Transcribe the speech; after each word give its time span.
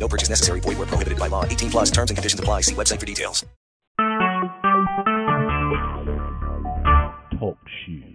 No 0.00 0.08
purchase 0.08 0.30
necessary. 0.30 0.60
Void 0.60 0.78
where 0.78 0.86
prohibited 0.86 1.18
by 1.18 1.28
law. 1.28 1.44
18 1.44 1.70
plus 1.70 1.90
terms 1.90 2.10
and 2.10 2.16
conditions 2.16 2.40
apply. 2.40 2.62
See 2.62 2.74
website 2.74 2.98
for 2.98 3.06
details. 3.06 3.44
Talk 7.38 7.58
shoes. 7.84 8.06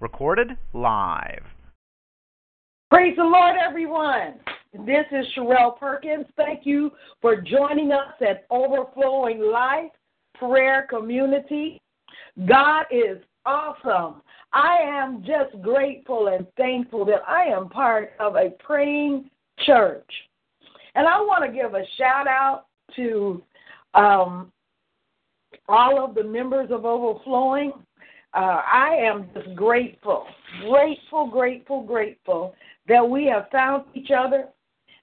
Recorded 0.00 0.56
live. 0.72 1.44
Praise 2.90 3.14
the 3.16 3.24
Lord, 3.24 3.56
everyone. 3.62 4.34
This 4.86 5.04
is 5.12 5.26
Sherelle 5.36 5.78
Perkins. 5.78 6.26
Thank 6.36 6.64
you 6.64 6.90
for 7.20 7.40
joining 7.40 7.92
us 7.92 8.14
at 8.20 8.46
Overflowing 8.50 9.40
Life 9.40 9.90
Prayer 10.34 10.86
Community. 10.88 11.80
God 12.46 12.84
is 12.90 13.18
awesome. 13.44 14.22
I 14.52 14.78
am 14.82 15.22
just 15.22 15.60
grateful 15.62 16.28
and 16.28 16.46
thankful 16.56 17.04
that 17.06 17.22
I 17.26 17.44
am 17.44 17.68
part 17.68 18.12
of 18.18 18.36
a 18.36 18.50
praying 18.60 19.28
church. 19.66 20.10
And 20.98 21.06
I 21.06 21.20
want 21.20 21.44
to 21.44 21.52
give 21.56 21.74
a 21.74 21.84
shout 21.96 22.26
out 22.26 22.64
to 22.96 23.40
um, 23.94 24.50
all 25.68 26.04
of 26.04 26.16
the 26.16 26.24
members 26.24 26.72
of 26.72 26.84
Overflowing. 26.84 27.70
Uh, 28.34 28.62
I 28.72 28.96
am 29.00 29.30
just 29.32 29.54
grateful, 29.54 30.26
grateful, 30.68 31.28
grateful, 31.28 31.84
grateful 31.84 32.52
that 32.88 33.08
we 33.08 33.26
have 33.26 33.46
found 33.52 33.84
each 33.94 34.10
other 34.10 34.48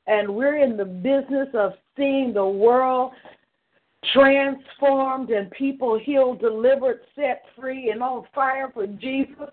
and 0.05 0.29
we're 0.29 0.57
in 0.57 0.75
the 0.75 0.83
business 0.83 1.47
of 1.53 1.71
seeing 1.95 2.33
the 2.33 2.45
world 2.45 3.13
transformed 4.13 5.29
and 5.29 5.49
people 5.51 5.97
healed, 5.97 6.39
delivered, 6.39 6.99
set 7.15 7.43
free, 7.57 7.89
and 7.91 8.03
on 8.03 8.25
fire 8.35 8.69
for 8.73 8.85
Jesus. 8.85 9.49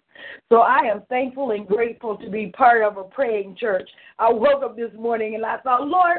So 0.51 0.59
I 0.59 0.81
am 0.81 1.03
thankful 1.09 1.53
and 1.53 1.67
grateful 1.67 2.17
to 2.19 2.29
be 2.29 2.49
part 2.49 2.83
of 2.83 2.97
a 2.97 3.05
praying 3.05 3.57
church. 3.59 3.89
I 4.19 4.31
woke 4.31 4.63
up 4.63 4.77
this 4.77 4.93
morning 4.99 5.37
and 5.37 5.47
I 5.47 5.59
thought, 5.59 5.87
Lord, 5.87 6.19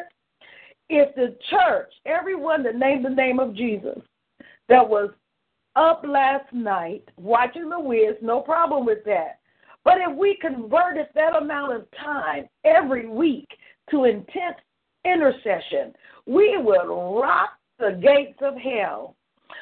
if 0.89 1.13
the 1.15 1.35
church, 1.49 1.91
everyone 2.05 2.63
that 2.63 2.75
named 2.75 3.05
the 3.05 3.09
name 3.09 3.39
of 3.39 3.55
Jesus, 3.55 3.99
that 4.69 4.87
was 4.87 5.09
up 5.75 6.03
last 6.07 6.51
night 6.53 7.03
watching 7.17 7.69
the 7.69 7.79
Wiz, 7.79 8.15
no 8.21 8.41
problem 8.41 8.85
with 8.85 9.03
that. 9.05 9.39
But 9.83 9.95
if 9.97 10.15
we 10.15 10.37
converted 10.39 11.07
that 11.15 11.35
amount 11.35 11.73
of 11.73 11.85
time 12.01 12.47
every 12.63 13.07
week 13.07 13.47
to 13.91 14.05
intense 14.05 14.57
intercession, 15.05 15.93
we 16.25 16.57
would 16.57 16.87
rock 16.87 17.49
the 17.79 17.99
gates 18.01 18.39
of 18.41 18.55
hell. 18.55 19.15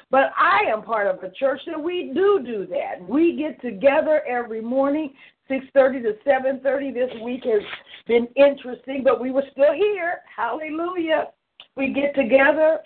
But 0.10 0.32
I 0.38 0.70
am 0.72 0.84
part 0.84 1.08
of 1.08 1.24
a 1.24 1.32
church 1.32 1.62
that 1.66 1.82
we 1.82 2.12
do 2.14 2.42
do 2.46 2.68
that. 2.68 3.08
We 3.08 3.36
get 3.36 3.62
together 3.62 4.22
every 4.28 4.62
morning, 4.62 5.14
6:30 5.52 6.02
to 6.04 6.14
7:30. 6.24 6.92
This 6.94 7.12
week 7.22 7.44
has 7.44 7.62
been 8.08 8.28
interesting, 8.36 9.04
but 9.04 9.20
we 9.20 9.32
were 9.32 9.44
still 9.52 9.74
here. 9.74 10.22
Hallelujah. 10.34 11.28
We 11.76 11.94
get 11.94 12.16
together, 12.16 12.80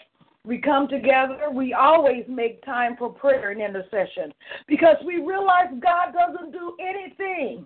we 0.46 0.60
come 0.60 0.88
together, 0.88 1.50
we 1.52 1.74
always 1.74 2.24
make 2.28 2.64
time 2.64 2.96
for 2.98 3.10
prayer 3.10 3.52
and 3.52 3.62
intercession 3.62 4.34
because 4.68 4.98
we 5.06 5.18
realize 5.18 5.68
God 5.80 6.14
doesn't 6.14 6.52
do 6.52 6.76
anything 6.80 7.66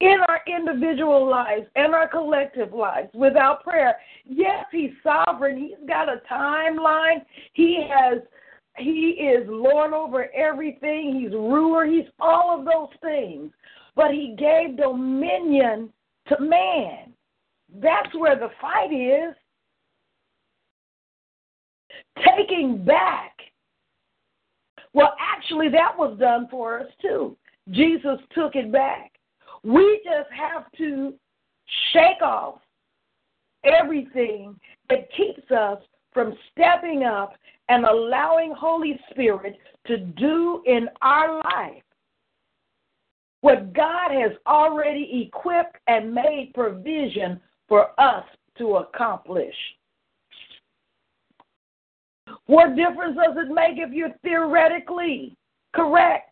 in 0.00 0.18
our 0.28 0.40
individual 0.46 1.28
lives 1.28 1.66
and 1.74 1.94
our 1.94 2.06
collective 2.08 2.72
lives 2.72 3.08
without 3.14 3.64
prayer. 3.64 3.96
Yes, 4.24 4.64
he's 4.70 4.92
sovereign. 5.02 5.56
He's 5.56 5.88
got 5.88 6.08
a 6.08 6.20
timeline. 6.30 7.24
He 7.54 7.86
has 7.90 8.18
he 8.78 9.10
is 9.20 9.46
Lord 9.48 9.92
over 9.92 10.32
everything. 10.32 11.20
He's 11.20 11.32
ruler. 11.32 11.86
He's 11.86 12.06
all 12.20 12.58
of 12.58 12.64
those 12.64 12.88
things. 13.00 13.52
But 13.94 14.10
he 14.12 14.34
gave 14.38 14.76
dominion 14.76 15.90
to 16.28 16.40
man. 16.40 17.12
That's 17.80 18.14
where 18.14 18.36
the 18.36 18.50
fight 18.60 18.92
is. 18.92 19.34
Taking 22.24 22.84
back. 22.84 23.32
Well, 24.92 25.14
actually, 25.20 25.68
that 25.70 25.96
was 25.96 26.18
done 26.18 26.48
for 26.50 26.80
us 26.80 26.86
too. 27.02 27.36
Jesus 27.70 28.18
took 28.32 28.54
it 28.54 28.72
back. 28.72 29.12
We 29.62 30.00
just 30.04 30.30
have 30.32 30.70
to 30.78 31.14
shake 31.92 32.22
off 32.22 32.60
everything 33.64 34.58
that 34.88 35.08
keeps 35.16 35.50
us 35.50 35.78
from 36.12 36.34
stepping 36.52 37.04
up 37.04 37.34
and 37.68 37.84
allowing 37.84 38.52
Holy 38.52 38.98
Spirit 39.10 39.58
to 39.86 39.98
do 39.98 40.62
in 40.66 40.88
our 41.02 41.42
life 41.42 41.82
what 43.40 43.72
God 43.72 44.10
has 44.10 44.32
already 44.46 45.26
equipped 45.26 45.76
and 45.86 46.12
made 46.12 46.52
provision 46.54 47.40
for 47.68 47.88
us 48.00 48.24
to 48.58 48.76
accomplish. 48.76 49.54
What 52.46 52.76
difference 52.76 53.16
does 53.16 53.36
it 53.36 53.52
make 53.52 53.78
if 53.78 53.92
you're 53.92 54.14
theoretically 54.22 55.36
correct? 55.74 56.28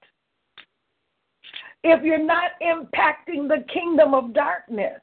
if 1.92 2.02
you're 2.02 2.24
not 2.24 2.52
impacting 2.62 3.48
the 3.48 3.64
kingdom 3.72 4.14
of 4.14 4.34
darkness. 4.34 5.00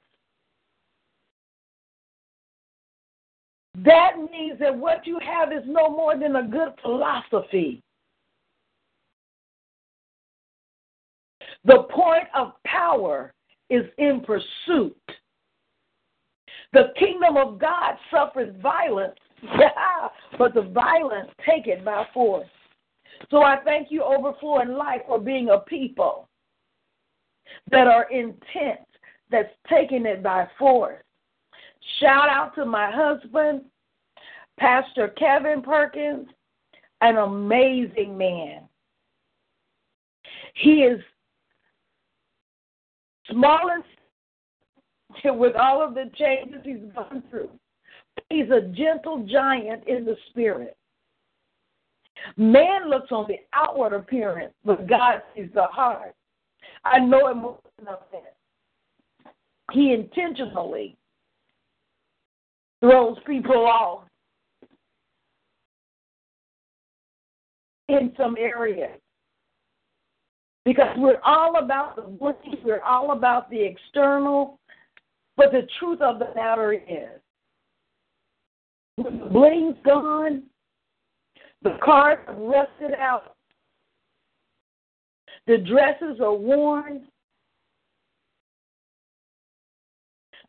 That 3.76 4.18
means 4.32 4.60
that 4.60 4.76
what 4.76 5.08
you 5.08 5.20
have 5.20 5.52
is 5.52 5.64
no 5.66 5.90
more 5.90 6.18
than 6.18 6.36
a 6.36 6.44
good 6.44 6.74
philosophy. 6.82 7.82
The 11.66 11.84
point 11.90 12.28
of 12.36 12.54
power 12.66 13.34
is 13.70 13.86
in 13.98 14.22
pursuit. 14.22 14.96
The 16.74 16.92
kingdom 16.98 17.38
of 17.38 17.60
God 17.60 17.96
suffers 18.12 18.54
violence, 18.62 19.18
but 20.38 20.54
the 20.54 20.64
violence 20.64 21.30
take 21.48 21.68
it 21.68 21.84
by 21.86 22.06
force. 22.14 22.48
So 23.32 23.44
I 23.44 23.58
thank 23.64 23.90
you, 23.92 24.04
Overflowing 24.04 24.74
Life, 24.74 25.02
for 25.08 25.20
being 25.20 25.50
a 25.50 25.60
people 25.60 26.28
that 27.72 27.88
are 27.88 28.10
intent, 28.12 28.80
that's 29.32 29.54
taking 29.70 30.06
it 30.06 30.22
by 30.22 30.48
force. 30.60 31.02
Shout 32.00 32.30
out 32.30 32.56
to 32.56 32.66
my 32.66 32.92
husband, 32.92 33.62
Pastor 34.60 35.10
Kevin 35.10 35.62
Perkins, 35.62 36.28
an 37.02 37.18
amazing 37.18 38.18
man. 38.18 38.62
He 40.56 40.84
is 40.84 41.00
small 43.30 43.70
and 43.72 43.84
with 45.40 45.56
all 45.56 45.84
of 45.84 45.94
the 45.94 46.10
changes 46.16 46.62
he's 46.64 46.92
gone 46.96 47.24
through. 47.30 47.50
He's 48.30 48.50
a 48.50 48.62
gentle 48.74 49.26
giant 49.30 49.88
in 49.88 50.06
the 50.06 50.16
spirit. 50.30 50.78
Man 52.38 52.90
looks 52.90 53.12
on 53.12 53.26
the 53.28 53.40
outward 53.54 53.94
appearance, 53.94 54.54
but 54.64 54.88
God 54.88 55.22
sees 55.36 55.50
the 55.54 55.64
heart. 55.64 56.16
I 56.86 57.00
know 57.00 57.28
him 57.30 57.40
more 57.40 57.60
than 57.78 57.86
that. 57.86 58.36
He 59.72 59.94
intentionally 59.94 60.96
throws 62.84 63.18
people 63.26 63.66
off 63.66 64.04
in 67.88 68.12
some 68.18 68.36
areas. 68.38 69.00
Because 70.66 70.94
we're 70.98 71.22
all 71.24 71.64
about 71.64 71.96
the 71.96 72.02
bling, 72.02 72.36
we're 72.64 72.82
all 72.82 73.12
about 73.12 73.50
the 73.50 73.62
external, 73.62 74.60
but 75.38 75.52
the 75.52 75.66
truth 75.80 76.02
of 76.02 76.20
the 76.20 76.28
matter 76.36 76.74
is, 76.74 77.22
when 78.98 79.20
the 79.20 79.26
bling's 79.26 79.78
gone, 79.86 80.44
the 81.62 81.78
cars 81.84 82.20
have 82.28 82.38
rusted 82.38 82.94
out, 83.00 83.36
the 85.48 85.58
dresses 85.58 86.20
are 86.22 86.36
worn. 86.36 87.04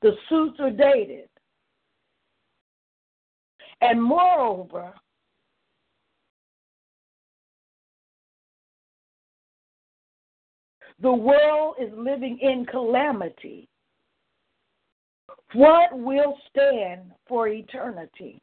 The 0.03 0.13
suits 0.29 0.59
are 0.61 0.71
dated. 0.71 1.29
And 3.85 4.03
moreover, 4.03 4.95
the 11.03 11.13
world 11.13 11.75
is 11.79 11.91
living 11.95 12.39
in 12.41 12.65
calamity. 12.65 13.69
What 15.53 15.91
will 15.93 16.35
stand 16.49 17.13
for 17.29 17.47
eternity? 17.49 18.41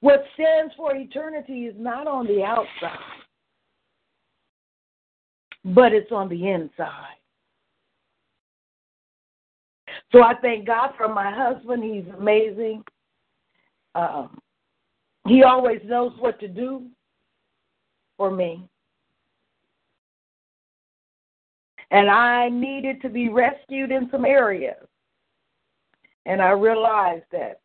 What 0.00 0.24
stands 0.32 0.72
for 0.78 0.96
eternity 0.96 1.66
is 1.66 1.74
not 1.78 2.06
on 2.06 2.26
the 2.26 2.42
outside, 2.42 2.98
but 5.62 5.92
it's 5.92 6.10
on 6.10 6.30
the 6.30 6.48
inside. 6.48 7.19
So 10.12 10.22
I 10.22 10.34
thank 10.40 10.66
God 10.66 10.90
for 10.96 11.08
my 11.08 11.32
husband. 11.32 11.84
He's 11.84 12.12
amazing. 12.18 12.82
Um, 13.94 14.38
he 15.26 15.42
always 15.42 15.80
knows 15.84 16.12
what 16.18 16.40
to 16.40 16.48
do 16.48 16.86
for 18.16 18.30
me. 18.30 18.68
And 21.90 22.08
I 22.08 22.48
needed 22.48 23.02
to 23.02 23.08
be 23.08 23.28
rescued 23.28 23.90
in 23.90 24.08
some 24.10 24.24
areas. 24.24 24.86
And 26.26 26.40
I 26.40 26.50
realized 26.50 27.24
that 27.32 27.60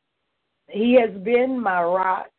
he 0.67 0.97
has 0.99 1.11
been 1.23 1.59
my 1.59 1.83
rock. 1.83 2.31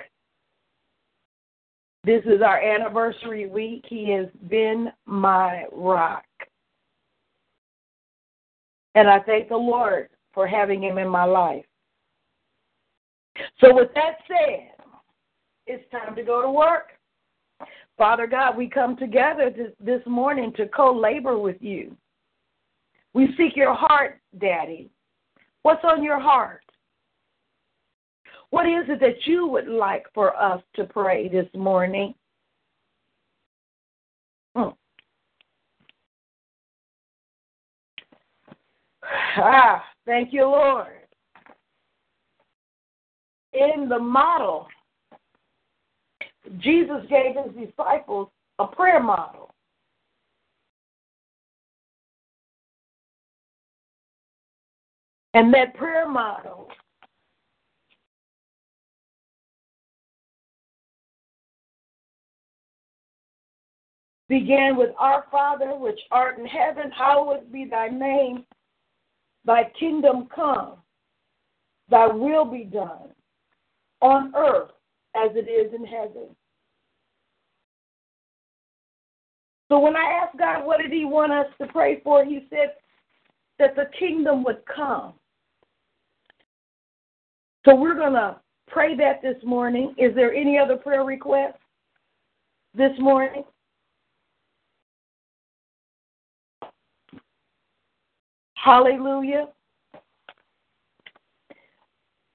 This 2.04 2.22
is 2.24 2.42
our 2.42 2.60
anniversary 2.60 3.46
week. 3.46 3.84
He 3.88 4.10
has 4.10 4.26
been 4.48 4.90
my 5.06 5.64
rock. 5.72 6.24
And 8.96 9.10
I 9.10 9.20
thank 9.20 9.50
the 9.50 9.56
Lord 9.56 10.08
for 10.32 10.46
having 10.46 10.82
him 10.82 10.96
in 10.96 11.06
my 11.06 11.24
life. 11.24 11.66
So, 13.60 13.74
with 13.74 13.90
that 13.94 14.16
said, 14.26 14.72
it's 15.66 15.88
time 15.90 16.16
to 16.16 16.22
go 16.22 16.40
to 16.40 16.50
work. 16.50 16.92
Father 17.98 18.26
God, 18.26 18.56
we 18.56 18.68
come 18.68 18.96
together 18.96 19.52
this 19.78 20.00
morning 20.06 20.52
to 20.56 20.66
co 20.68 20.94
labor 20.94 21.38
with 21.38 21.56
you. 21.60 21.94
We 23.12 23.28
seek 23.36 23.54
your 23.54 23.74
heart, 23.74 24.20
Daddy. 24.40 24.90
What's 25.62 25.84
on 25.84 26.02
your 26.02 26.20
heart? 26.20 26.64
What 28.50 28.66
is 28.66 28.84
it 28.88 29.00
that 29.00 29.26
you 29.26 29.46
would 29.46 29.68
like 29.68 30.06
for 30.14 30.34
us 30.36 30.62
to 30.76 30.84
pray 30.84 31.28
this 31.28 31.48
morning? 31.54 32.14
Hmm. 34.54 34.70
Ah, 39.36 39.84
thank 40.04 40.32
you, 40.32 40.42
Lord. 40.42 40.88
In 43.52 43.88
the 43.88 43.98
model, 43.98 44.66
Jesus 46.58 47.02
gave 47.08 47.36
his 47.36 47.68
disciples 47.68 48.28
a 48.58 48.66
prayer 48.66 49.02
model. 49.02 49.50
And 55.34 55.52
that 55.52 55.74
prayer 55.74 56.08
model 56.08 56.68
began 64.28 64.76
with 64.76 64.90
Our 64.98 65.26
Father, 65.30 65.76
which 65.76 66.00
art 66.10 66.38
in 66.38 66.46
heaven, 66.46 66.90
hallowed 66.90 67.52
be 67.52 67.66
thy 67.66 67.88
name. 67.88 68.44
Thy 69.46 69.70
kingdom 69.78 70.28
come, 70.34 70.74
thy 71.88 72.08
will 72.08 72.44
be 72.44 72.64
done 72.64 73.10
on 74.02 74.34
earth 74.36 74.72
as 75.14 75.30
it 75.36 75.48
is 75.48 75.72
in 75.72 75.86
heaven. 75.86 76.34
So 79.68 79.78
when 79.78 79.96
I 79.96 80.20
asked 80.22 80.38
God 80.38 80.66
what 80.66 80.80
did 80.80 80.92
he 80.92 81.04
want 81.04 81.32
us 81.32 81.46
to 81.60 81.66
pray 81.68 82.00
for, 82.02 82.24
he 82.24 82.46
said 82.50 82.72
that 83.58 83.74
the 83.76 83.88
kingdom 83.98 84.44
would 84.44 84.62
come. 84.66 85.14
So 87.64 87.74
we're 87.74 87.96
going 87.96 88.12
to 88.12 88.36
pray 88.68 88.96
that 88.96 89.22
this 89.22 89.42
morning. 89.44 89.94
Is 89.98 90.14
there 90.14 90.32
any 90.32 90.58
other 90.58 90.76
prayer 90.76 91.02
request 91.04 91.58
this 92.74 92.92
morning? 92.98 93.44
Hallelujah. 98.66 99.46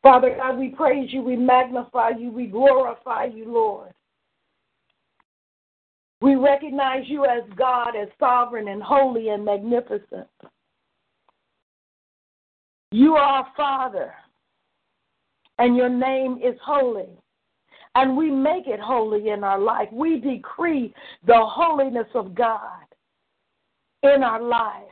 Father 0.01 0.33
God, 0.37 0.57
we 0.57 0.69
praise 0.69 1.09
you, 1.11 1.21
we 1.21 1.35
magnify 1.35 2.11
you, 2.17 2.31
we 2.31 2.47
glorify 2.47 3.25
you, 3.25 3.51
Lord. 3.51 3.91
We 6.21 6.35
recognize 6.35 7.03
you 7.07 7.25
as 7.25 7.43
God, 7.57 7.97
as 8.01 8.07
sovereign 8.17 8.69
and 8.69 8.81
holy 8.81 9.27
and 9.27 9.43
magnificent. 9.43 10.29
You 12.91 13.15
are 13.15 13.43
our 13.43 13.47
Father, 13.57 14.13
and 15.59 15.75
your 15.75 15.89
name 15.89 16.39
is 16.41 16.55
holy. 16.65 17.09
And 17.95 18.15
we 18.15 18.31
make 18.31 18.67
it 18.67 18.79
holy 18.79 19.31
in 19.31 19.43
our 19.43 19.59
life. 19.59 19.89
We 19.91 20.21
decree 20.21 20.93
the 21.27 21.41
holiness 21.41 22.07
of 22.15 22.33
God 22.33 22.85
in 24.03 24.23
our 24.23 24.41
life. 24.41 24.85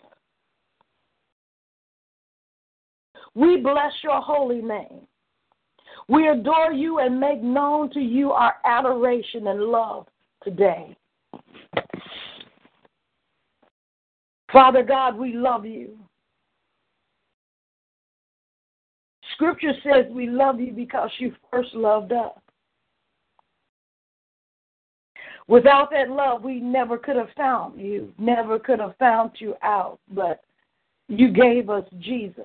We 3.39 3.56
bless 3.56 3.94
your 4.03 4.19
holy 4.19 4.62
name. 4.62 5.07
We 6.09 6.27
adore 6.27 6.74
you 6.74 7.00
and 7.00 7.18
make 7.18 7.41
known 7.41 7.89
to 7.91 8.01
you 8.01 8.31
our 8.31 8.56
adoration 8.65 9.47
and 9.47 9.62
love 9.62 10.07
today. 10.44 10.97
Father 14.51 14.83
God, 14.83 15.18
we 15.18 15.38
love 15.38 15.65
you. 15.65 15.97
Scripture 19.36 19.74
says 19.83 20.12
we 20.12 20.27
love 20.27 20.59
you 20.59 20.74
because 20.74 21.09
you 21.19 21.33
first 21.50 21.74
loved 21.74 22.12
us. 22.12 22.33
Without 25.47 25.91
that 25.91 26.09
love, 26.09 26.44
we 26.44 26.59
never 26.59 26.97
could 26.97 27.15
have 27.15 27.30
found 27.38 27.80
you, 27.80 28.12
never 28.18 28.59
could 28.59 28.81
have 28.81 28.97
found 28.97 29.31
you 29.38 29.56
out, 29.63 29.97
but 30.13 30.44
you 31.07 31.31
gave 31.31 31.69
us 31.69 31.86
Jesus. 32.00 32.44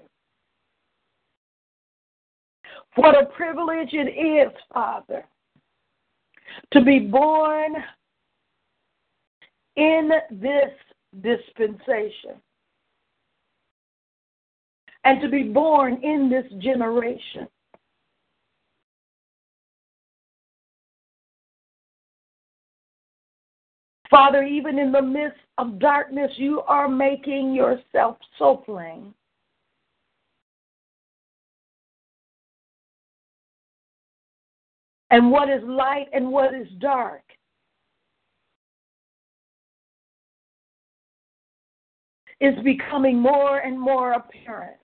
What 2.97 3.21
a 3.21 3.27
privilege 3.27 3.91
it 3.93 4.09
is, 4.09 4.53
Father, 4.73 5.25
to 6.73 6.85
be 6.85 7.01
born 7.01 7.75
in 9.77 10.11
this 10.31 10.71
dispensation 11.21 12.41
and 15.05 15.21
to 15.21 15.29
be 15.29 15.43
born 15.43 16.03
in 16.03 16.31
this 16.31 16.51
generation. 16.63 17.49
Father, 24.09 24.45
even 24.45 24.79
in 24.79 24.93
the 24.93 25.03
midst 25.03 25.41
of 25.59 25.81
darkness, 25.81 26.31
you 26.37 26.61
are 26.63 26.89
making 26.89 27.53
yourself 27.53 28.17
so 28.39 28.59
plain. 28.59 29.13
And 35.11 35.31
what 35.31 35.49
is 35.49 35.63
light 35.65 36.09
and 36.13 36.31
what 36.31 36.55
is 36.55 36.69
dark. 36.79 37.23
Is 42.41 42.55
becoming 42.65 43.19
more 43.19 43.59
and 43.59 43.81
more 43.81 44.13
apparent 44.13 44.77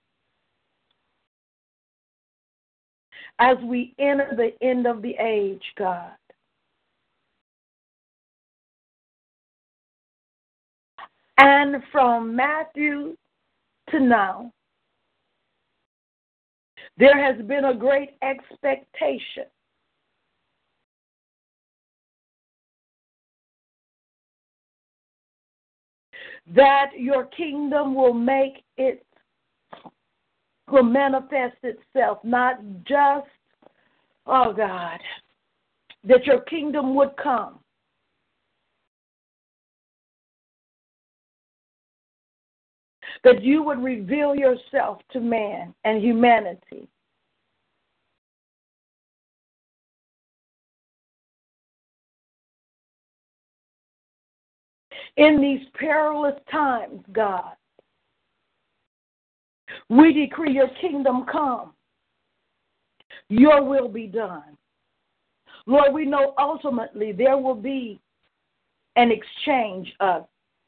as 3.39 3.57
we 3.63 3.93
enter 3.99 4.29
the 4.35 4.51
end 4.65 4.87
of 4.87 5.01
the 5.01 5.15
age, 5.19 5.63
God. 5.77 6.11
And 11.37 11.83
from 11.91 12.35
Matthew 12.35 13.15
to 13.89 13.99
now, 13.99 14.51
there 16.97 17.17
has 17.17 17.43
been 17.47 17.65
a 17.65 17.73
great 17.73 18.11
expectation 18.21 19.45
that 26.47 26.91
your 26.97 27.25
kingdom 27.25 27.95
will 27.95 28.13
make 28.13 28.63
it 28.77 29.05
will 30.71 30.83
manifest 30.83 31.57
itself, 31.63 32.19
not 32.23 32.59
just, 32.87 33.27
oh 34.25 34.53
God, 34.53 34.99
that 36.03 36.25
your 36.25 36.41
kingdom 36.41 36.95
would 36.95 37.11
come. 37.21 37.59
That 43.23 43.43
you 43.43 43.61
would 43.63 43.83
reveal 43.83 44.33
yourself 44.33 44.99
to 45.11 45.19
man 45.19 45.75
and 45.83 46.01
humanity. 46.01 46.87
In 55.17 55.41
these 55.41 55.67
perilous 55.75 56.39
times, 56.51 57.03
God. 57.11 57.53
We 59.89 60.13
decree 60.13 60.53
your 60.53 60.69
kingdom 60.81 61.25
come, 61.31 61.73
your 63.29 63.63
will 63.63 63.87
be 63.87 64.07
done 64.07 64.57
Lord, 65.65 65.93
we 65.93 66.05
know 66.05 66.33
ultimately 66.37 67.11
there 67.11 67.37
will 67.37 67.55
be 67.55 67.99
an 68.95 69.11
exchange, 69.11 69.93
a 69.99 70.21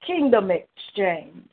kingdom 0.06 0.52
exchange, 0.52 1.50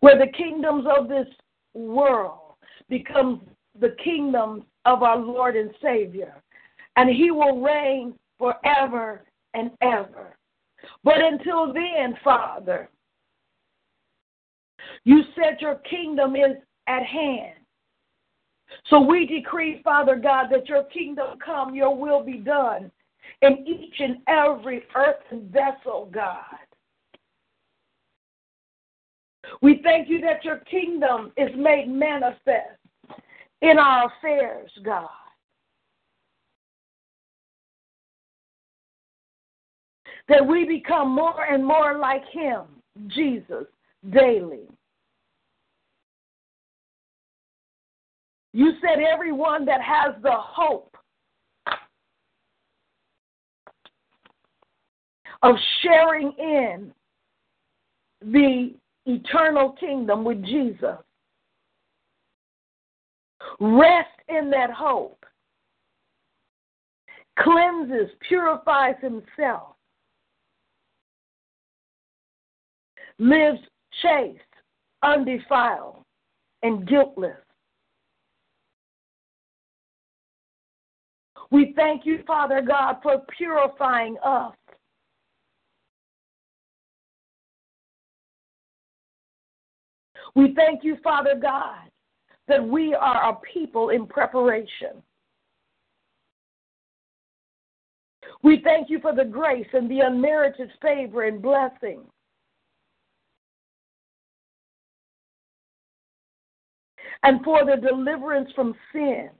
where 0.00 0.18
the 0.18 0.32
kingdoms 0.32 0.86
of 0.98 1.08
this 1.08 1.28
world 1.74 2.54
become 2.88 3.42
the 3.80 3.94
kingdoms 4.02 4.64
of 4.84 5.02
our 5.02 5.18
Lord 5.18 5.56
and 5.56 5.70
Savior, 5.82 6.34
and 6.96 7.08
He 7.08 7.30
will 7.30 7.60
reign 7.60 8.14
forever 8.38 9.24
and 9.54 9.70
ever. 9.80 10.36
But 11.04 11.18
until 11.18 11.72
then, 11.72 12.16
Father, 12.22 12.90
you 15.04 15.22
said 15.34 15.60
your 15.60 15.76
kingdom 15.90 16.36
is 16.36 16.56
at 16.86 17.04
hand. 17.04 17.54
So 18.88 19.00
we 19.00 19.26
decree, 19.26 19.80
Father 19.82 20.16
God, 20.16 20.46
that 20.50 20.68
your 20.68 20.84
kingdom 20.84 21.38
come, 21.44 21.74
your 21.74 21.96
will 21.96 22.22
be 22.22 22.38
done 22.38 22.90
in 23.42 23.66
each 23.66 23.94
and 23.98 24.18
every 24.28 24.84
earthen 24.94 25.50
vessel, 25.50 26.10
God. 26.12 26.44
We 29.62 29.80
thank 29.82 30.08
you 30.08 30.20
that 30.22 30.44
your 30.44 30.58
kingdom 30.70 31.32
is 31.36 31.50
made 31.56 31.88
manifest 31.88 32.78
in 33.62 33.78
our 33.78 34.10
affairs, 34.18 34.70
God. 34.84 35.08
That 40.28 40.46
we 40.46 40.64
become 40.64 41.10
more 41.10 41.44
and 41.44 41.64
more 41.64 41.98
like 41.98 42.24
him, 42.32 42.62
Jesus, 43.08 43.64
daily. 44.10 44.68
You 48.52 48.72
said 48.80 49.02
everyone 49.02 49.64
that 49.66 49.80
has 49.82 50.14
the 50.22 50.32
hope 50.32 50.96
of 55.42 55.54
sharing 55.82 56.32
in 56.38 56.92
the 58.22 58.74
eternal 59.04 59.72
kingdom 59.78 60.24
with 60.24 60.42
Jesus. 60.44 60.96
Rest 63.60 64.08
in 64.28 64.50
that 64.50 64.70
hope. 64.70 65.24
Cleanses, 67.38 68.10
purifies 68.26 68.96
himself. 69.00 69.75
Lives 73.18 73.60
chaste, 74.02 74.40
undefiled, 75.02 76.02
and 76.62 76.86
guiltless. 76.86 77.36
We 81.50 81.72
thank 81.76 82.04
you, 82.04 82.18
Father 82.26 82.60
God, 82.60 82.96
for 83.02 83.22
purifying 83.36 84.16
us. 84.24 84.54
We 90.34 90.52
thank 90.54 90.84
you, 90.84 90.98
Father 91.02 91.34
God, 91.40 91.88
that 92.48 92.62
we 92.62 92.94
are 92.94 93.30
a 93.30 93.36
people 93.52 93.88
in 93.88 94.06
preparation. 94.06 95.02
We 98.42 98.60
thank 98.62 98.90
you 98.90 99.00
for 99.00 99.14
the 99.14 99.24
grace 99.24 99.66
and 99.72 99.90
the 99.90 100.00
unmerited 100.00 100.70
favor 100.82 101.22
and 101.22 101.40
blessing. 101.40 102.02
And 107.22 107.42
for 107.44 107.64
the 107.64 107.76
deliverance 107.76 108.50
from 108.54 108.74
sin. 108.92 109.30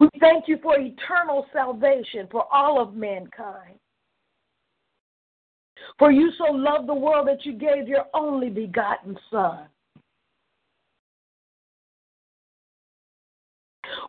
We 0.00 0.08
thank 0.20 0.48
you 0.48 0.58
for 0.62 0.78
eternal 0.78 1.46
salvation 1.52 2.26
for 2.30 2.46
all 2.52 2.80
of 2.80 2.94
mankind. 2.94 3.78
For 5.98 6.10
you 6.10 6.32
so 6.38 6.52
loved 6.52 6.88
the 6.88 6.94
world 6.94 7.28
that 7.28 7.44
you 7.44 7.52
gave 7.52 7.86
your 7.86 8.06
only 8.14 8.48
begotten 8.48 9.16
Son. 9.30 9.66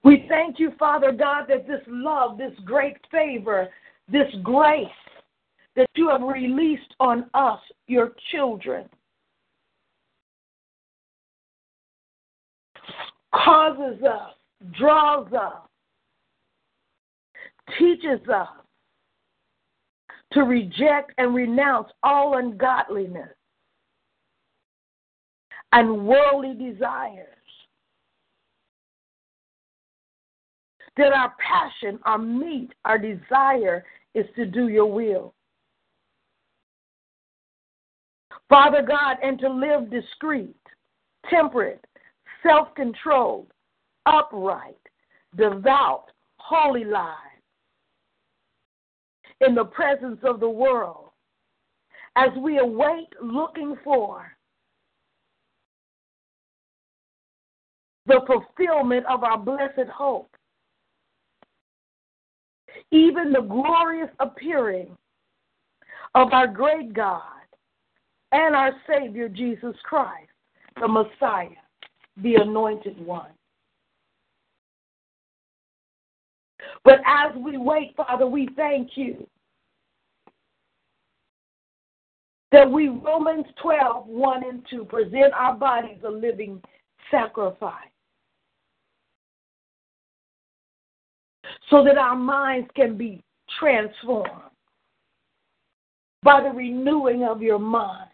We 0.03 0.25
thank 0.29 0.59
you, 0.59 0.71
Father 0.79 1.11
God, 1.11 1.45
that 1.49 1.67
this 1.67 1.81
love, 1.87 2.37
this 2.37 2.53
great 2.63 2.97
favor, 3.11 3.69
this 4.11 4.33
grace 4.43 4.87
that 5.75 5.87
you 5.95 6.09
have 6.09 6.21
released 6.21 6.93
on 6.99 7.25
us, 7.33 7.59
your 7.87 8.13
children, 8.31 8.87
causes 13.43 14.01
us, 14.03 14.31
draws 14.77 15.31
us, 15.33 15.61
teaches 17.77 18.19
us 18.33 18.47
to 20.31 20.41
reject 20.41 21.11
and 21.17 21.35
renounce 21.35 21.89
all 22.03 22.37
ungodliness 22.37 23.29
and 25.71 26.07
worldly 26.07 26.53
desires. 26.53 27.27
That 30.97 31.11
our 31.11 31.33
passion, 31.45 31.99
our 32.05 32.17
meat, 32.17 32.71
our 32.85 32.97
desire 32.97 33.83
is 34.13 34.25
to 34.37 34.45
do 34.45 34.69
your 34.69 34.89
will. 34.89 35.33
Father 38.47 38.81
God, 38.81 39.17
and 39.21 39.37
to 39.39 39.49
live 39.49 39.89
discreet, 39.89 40.55
temperate, 41.29 41.83
self 42.45 42.73
controlled, 42.75 43.47
upright, 44.05 44.77
devout, 45.35 46.05
holy 46.37 46.85
lives 46.85 47.15
in 49.41 49.55
the 49.55 49.65
presence 49.65 50.19
of 50.23 50.39
the 50.39 50.49
world 50.49 51.09
as 52.15 52.29
we 52.39 52.59
await 52.59 53.09
looking 53.21 53.75
for 53.83 54.31
the 58.05 58.21
fulfillment 58.27 59.05
of 59.07 59.23
our 59.23 59.37
blessed 59.37 59.89
hope, 59.93 60.29
even 62.91 63.33
the 63.33 63.41
glorious 63.41 64.09
appearing 64.19 64.95
of 66.13 66.31
our 66.31 66.47
great 66.47 66.93
God 66.93 67.21
and 68.31 68.55
our 68.55 68.71
Savior 68.87 69.27
Jesus 69.27 69.75
Christ, 69.83 70.29
the 70.79 70.87
Messiah, 70.87 71.49
the 72.21 72.35
Anointed 72.35 73.03
One. 73.05 73.31
But 76.83 76.99
as 77.05 77.35
we 77.35 77.57
wait, 77.57 77.95
Father, 77.95 78.27
we 78.27 78.49
thank 78.55 78.91
you 78.95 79.27
that 82.51 82.69
we, 82.69 82.87
Romans 82.87 83.45
12, 83.61 84.07
1 84.07 84.43
and 84.43 84.65
2, 84.69 84.85
present 84.85 85.33
our 85.33 85.55
bodies 85.55 85.97
a 86.05 86.09
living 86.09 86.61
sacrifice 87.11 87.73
so 91.69 91.83
that 91.83 91.97
our 91.97 92.15
minds 92.15 92.69
can 92.75 92.97
be 92.97 93.23
transformed 93.59 94.29
by 96.23 96.41
the 96.41 96.49
renewing 96.49 97.23
of 97.23 97.41
your 97.41 97.59
mind. 97.59 98.09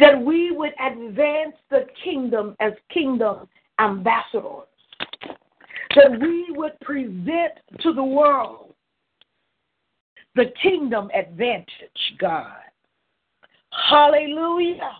That 0.00 0.20
we 0.20 0.50
would 0.50 0.72
advance 0.80 1.54
the 1.70 1.86
kingdom 2.02 2.56
as 2.58 2.72
kingdom 2.92 3.46
ambassadors 3.78 4.66
that 5.96 6.20
we 6.20 6.46
would 6.50 6.78
present 6.80 7.52
to 7.80 7.92
the 7.92 8.02
world 8.02 8.74
the 10.36 10.46
kingdom 10.62 11.10
advantage, 11.14 11.66
God. 12.18 12.52
Hallelujah. 13.88 14.92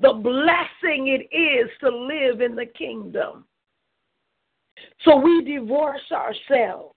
The 0.00 0.12
blessing 0.12 1.08
it 1.08 1.34
is 1.34 1.70
to 1.80 1.88
live 1.88 2.40
in 2.40 2.54
the 2.54 2.66
kingdom. 2.66 3.44
So 5.04 5.16
we 5.16 5.42
divorce 5.44 6.00
ourselves 6.12 6.94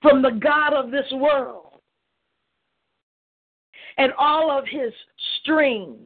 from 0.00 0.22
the 0.22 0.38
God 0.42 0.74
of 0.74 0.90
this 0.90 1.10
world 1.12 1.61
and 3.98 4.12
all 4.18 4.50
of 4.50 4.64
his 4.66 4.92
strings 5.40 5.98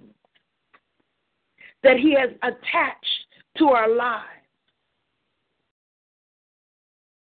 that 1.87 1.99
He 1.99 2.15
has 2.19 2.31
attached 2.43 3.27
to 3.59 3.69
our 3.69 3.89
lives. 3.89 4.25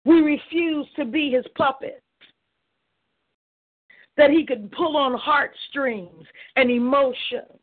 We 0.03 0.19
refuse 0.21 0.87
to 0.97 1.05
be 1.05 1.31
His 1.31 1.45
puppets. 1.57 2.01
That 4.17 4.29
He 4.29 4.45
could 4.45 4.71
pull 4.73 4.97
on 4.97 5.17
heartstrings 5.17 6.25
and 6.57 6.69
emotions 6.69 7.59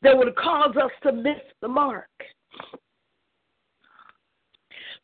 that 0.00 0.16
would 0.16 0.34
cause 0.34 0.74
us 0.76 0.90
to 1.02 1.12
miss 1.12 1.38
the 1.60 1.68
mark. 1.68 2.08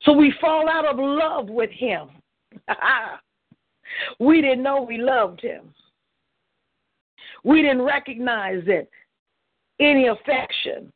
So 0.02 0.12
we 0.12 0.32
fall 0.40 0.68
out 0.68 0.86
of 0.86 0.96
love 0.98 1.50
with 1.50 1.70
Him. 1.70 2.08
we 4.18 4.40
didn't 4.40 4.62
know 4.62 4.82
we 4.82 4.98
loved 4.98 5.40
Him. 5.40 5.74
We 7.44 7.62
didn't 7.62 7.82
recognize 7.82 8.62
it. 8.66 8.90
Any 9.80 10.08
affection 10.08 10.92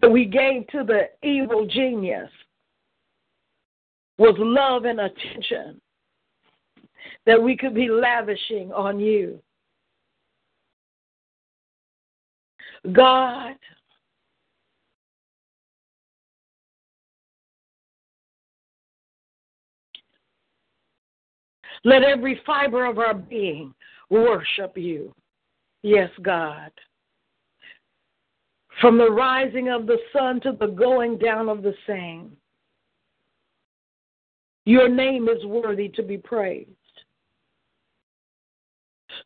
that 0.00 0.10
we 0.10 0.24
gave 0.24 0.66
to 0.68 0.84
the 0.84 1.08
evil 1.26 1.66
genius 1.66 2.30
was 4.18 4.34
love 4.38 4.84
and 4.84 5.00
attention 5.00 5.80
that 7.26 7.40
we 7.40 7.56
could 7.56 7.74
be 7.74 7.88
lavishing 7.88 8.72
on 8.72 8.98
you. 8.98 9.40
God, 12.92 13.56
let 21.86 22.02
every 22.02 22.40
fiber 22.44 22.84
of 22.84 22.98
our 22.98 23.14
being 23.14 23.72
worship 24.10 24.76
you. 24.76 25.14
Yes, 25.82 26.10
God. 26.20 26.72
From 28.80 28.98
the 28.98 29.08
rising 29.08 29.68
of 29.68 29.86
the 29.86 29.98
sun 30.12 30.40
to 30.40 30.56
the 30.58 30.66
going 30.66 31.16
down 31.16 31.48
of 31.48 31.62
the 31.62 31.74
same. 31.86 32.32
Your 34.64 34.88
name 34.88 35.28
is 35.28 35.44
worthy 35.44 35.88
to 35.90 36.02
be 36.02 36.18
praised. 36.18 36.70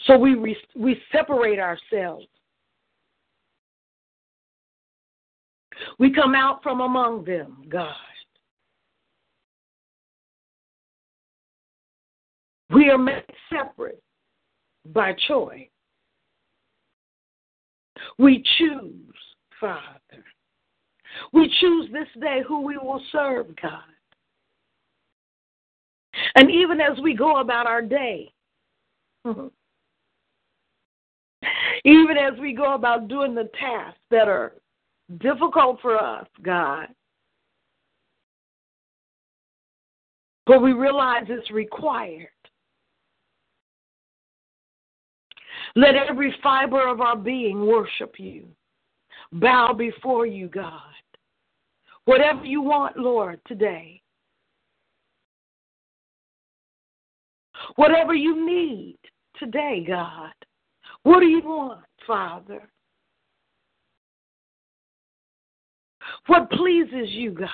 So 0.07 0.19
we 0.19 0.37
we 0.76 1.00
separate 1.11 1.59
ourselves. 1.59 2.26
We 5.99 6.12
come 6.12 6.35
out 6.35 6.62
from 6.62 6.83
among 6.83 7.25
them, 7.25 7.64
God. 7.71 7.95
We 12.73 12.89
are 12.91 12.99
made 12.99 13.25
separate 13.53 14.03
by 14.93 15.15
choice. 15.27 15.69
We 18.19 18.45
choose, 18.59 19.15
Father. 19.61 20.25
We 21.33 21.53
choose 21.61 21.89
this 21.93 22.09
day 22.21 22.43
who 22.47 22.61
we 22.62 22.77
will 22.79 23.03
serve, 23.12 23.47
God. 23.61 23.83
And 26.37 26.50
even 26.50 26.81
as 26.81 26.99
we 27.03 27.15
go 27.15 27.41
about 27.41 27.67
our 27.67 27.83
day, 27.83 28.33
even 29.25 29.50
as 32.17 32.39
we 32.41 32.55
go 32.55 32.75
about 32.75 33.09
doing 33.09 33.35
the 33.35 33.50
tasks 33.59 33.99
that 34.11 34.29
are 34.29 34.55
difficult 35.19 35.81
for 35.81 35.99
us, 35.99 36.27
God, 36.43 36.87
but 40.47 40.62
we 40.62 40.73
realize 40.73 41.25
it's 41.29 41.50
required. 41.50 42.29
Let 45.77 45.95
every 45.95 46.35
fiber 46.43 46.89
of 46.89 47.00
our 47.00 47.17
being 47.17 47.67
worship 47.67 48.15
you, 48.19 48.47
bow 49.33 49.73
before 49.73 50.27
you, 50.27 50.49
God. 50.49 50.81
Whatever 52.07 52.45
you 52.45 52.62
want, 52.62 52.97
Lord, 52.97 53.41
today. 53.47 54.03
Whatever 57.77 58.15
you 58.15 58.45
need 58.45 58.99
today, 59.39 59.85
God. 59.87 60.33
What 61.03 61.21
do 61.21 61.27
you 61.27 61.43
want, 61.43 61.85
Father? 62.07 62.69
What 66.27 66.50
pleases 66.50 67.11
you, 67.11 67.31
God? 67.33 67.49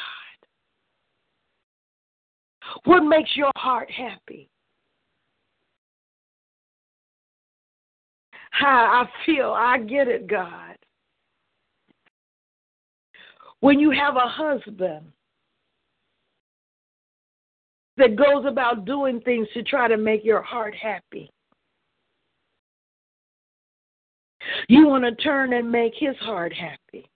What 2.84 3.02
makes 3.02 3.36
your 3.36 3.52
heart 3.56 3.90
happy? 3.90 4.48
How 8.58 9.04
I 9.04 9.26
feel, 9.26 9.52
I 9.54 9.78
get 9.78 10.08
it, 10.08 10.26
God. 10.26 10.76
When 13.60 13.78
you 13.78 13.90
have 13.90 14.16
a 14.16 14.26
husband 14.26 15.12
that 17.98 18.16
goes 18.16 18.46
about 18.46 18.86
doing 18.86 19.20
things 19.20 19.46
to 19.52 19.62
try 19.62 19.88
to 19.88 19.98
make 19.98 20.24
your 20.24 20.40
heart 20.40 20.74
happy. 20.74 21.30
You 24.68 24.86
want 24.86 25.04
to 25.04 25.14
turn 25.16 25.52
and 25.52 25.70
make 25.70 25.92
his 25.94 26.16
heart 26.20 26.54
happy. 26.54 27.10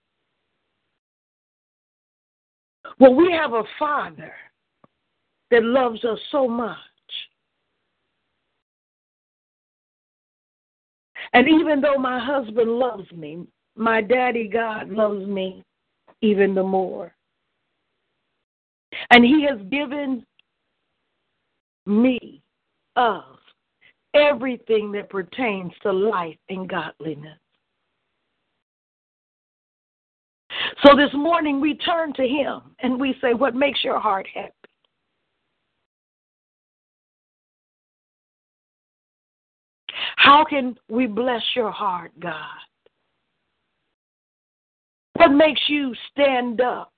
Well, 2.99 3.15
we 3.15 3.31
have 3.31 3.53
a 3.53 3.63
father 3.79 4.33
that 5.49 5.63
loves 5.63 6.03
us 6.05 6.19
so 6.31 6.47
much. 6.47 6.77
And 11.33 11.47
even 11.47 11.81
though 11.81 11.97
my 11.97 12.19
husband 12.19 12.69
loves 12.69 13.09
me, 13.11 13.47
my 13.75 14.01
daddy 14.01 14.47
God 14.47 14.89
loves 14.89 15.25
me 15.25 15.63
even 16.21 16.53
the 16.53 16.63
more. 16.63 17.13
And 19.09 19.23
he 19.23 19.45
has 19.49 19.59
given 19.69 20.25
me 21.85 22.41
of 22.95 23.23
everything 24.13 24.91
that 24.91 25.09
pertains 25.09 25.71
to 25.83 25.91
life 25.91 26.37
and 26.49 26.69
godliness. 26.69 27.37
So 30.85 30.95
this 30.95 31.13
morning 31.13 31.61
we 31.61 31.75
turn 31.75 32.13
to 32.13 32.27
Him 32.27 32.61
and 32.79 32.99
we 32.99 33.15
say, 33.21 33.33
What 33.33 33.55
makes 33.55 33.83
your 33.83 33.99
heart 33.99 34.27
happy? 34.33 34.51
How 40.17 40.43
can 40.43 40.75
we 40.89 41.07
bless 41.07 41.41
your 41.55 41.71
heart, 41.71 42.11
God? 42.19 42.35
What 45.15 45.29
makes 45.29 45.61
you 45.67 45.93
stand 46.11 46.61
up 46.61 46.93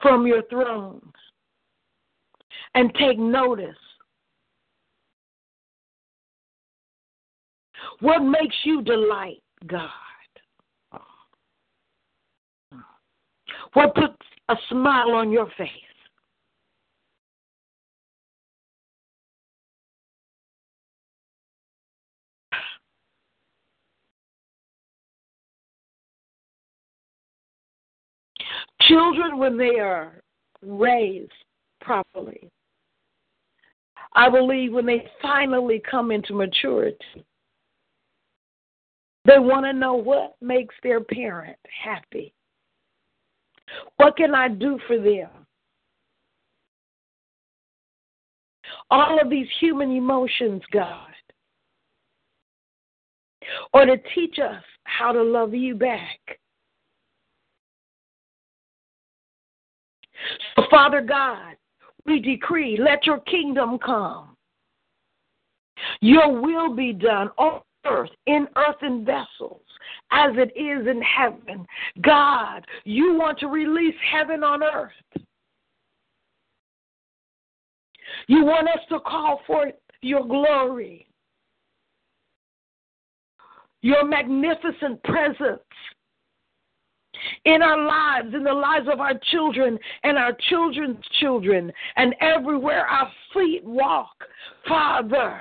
from 0.00 0.26
your 0.26 0.42
throne 0.50 1.00
and 2.74 2.94
take 2.94 3.18
notice. 3.18 3.76
What 8.00 8.20
makes 8.20 8.54
you 8.64 8.82
delight 8.82 9.42
God? 9.66 9.90
What 13.72 13.94
puts 13.94 14.16
a 14.48 14.56
smile 14.70 15.12
on 15.12 15.30
your 15.30 15.48
face? 15.56 15.68
Children, 28.86 29.38
when 29.38 29.56
they 29.56 29.78
are 29.78 30.20
raised 30.62 31.32
properly, 31.80 32.48
I 34.14 34.28
believe 34.30 34.72
when 34.72 34.86
they 34.86 35.06
finally 35.20 35.82
come 35.90 36.10
into 36.10 36.34
maturity, 36.34 37.24
they 39.24 39.38
want 39.38 39.66
to 39.66 39.72
know 39.72 39.94
what 39.94 40.36
makes 40.40 40.74
their 40.82 41.00
parent 41.00 41.58
happy. 41.84 42.32
What 43.96 44.16
can 44.16 44.34
I 44.34 44.48
do 44.48 44.78
for 44.86 44.98
them? 44.98 45.28
All 48.90 49.20
of 49.20 49.28
these 49.28 49.48
human 49.58 49.90
emotions, 49.90 50.62
God, 50.72 51.10
or 53.72 53.84
to 53.84 53.96
teach 54.14 54.38
us 54.38 54.62
how 54.84 55.12
to 55.12 55.22
love 55.22 55.54
you 55.54 55.74
back. 55.74 56.20
So, 60.56 60.64
Father 60.70 61.00
God, 61.00 61.56
we 62.04 62.20
decree, 62.20 62.78
let 62.80 63.06
your 63.06 63.20
kingdom 63.20 63.78
come. 63.78 64.36
Your 66.00 66.40
will 66.40 66.74
be 66.74 66.92
done 66.92 67.28
on 67.36 67.60
earth, 67.84 68.10
in 68.26 68.46
earthen 68.56 69.04
vessels, 69.04 69.62
as 70.10 70.32
it 70.36 70.52
is 70.56 70.86
in 70.86 71.02
heaven. 71.02 71.66
God, 72.00 72.64
you 72.84 73.14
want 73.14 73.38
to 73.40 73.48
release 73.48 73.94
heaven 74.10 74.42
on 74.42 74.62
earth. 74.62 74.92
You 78.28 78.44
want 78.44 78.68
us 78.68 78.80
to 78.88 79.00
call 79.00 79.40
forth 79.46 79.74
your 80.00 80.26
glory, 80.26 81.06
your 83.82 84.04
magnificent 84.04 85.02
presence 85.04 85.60
in 87.44 87.62
our 87.62 87.86
lives, 87.86 88.34
in 88.34 88.44
the 88.44 88.52
lives 88.52 88.86
of 88.92 89.00
our 89.00 89.18
children 89.30 89.78
and 90.02 90.18
our 90.18 90.32
children's 90.48 91.04
children, 91.20 91.72
and 91.96 92.14
everywhere 92.20 92.86
our 92.86 93.10
feet 93.32 93.64
walk. 93.64 94.14
Father, 94.68 95.40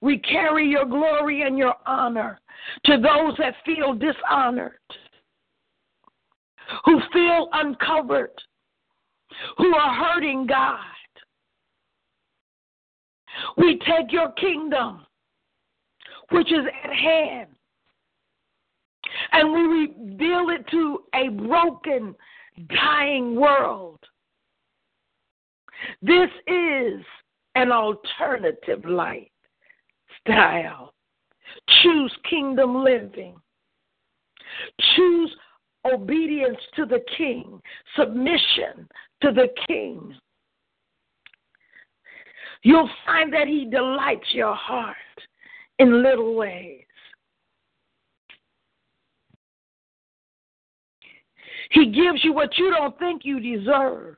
we 0.00 0.18
carry 0.18 0.66
your 0.68 0.86
glory 0.86 1.42
and 1.42 1.58
your 1.58 1.74
honor 1.86 2.40
to 2.84 2.92
those 2.92 3.36
that 3.38 3.54
feel 3.64 3.94
dishonored, 3.94 4.78
who 6.84 7.00
feel 7.12 7.48
uncovered, 7.52 8.32
who 9.56 9.74
are 9.74 9.94
hurting 9.94 10.46
God. 10.46 10.78
We 13.56 13.78
take 13.78 14.12
your 14.12 14.32
kingdom, 14.32 15.06
which 16.30 16.52
is 16.52 16.66
at 16.84 16.92
hand, 16.92 17.48
and 19.32 19.52
we 19.52 19.62
reveal 19.62 20.50
it 20.50 20.66
to 20.70 21.04
a 21.14 21.28
broken, 21.28 22.14
dying 22.68 23.36
world. 23.36 24.00
This 26.02 26.28
is 26.46 27.02
an 27.54 27.72
alternative 27.72 28.84
lifestyle. 28.84 30.92
Choose 31.82 32.14
kingdom 32.28 32.84
living. 32.84 33.36
Choose 34.96 35.34
obedience 35.90 36.58
to 36.76 36.84
the 36.84 37.00
king, 37.16 37.62
submission 37.96 38.86
to 39.22 39.32
the 39.32 39.48
king. 39.66 40.14
You'll 42.62 42.90
find 43.06 43.32
that 43.32 43.48
he 43.48 43.64
delights 43.64 44.28
your 44.32 44.54
heart 44.54 44.96
in 45.78 46.02
little 46.02 46.34
ways. 46.34 46.84
He 51.70 51.86
gives 51.86 52.22
you 52.22 52.32
what 52.32 52.56
you 52.58 52.70
don't 52.70 52.98
think 52.98 53.22
you 53.24 53.40
deserve 53.40 54.16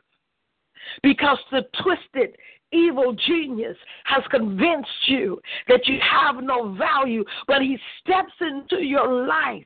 because 1.03 1.39
the 1.51 1.63
twisted 1.83 2.37
evil 2.73 3.15
genius 3.27 3.77
has 4.05 4.23
convinced 4.31 4.89
you 5.07 5.41
that 5.69 5.87
you 5.87 5.99
have 6.01 6.43
no 6.43 6.75
value, 6.75 7.25
but 7.47 7.61
he 7.61 7.79
steps 8.01 8.33
into 8.41 8.83
your 8.83 9.27
life 9.27 9.65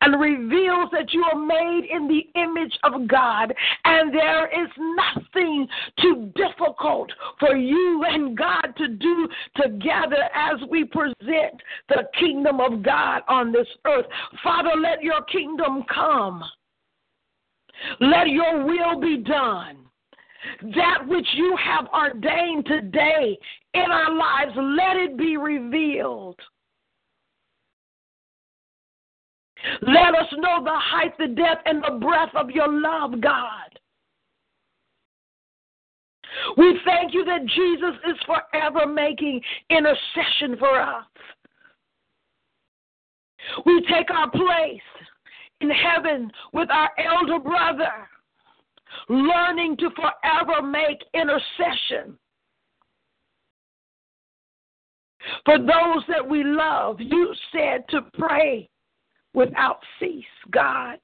and 0.00 0.20
reveals 0.20 0.90
that 0.92 1.12
you 1.12 1.24
are 1.32 1.38
made 1.38 1.88
in 1.90 2.08
the 2.08 2.40
image 2.40 2.76
of 2.82 3.06
God, 3.06 3.54
and 3.84 4.12
there 4.12 4.46
is 4.46 4.68
nothing 4.76 5.68
too 6.00 6.32
difficult 6.34 7.10
for 7.38 7.56
you 7.56 8.04
and 8.08 8.36
God 8.36 8.74
to 8.76 8.88
do 8.88 9.28
together 9.56 10.28
as 10.34 10.56
we 10.68 10.84
present 10.84 11.62
the 11.88 12.08
kingdom 12.18 12.60
of 12.60 12.82
God 12.82 13.22
on 13.28 13.52
this 13.52 13.68
earth. 13.86 14.06
Father, 14.42 14.72
let 14.76 15.02
your 15.02 15.22
kingdom 15.22 15.84
come. 15.92 16.42
Let 18.00 18.28
your 18.28 18.64
will 18.64 19.00
be 19.00 19.18
done 19.18 19.78
that 20.74 21.06
which 21.06 21.26
you 21.34 21.56
have 21.56 21.86
ordained 21.92 22.66
today 22.66 23.38
in 23.74 23.90
our 23.90 24.14
lives, 24.14 24.52
let 24.56 24.96
it 24.96 25.16
be 25.18 25.36
revealed. 25.36 26.38
Let 29.82 30.14
us 30.14 30.28
know 30.36 30.62
the 30.62 30.78
height, 30.78 31.18
the 31.18 31.28
depth, 31.28 31.62
and 31.66 31.82
the 31.82 31.98
breadth 31.98 32.34
of 32.34 32.50
your 32.50 32.68
love, 32.68 33.20
God. 33.20 33.78
We 36.56 36.78
thank 36.84 37.14
you 37.14 37.24
that 37.24 37.44
Jesus 37.46 37.94
is 38.08 38.16
forever 38.26 38.86
making 38.86 39.40
intercession 39.70 40.56
for 40.58 40.80
us. 40.80 41.04
We 43.66 43.84
take 43.90 44.10
our 44.10 44.30
place 44.30 44.80
in 45.60 45.70
heaven 45.70 46.30
with 46.52 46.70
our 46.70 46.90
elder 46.98 47.38
brother 47.38 48.08
learning 49.08 49.76
to 49.78 49.90
forever 49.90 50.62
make 50.66 51.02
intercession 51.14 52.18
for 55.44 55.58
those 55.58 56.04
that 56.08 56.26
we 56.26 56.44
love. 56.44 56.96
You 57.00 57.34
said 57.52 57.84
to 57.90 58.02
pray 58.18 58.68
without 59.34 59.80
cease, 60.00 60.24
God. 60.50 60.98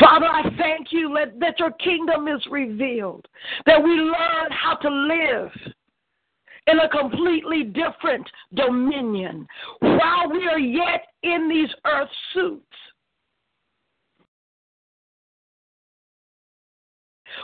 Father, 0.00 0.26
I 0.26 0.42
thank 0.58 0.88
you 0.90 1.16
that, 1.16 1.38
that 1.38 1.58
your 1.58 1.70
kingdom 1.72 2.26
is 2.26 2.44
revealed, 2.50 3.26
that 3.66 3.82
we 3.82 3.90
learn 3.90 4.50
how 4.50 4.74
to 4.74 4.88
live 4.88 5.50
in 6.66 6.80
a 6.80 6.88
completely 6.88 7.62
different 7.64 8.28
dominion 8.54 9.46
while 9.80 10.30
we 10.30 10.46
are 10.48 10.58
yet 10.58 11.06
in 11.22 11.48
these 11.48 11.68
earth 11.86 12.08
suits. 12.34 12.64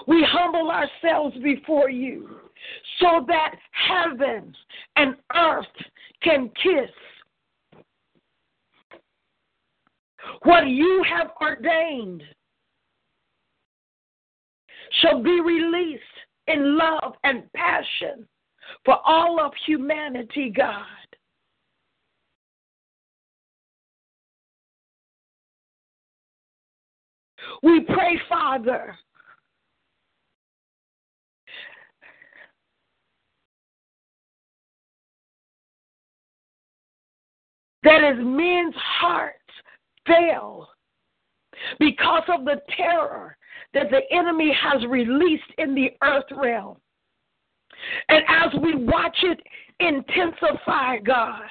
We 0.07 0.27
humble 0.29 0.71
ourselves 0.71 1.37
before 1.43 1.91
you 1.91 2.29
so 3.01 3.25
that 3.29 3.55
heaven 3.71 4.55
and 4.97 5.17
earth 5.37 5.67
can 6.23 6.51
kiss. 6.63 6.91
What 10.45 10.67
you 10.67 11.05
have 11.09 11.31
ordained 11.41 12.23
shall 15.01 15.23
be 15.23 15.41
released 15.41 16.03
in 16.47 16.77
love 16.77 17.15
and 17.25 17.45
passion 17.53 18.27
for 18.85 18.99
all 19.05 19.41
of 19.41 19.53
humanity, 19.67 20.53
God. 20.57 20.85
We 27.63 27.81
pray, 27.81 28.21
Father, 28.29 28.97
that 37.85 38.05
as 38.05 38.17
men's 38.19 38.75
hearts 38.77 39.39
fail 40.07 40.69
because 41.79 42.23
of 42.29 42.45
the 42.45 42.61
terror 42.77 43.37
that 43.75 43.91
the 43.91 44.01
enemy 44.11 44.53
has 44.61 44.85
released 44.87 45.43
in 45.59 45.75
the 45.75 45.91
earth 46.03 46.25
realm. 46.33 46.77
And 48.09 48.25
as 48.29 48.61
we 48.63 48.75
watch 48.85 49.17
it 49.23 49.41
intensify, 49.81 50.99
God, 50.99 51.43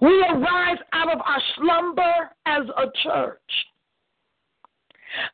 we 0.00 0.24
arise 0.28 0.78
out 0.92 1.12
of 1.12 1.20
our 1.20 1.42
slumber 1.56 2.30
as 2.46 2.62
a 2.76 2.86
church. 3.02 3.40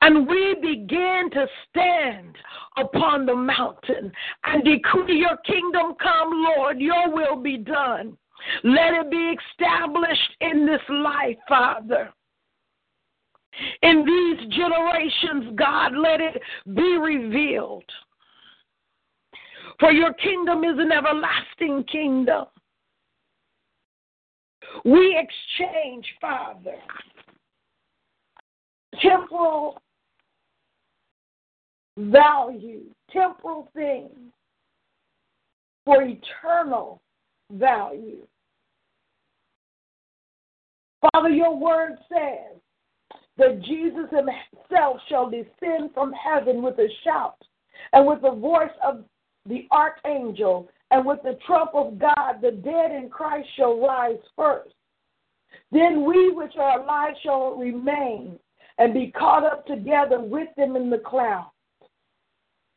And 0.00 0.26
we 0.26 0.54
begin 0.60 1.28
to 1.32 1.46
stand 1.68 2.34
upon 2.78 3.26
the 3.26 3.34
mountain 3.34 4.10
and 4.44 4.64
decree 4.64 5.18
your 5.18 5.36
kingdom 5.46 5.94
come, 6.02 6.30
Lord, 6.56 6.80
your 6.80 7.10
will 7.12 7.36
be 7.42 7.58
done 7.58 8.16
let 8.62 8.94
it 8.94 9.10
be 9.10 9.34
established 9.52 10.36
in 10.40 10.66
this 10.66 10.80
life, 10.88 11.36
Father. 11.48 12.12
In 13.82 14.04
these 14.04 14.54
generations, 14.54 15.56
God, 15.56 15.92
let 15.96 16.20
it 16.20 16.42
be 16.74 16.98
revealed. 16.98 17.84
For 19.78 19.92
your 19.92 20.12
kingdom 20.14 20.64
is 20.64 20.78
an 20.78 20.90
everlasting 20.92 21.84
kingdom. 21.84 22.46
We 24.84 25.18
exchange, 25.18 26.06
Father, 26.20 26.76
temporal 29.00 29.80
value, 31.98 32.82
temporal 33.10 33.70
things 33.74 34.10
for 35.84 36.02
eternal 36.02 37.00
value. 37.52 38.26
Father, 41.12 41.28
your 41.28 41.56
word 41.56 41.96
says 42.08 42.58
that 43.38 43.62
Jesus 43.62 44.08
himself 44.10 44.96
shall 45.08 45.30
descend 45.30 45.90
from 45.94 46.12
heaven 46.12 46.62
with 46.62 46.78
a 46.78 46.88
shout 47.04 47.36
and 47.92 48.06
with 48.06 48.22
the 48.22 48.32
voice 48.32 48.70
of 48.84 49.04
the 49.48 49.66
archangel 49.70 50.68
and 50.90 51.04
with 51.04 51.20
the 51.22 51.38
trump 51.46 51.70
of 51.74 51.98
God, 51.98 52.40
the 52.40 52.52
dead 52.52 52.92
in 52.92 53.08
Christ 53.10 53.48
shall 53.56 53.78
rise 53.78 54.18
first. 54.36 54.74
Then 55.72 56.04
we 56.04 56.30
which 56.30 56.54
are 56.58 56.80
alive 56.80 57.14
shall 57.22 57.56
remain 57.56 58.38
and 58.78 58.94
be 58.94 59.12
caught 59.16 59.44
up 59.44 59.66
together 59.66 60.20
with 60.20 60.48
them 60.56 60.76
in 60.76 60.90
the 60.90 60.98
clouds 60.98 61.48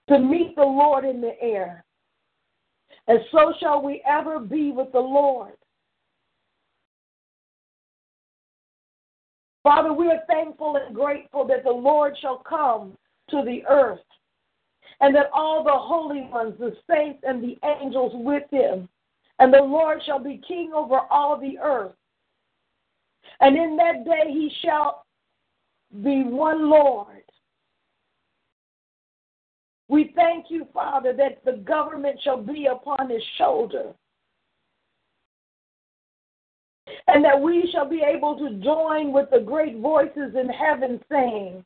to 0.07 0.17
meet 0.17 0.55
the 0.55 0.63
Lord 0.63 1.05
in 1.05 1.21
the 1.21 1.39
air. 1.41 1.83
And 3.07 3.19
so 3.31 3.53
shall 3.59 3.81
we 3.81 4.01
ever 4.07 4.39
be 4.39 4.71
with 4.71 4.91
the 4.91 4.99
Lord. 4.99 5.53
Father, 9.63 9.93
we 9.93 10.07
are 10.07 10.23
thankful 10.27 10.77
and 10.77 10.95
grateful 10.95 11.45
that 11.47 11.63
the 11.63 11.71
Lord 11.71 12.15
shall 12.21 12.37
come 12.37 12.97
to 13.29 13.43
the 13.43 13.61
earth 13.69 13.99
and 15.01 15.15
that 15.15 15.29
all 15.33 15.63
the 15.63 15.71
holy 15.71 16.21
ones, 16.29 16.55
the 16.59 16.75
saints 16.89 17.23
and 17.23 17.43
the 17.43 17.57
angels 17.63 18.11
with 18.15 18.43
him, 18.51 18.89
and 19.39 19.53
the 19.53 19.61
Lord 19.61 20.01
shall 20.05 20.19
be 20.19 20.41
king 20.45 20.71
over 20.75 20.99
all 21.09 21.39
the 21.39 21.57
earth. 21.59 21.93
And 23.39 23.55
in 23.55 23.77
that 23.77 24.03
day 24.03 24.31
he 24.31 24.51
shall 24.61 25.05
be 26.03 26.23
one 26.23 26.69
Lord. 26.69 27.23
We 29.87 30.11
thank 30.15 30.47
you, 30.49 30.67
Father, 30.73 31.13
that 31.13 31.43
the 31.45 31.63
government 31.63 32.19
shall 32.23 32.41
be 32.41 32.67
upon 32.67 33.09
his 33.09 33.23
shoulder 33.37 33.93
and 37.07 37.23
that 37.23 37.39
we 37.39 37.69
shall 37.71 37.89
be 37.89 38.01
able 38.05 38.37
to 38.37 38.63
join 38.63 39.11
with 39.11 39.29
the 39.31 39.39
great 39.39 39.79
voices 39.79 40.35
in 40.35 40.49
heaven 40.49 40.99
saying, 41.11 41.63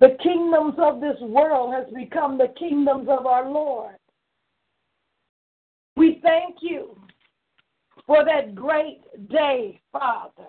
The 0.00 0.16
kingdoms 0.22 0.74
of 0.78 1.00
this 1.00 1.20
world 1.20 1.74
has 1.74 1.84
become 1.94 2.38
the 2.38 2.52
kingdoms 2.58 3.08
of 3.08 3.26
our 3.26 3.50
Lord. 3.50 3.96
We 5.96 6.20
thank 6.22 6.56
you 6.62 6.96
for 8.06 8.24
that 8.24 8.54
great 8.54 9.02
day, 9.28 9.78
Father. 9.92 10.48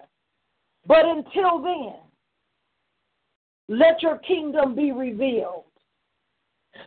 But 0.87 1.05
until 1.05 1.61
then, 1.61 1.95
let 3.67 4.01
your 4.01 4.19
kingdom 4.19 4.73
be 4.73 4.93
revealed. 4.93 5.65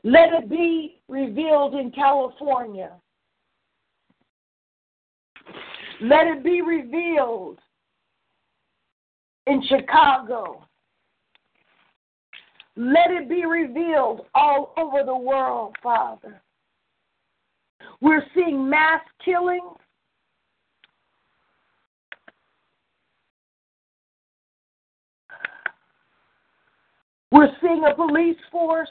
Let 0.02 0.32
it 0.32 0.48
be 0.48 1.02
revealed 1.08 1.74
in 1.74 1.90
California. 1.90 2.92
Let 6.00 6.26
it 6.26 6.42
be 6.42 6.62
revealed 6.62 7.58
in 9.46 9.62
Chicago. 9.68 10.66
Let 12.76 13.10
it 13.10 13.28
be 13.28 13.44
revealed 13.46 14.26
all 14.34 14.74
over 14.76 15.04
the 15.04 15.16
world, 15.16 15.76
Father. 15.82 16.42
We're 18.00 18.24
seeing 18.34 18.68
mass 18.68 19.00
killings. 19.24 19.62
We're 27.30 27.52
seeing 27.60 27.84
a 27.84 27.94
police 27.94 28.36
force 28.50 28.88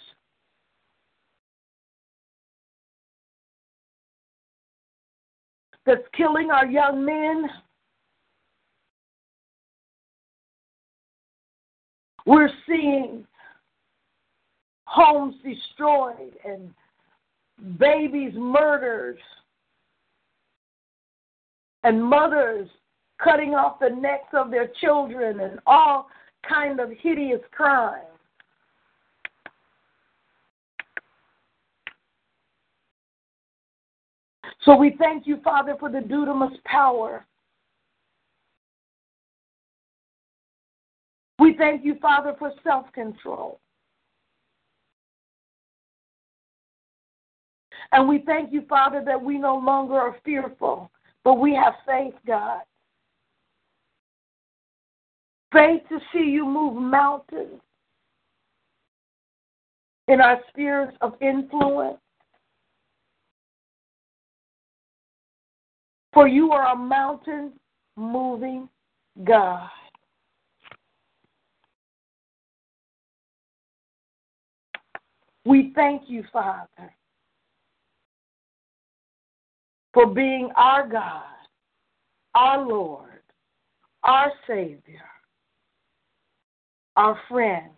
that's 5.85 6.01
killing 6.15 6.51
our 6.51 6.65
young 6.65 7.05
men. 7.05 7.49
We're 12.25 12.49
seeing 12.67 13.25
homes 14.93 15.33
destroyed 15.43 16.35
and 16.45 16.69
babies 17.79 18.33
murdered 18.35 19.17
and 21.83 22.01
mothers 22.01 22.69
cutting 23.21 23.55
off 23.55 23.79
the 23.79 23.89
necks 23.89 24.29
of 24.33 24.51
their 24.51 24.69
children 24.79 25.39
and 25.39 25.59
all 25.65 26.09
kind 26.47 26.79
of 26.79 26.91
hideous 27.01 27.41
crimes. 27.51 28.05
So 34.63 34.75
we 34.75 34.95
thank 34.99 35.25
you, 35.25 35.39
Father, 35.43 35.75
for 35.79 35.89
the 35.89 35.99
dunamis 35.99 36.63
power. 36.65 37.25
We 41.39 41.55
thank 41.57 41.83
you, 41.83 41.95
Father, 41.99 42.35
for 42.37 42.51
self 42.63 42.85
control. 42.93 43.59
And 47.93 48.09
we 48.09 48.23
thank 48.25 48.51
you, 48.51 48.63
Father, 48.67 49.03
that 49.05 49.21
we 49.21 49.37
no 49.37 49.55
longer 49.55 49.93
are 49.93 50.17
fearful, 50.25 50.89
but 51.23 51.35
we 51.35 51.53
have 51.53 51.75
faith, 51.85 52.15
God. 52.25 52.61
Faith 55.53 55.83
to 55.89 55.99
see 56.11 56.27
you 56.27 56.43
move 56.43 56.75
mountains 56.75 57.61
in 60.07 60.19
our 60.19 60.39
spheres 60.49 60.91
of 61.01 61.13
influence. 61.21 61.99
For 66.13 66.27
you 66.27 66.51
are 66.51 66.73
a 66.73 66.75
mountain 66.75 67.53
moving 67.95 68.69
God. 69.23 69.69
We 75.45 75.71
thank 75.75 76.03
you, 76.07 76.23
Father, 76.33 76.91
for 79.93 80.07
being 80.07 80.49
our 80.55 80.87
God, 80.87 81.23
our 82.33 82.65
Lord, 82.67 83.21
our 84.03 84.31
Savior, 84.47 85.01
our 86.95 87.19
friend. 87.29 87.69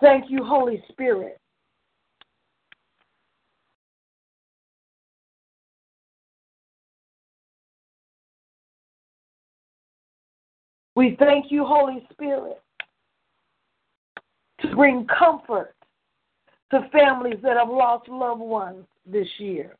Thank 0.00 0.30
you, 0.30 0.42
Holy 0.42 0.82
Spirit. 0.90 1.41
We 10.94 11.16
thank 11.18 11.50
you, 11.50 11.64
Holy 11.64 12.06
Spirit, 12.12 12.60
to 14.60 14.74
bring 14.74 15.06
comfort 15.06 15.74
to 16.70 16.88
families 16.90 17.38
that 17.42 17.56
have 17.56 17.68
lost 17.68 18.08
loved 18.08 18.40
ones 18.40 18.84
this 19.06 19.28
year. 19.38 19.76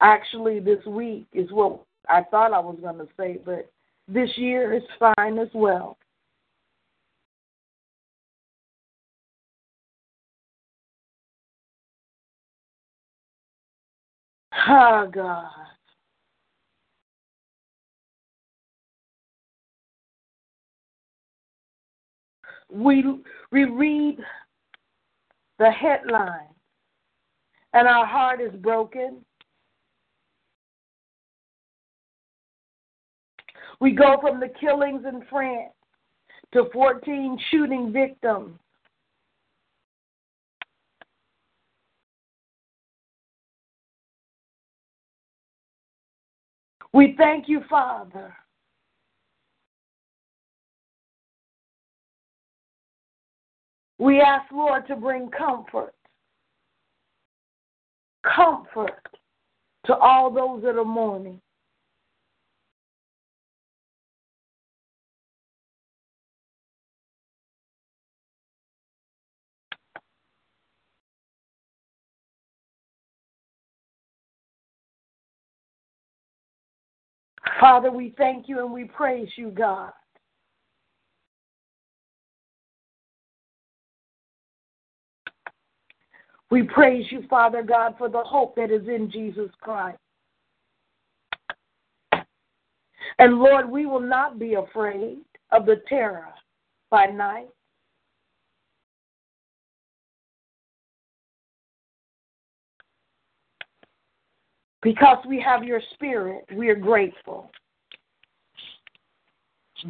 Actually, 0.00 0.60
this 0.60 0.84
week 0.84 1.26
is 1.32 1.50
what 1.50 1.80
I 2.08 2.22
thought 2.30 2.52
I 2.52 2.60
was 2.60 2.78
going 2.80 2.98
to 2.98 3.08
say, 3.18 3.38
but 3.44 3.70
this 4.08 4.30
year 4.36 4.74
is 4.74 4.82
fine 4.98 5.38
as 5.38 5.48
well. 5.54 5.96
Ah, 14.52 15.04
oh, 15.04 15.10
God. 15.10 15.75
We, 22.76 23.04
we 23.52 23.64
read 23.64 24.18
the 25.58 25.70
headline 25.70 26.48
and 27.72 27.88
our 27.88 28.04
heart 28.04 28.40
is 28.42 28.54
broken. 28.60 29.24
We 33.80 33.92
go 33.92 34.16
from 34.20 34.40
the 34.40 34.50
killings 34.60 35.04
in 35.06 35.22
France 35.30 35.72
to 36.52 36.64
14 36.72 37.38
shooting 37.50 37.92
victims. 37.92 38.58
We 46.92 47.14
thank 47.16 47.48
you, 47.48 47.62
Father. 47.70 48.34
We 53.98 54.20
ask, 54.20 54.50
Lord, 54.52 54.86
to 54.88 54.96
bring 54.96 55.30
comfort. 55.30 55.94
Comfort 58.22 59.06
to 59.86 59.94
all 59.94 60.30
those 60.30 60.62
that 60.62 60.78
are 60.78 60.84
mourning. 60.84 61.40
Father, 77.60 77.90
we 77.90 78.14
thank 78.18 78.48
you 78.48 78.60
and 78.60 78.72
we 78.72 78.84
praise 78.84 79.28
you, 79.36 79.50
God. 79.50 79.92
We 86.50 86.62
praise 86.62 87.06
you, 87.10 87.24
Father 87.28 87.62
God, 87.62 87.94
for 87.98 88.08
the 88.08 88.22
hope 88.22 88.54
that 88.56 88.70
is 88.70 88.86
in 88.88 89.10
Jesus 89.10 89.50
Christ. 89.60 89.98
And 93.18 93.38
Lord, 93.38 93.68
we 93.68 93.86
will 93.86 94.00
not 94.00 94.38
be 94.38 94.54
afraid 94.54 95.18
of 95.50 95.66
the 95.66 95.82
terror 95.88 96.28
by 96.90 97.06
night. 97.06 97.48
Because 104.82 105.18
we 105.26 105.40
have 105.40 105.64
your 105.64 105.80
spirit, 105.94 106.44
we 106.54 106.68
are 106.68 106.76
grateful. 106.76 107.50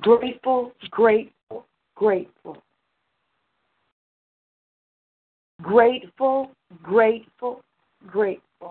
Grateful, 0.00 0.72
grateful, 0.90 1.66
grateful. 1.94 2.62
Grateful, 5.62 6.50
grateful, 6.82 7.62
grateful. 8.06 8.70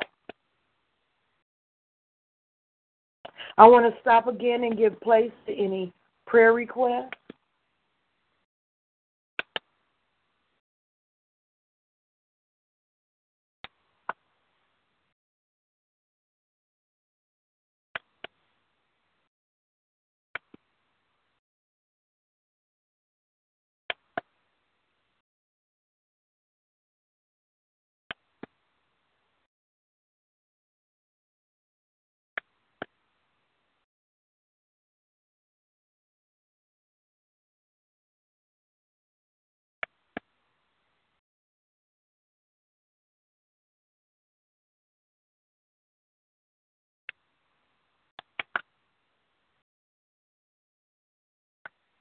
I 3.58 3.66
want 3.66 3.92
to 3.92 4.02
stop 4.02 4.28
again 4.28 4.66
and 4.66 4.78
give 4.78 5.00
place 5.02 5.32
to 5.48 5.54
any 5.54 5.94
prayer 6.28 6.54
requests. 6.54 7.12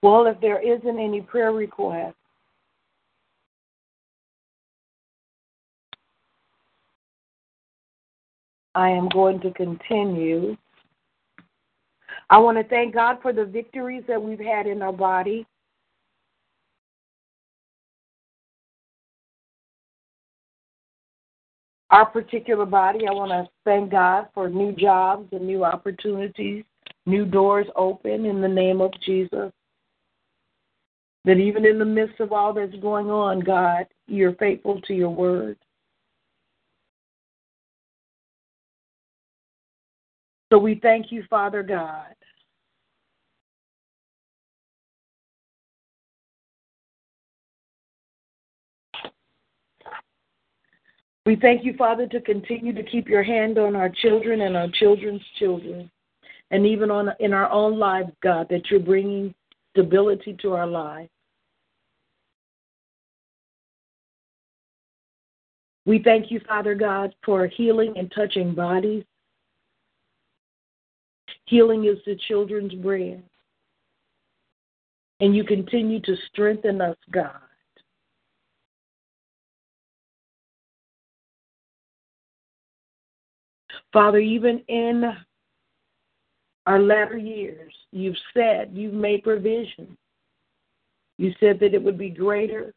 Well, 0.05 0.27
if 0.27 0.39
there 0.43 0.61
isn't 0.61 0.99
any 0.99 1.23
prayer 1.23 1.51
request, 1.51 2.15
I 8.75 8.91
am 8.91 9.09
going 9.09 9.41
to 9.41 9.51
continue. 9.53 10.59
I 12.29 12.37
want 12.37 12.59
to 12.59 12.65
thank 12.65 12.93
God 12.93 13.17
for 13.23 13.33
the 13.33 13.47
victories 13.47 14.05
that 14.07 14.23
we've 14.23 14.39
had 14.39 14.67
in 14.67 14.83
our 14.83 14.93
body. 14.93 15.47
Our 21.89 22.05
particular 22.05 22.67
body, 22.67 23.09
I 23.09 23.13
want 23.13 23.31
to 23.31 23.49
thank 23.65 23.91
God 23.91 24.27
for 24.35 24.51
new 24.51 24.73
jobs 24.73 25.29
and 25.33 25.47
new 25.47 25.65
opportunities, 25.65 26.65
new 27.07 27.25
doors 27.25 27.69
open 27.75 28.27
in 28.27 28.43
the 28.43 28.49
name 28.49 28.83
of 28.83 28.93
Jesus. 29.01 29.51
That 31.25 31.39
even 31.39 31.65
in 31.65 31.79
the 31.79 31.85
midst 31.85 32.21
of 32.21 32.33
all 32.33 32.53
that's 32.53 32.75
going 32.77 33.11
on, 33.11 33.41
God, 33.41 33.87
you're 34.07 34.35
faithful 34.35 34.81
to 34.83 34.95
your 34.95 35.11
word. 35.11 35.57
So 40.53 40.59
we 40.59 40.79
thank 40.83 41.11
you, 41.11 41.25
Father 41.31 41.63
God. 41.63 42.15
We 51.27 51.37
thank 51.37 51.65
you, 51.65 51.75
Father, 51.79 52.07
to 52.09 52.21
continue 52.21 52.75
to 52.75 52.83
keep 52.83 53.09
your 53.09 53.23
hand 53.23 53.57
on 53.57 53.75
our 53.75 53.89
children 53.89 54.43
and 54.43 54.57
our 54.57 54.69
children's 54.79 55.23
children, 55.39 55.91
and 56.51 56.67
even 56.67 56.91
on 56.91 57.09
in 57.19 57.33
our 57.33 57.51
own 57.51 57.79
lives, 57.79 58.13
God, 58.23 58.47
that 58.51 58.71
you're 58.71 58.79
bringing 58.79 59.35
stability 59.71 60.37
to 60.43 60.53
our 60.53 60.67
lives. 60.67 61.09
We 65.87 66.03
thank 66.03 66.31
you, 66.31 66.41
Father 66.49 66.75
God, 66.75 67.15
for 67.25 67.47
healing 67.47 67.95
and 67.97 68.11
touching 68.15 68.55
bodies. 68.55 69.05
Healing 71.47 71.85
is 71.85 71.99
the 72.07 72.17
children's 72.27 72.75
bread. 72.75 73.23
And 75.21 75.37
you 75.37 75.45
continue 75.45 76.01
to 76.01 76.17
strengthen 76.31 76.81
us, 76.81 76.97
God. 77.11 77.31
Father, 83.93 84.19
even 84.19 84.61
in 84.69 85.05
our 86.67 86.81
latter 86.81 87.17
years, 87.17 87.73
you've 87.93 88.17
said, 88.33 88.71
you've 88.73 88.95
made 88.95 89.23
provision. 89.23 89.97
You 91.17 91.33
said 91.39 91.61
that 91.61 91.75
it 91.75 91.83
would 91.83 91.99
be 91.99 92.11
greater 92.11 92.75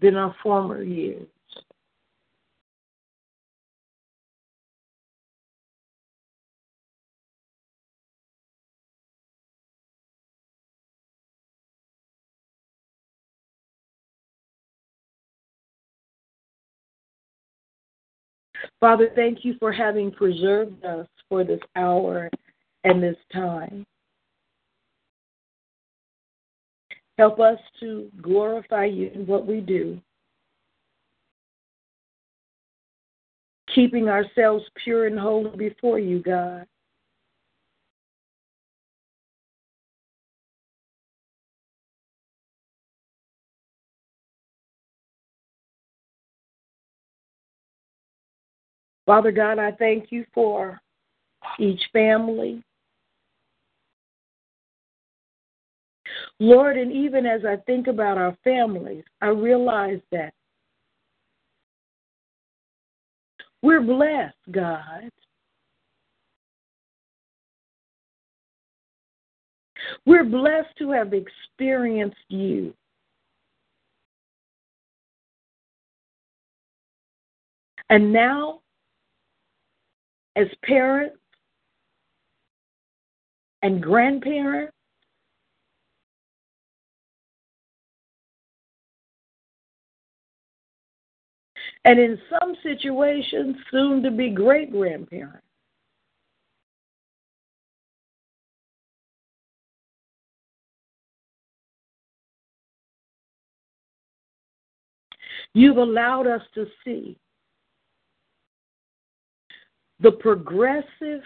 than 0.00 0.16
our 0.16 0.34
former 0.42 0.82
years. 0.82 1.26
Father, 18.80 19.10
thank 19.14 19.44
you 19.44 19.54
for 19.58 19.72
having 19.72 20.10
preserved 20.10 20.84
us 20.84 21.06
for 21.28 21.44
this 21.44 21.60
hour 21.76 22.30
and 22.84 23.02
this 23.02 23.16
time. 23.32 23.86
Help 27.18 27.38
us 27.38 27.58
to 27.80 28.08
glorify 28.22 28.86
you 28.86 29.10
in 29.14 29.26
what 29.26 29.46
we 29.46 29.60
do, 29.60 30.00
keeping 33.74 34.08
ourselves 34.08 34.64
pure 34.82 35.06
and 35.06 35.18
holy 35.18 35.54
before 35.56 35.98
you, 35.98 36.22
God. 36.22 36.66
Father 49.10 49.32
God, 49.32 49.58
I 49.58 49.72
thank 49.72 50.12
you 50.12 50.24
for 50.32 50.80
each 51.58 51.82
family. 51.92 52.62
Lord, 56.38 56.78
and 56.78 56.92
even 56.92 57.26
as 57.26 57.40
I 57.44 57.56
think 57.66 57.88
about 57.88 58.18
our 58.18 58.36
families, 58.44 59.02
I 59.20 59.30
realize 59.30 59.98
that 60.12 60.32
we're 63.62 63.80
blessed, 63.80 64.36
God. 64.52 65.10
We're 70.06 70.22
blessed 70.22 70.78
to 70.78 70.92
have 70.92 71.12
experienced 71.14 72.16
you. 72.28 72.72
And 77.88 78.12
now 78.12 78.60
as 80.40 80.48
parents 80.64 81.16
and 83.62 83.82
grandparents. 83.82 84.72
And 91.84 91.98
in 91.98 92.18
some 92.30 92.54
situations, 92.62 93.56
soon 93.70 94.02
to 94.02 94.10
be 94.10 94.30
great 94.30 94.70
grandparents. 94.70 95.46
You've 105.52 105.78
allowed 105.78 106.26
us 106.26 106.42
to 106.54 106.66
see 106.84 107.18
the 110.02 110.12
progressive 110.12 111.22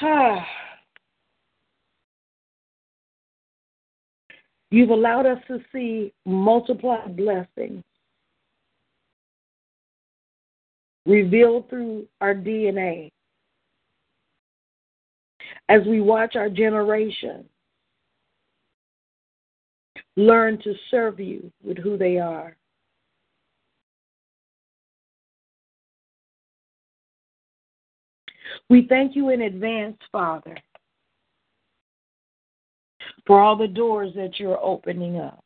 You've 4.70 4.90
allowed 4.90 5.26
us 5.26 5.38
to 5.46 5.60
see 5.72 6.12
multiplied 6.26 7.16
blessings 7.16 7.84
revealed 11.06 11.70
through 11.70 12.06
our 12.20 12.34
DNA 12.34 13.12
as 15.68 15.82
we 15.86 16.00
watch 16.00 16.34
our 16.34 16.48
generation 16.48 17.44
learn 20.16 20.58
to 20.62 20.74
serve 20.90 21.18
you 21.20 21.50
with 21.62 21.78
who 21.78 21.96
they 21.96 22.18
are. 22.18 22.56
We 28.70 28.86
thank 28.88 29.14
you 29.14 29.30
in 29.30 29.42
advance, 29.42 29.98
Father, 30.10 30.56
for 33.26 33.40
all 33.40 33.56
the 33.56 33.68
doors 33.68 34.12
that 34.14 34.38
you're 34.38 34.62
opening 34.62 35.18
up. 35.18 35.44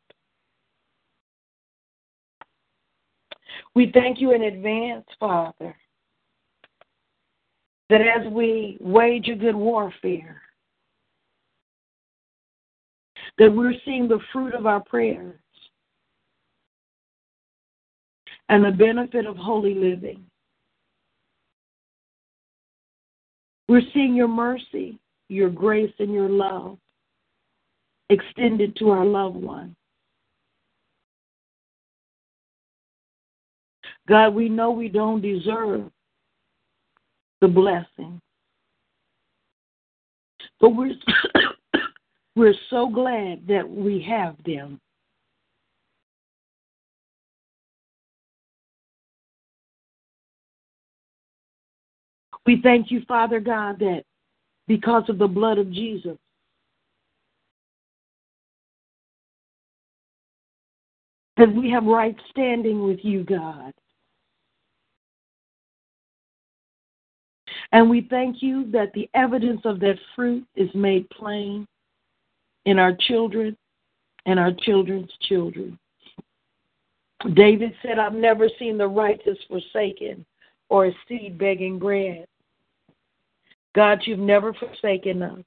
We 3.74 3.90
thank 3.92 4.20
you 4.20 4.32
in 4.32 4.42
advance, 4.42 5.06
Father, 5.18 5.74
that 7.90 8.00
as 8.00 8.30
we 8.32 8.76
wage 8.80 9.28
a 9.28 9.34
good 9.34 9.56
warfare, 9.56 10.42
that 13.38 13.54
we're 13.54 13.74
seeing 13.84 14.08
the 14.08 14.18
fruit 14.32 14.54
of 14.54 14.66
our 14.66 14.80
prayers 14.80 15.38
and 18.48 18.64
the 18.64 18.70
benefit 18.70 19.26
of 19.26 19.36
holy 19.36 19.74
living. 19.74 20.24
We're 23.68 23.82
seeing 23.92 24.14
your 24.14 24.28
mercy, 24.28 24.98
your 25.28 25.50
grace, 25.50 25.92
and 25.98 26.12
your 26.12 26.28
love 26.28 26.78
extended 28.10 28.74
to 28.76 28.90
our 28.90 29.04
loved 29.04 29.36
one. 29.36 29.76
God, 34.08 34.34
we 34.34 34.48
know 34.48 34.70
we 34.70 34.88
don't 34.88 35.20
deserve 35.20 35.90
the 37.42 37.48
blessing, 37.48 38.20
but 40.60 40.70
we're 40.70 40.94
we're 42.38 42.54
so 42.70 42.88
glad 42.88 43.48
that 43.48 43.68
we 43.68 44.00
have 44.08 44.36
them. 44.46 44.80
We 52.46 52.60
thank 52.62 52.92
you, 52.92 53.02
Father 53.08 53.40
God, 53.40 53.80
that 53.80 54.04
because 54.68 55.02
of 55.08 55.18
the 55.18 55.26
blood 55.26 55.58
of 55.58 55.72
Jesus, 55.72 56.16
that 61.36 61.52
we 61.52 61.68
have 61.72 61.86
right 61.86 62.14
standing 62.30 62.84
with 62.84 63.00
you, 63.02 63.24
God. 63.24 63.72
And 67.72 67.90
we 67.90 68.06
thank 68.08 68.44
you 68.44 68.70
that 68.70 68.92
the 68.92 69.10
evidence 69.14 69.62
of 69.64 69.80
that 69.80 69.98
fruit 70.14 70.46
is 70.54 70.70
made 70.72 71.10
plain 71.10 71.66
in 72.68 72.78
our 72.78 72.92
children 72.92 73.56
and 74.26 74.38
our 74.38 74.52
children's 74.52 75.10
children. 75.22 75.78
David 77.32 77.72
said, 77.82 77.98
I've 77.98 78.12
never 78.12 78.46
seen 78.58 78.76
the 78.76 78.86
righteous 78.86 79.38
forsaken 79.48 80.26
or 80.68 80.86
a 80.86 80.96
seed 81.08 81.38
begging 81.38 81.78
bread. 81.78 82.26
God, 83.74 84.00
you've 84.04 84.18
never 84.18 84.52
forsaken 84.52 85.22
us. 85.22 85.38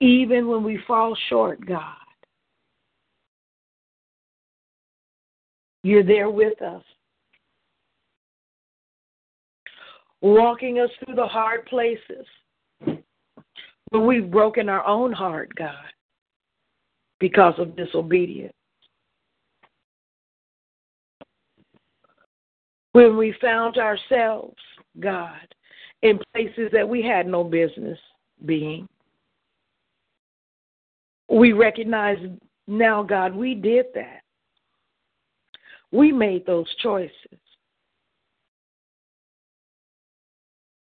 Even 0.00 0.48
when 0.48 0.64
we 0.64 0.78
fall 0.86 1.14
short, 1.28 1.64
God, 1.66 1.94
you're 5.82 6.02
there 6.02 6.30
with 6.30 6.62
us. 6.62 6.82
Walking 10.20 10.80
us 10.80 10.90
through 11.04 11.14
the 11.14 11.26
hard 11.26 11.66
places 11.66 12.26
where 13.90 14.02
we've 14.02 14.30
broken 14.30 14.68
our 14.68 14.84
own 14.86 15.12
heart, 15.12 15.54
God, 15.54 15.74
because 17.20 17.54
of 17.58 17.76
disobedience. 17.76 18.52
When 22.92 23.16
we 23.16 23.34
found 23.40 23.76
ourselves, 23.76 24.56
God, 24.98 25.54
in 26.02 26.18
places 26.34 26.70
that 26.72 26.88
we 26.88 27.02
had 27.02 27.26
no 27.26 27.44
business 27.44 27.98
being, 28.44 28.88
we 31.28 31.52
recognize 31.52 32.18
now, 32.66 33.02
God, 33.02 33.34
we 33.34 33.54
did 33.54 33.86
that. 33.94 34.22
We 35.90 36.12
made 36.12 36.44
those 36.44 36.66
choices. 36.82 37.37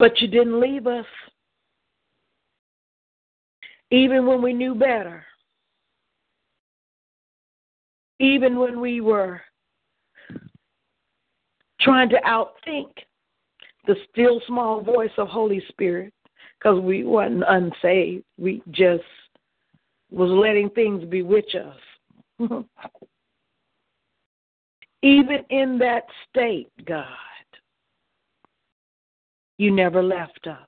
But 0.03 0.21
you 0.21 0.27
didn't 0.27 0.59
leave 0.59 0.89
us. 0.89 1.07
Even 3.93 4.27
when 4.27 4.43
we 4.43 4.53
knew 4.53 4.75
better. 4.75 5.25
Even 8.19 8.59
when 8.59 8.81
we 8.81 9.01
were 9.01 9.41
trying 11.81 12.09
to 12.09 12.21
outthink 12.27 12.89
the 13.87 13.95
still 14.11 14.41
small 14.49 14.81
voice 14.81 15.13
of 15.19 15.29
Holy 15.29 15.63
Spirit 15.69 16.13
because 16.59 16.81
we 16.81 17.05
weren't 17.05 17.45
unsaved. 17.47 18.25
We 18.37 18.61
just 18.73 19.05
was 20.11 20.31
letting 20.31 20.71
things 20.71 21.05
bewitch 21.05 21.55
us. 21.55 21.79
Even 25.03 25.45
in 25.51 25.79
that 25.79 26.07
state, 26.29 26.73
God, 26.87 27.07
you 29.63 29.71
never 29.71 30.03
left 30.03 30.49
us. 30.49 30.59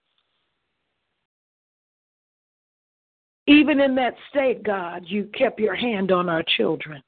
Even 3.49 3.80
in 3.80 3.97
that 3.97 4.14
state, 4.30 4.62
God, 4.62 5.03
you 5.07 5.28
kept 5.36 5.59
your 5.59 5.74
hand 5.74 6.12
on 6.12 6.28
our 6.28 6.45
children. 6.57 7.03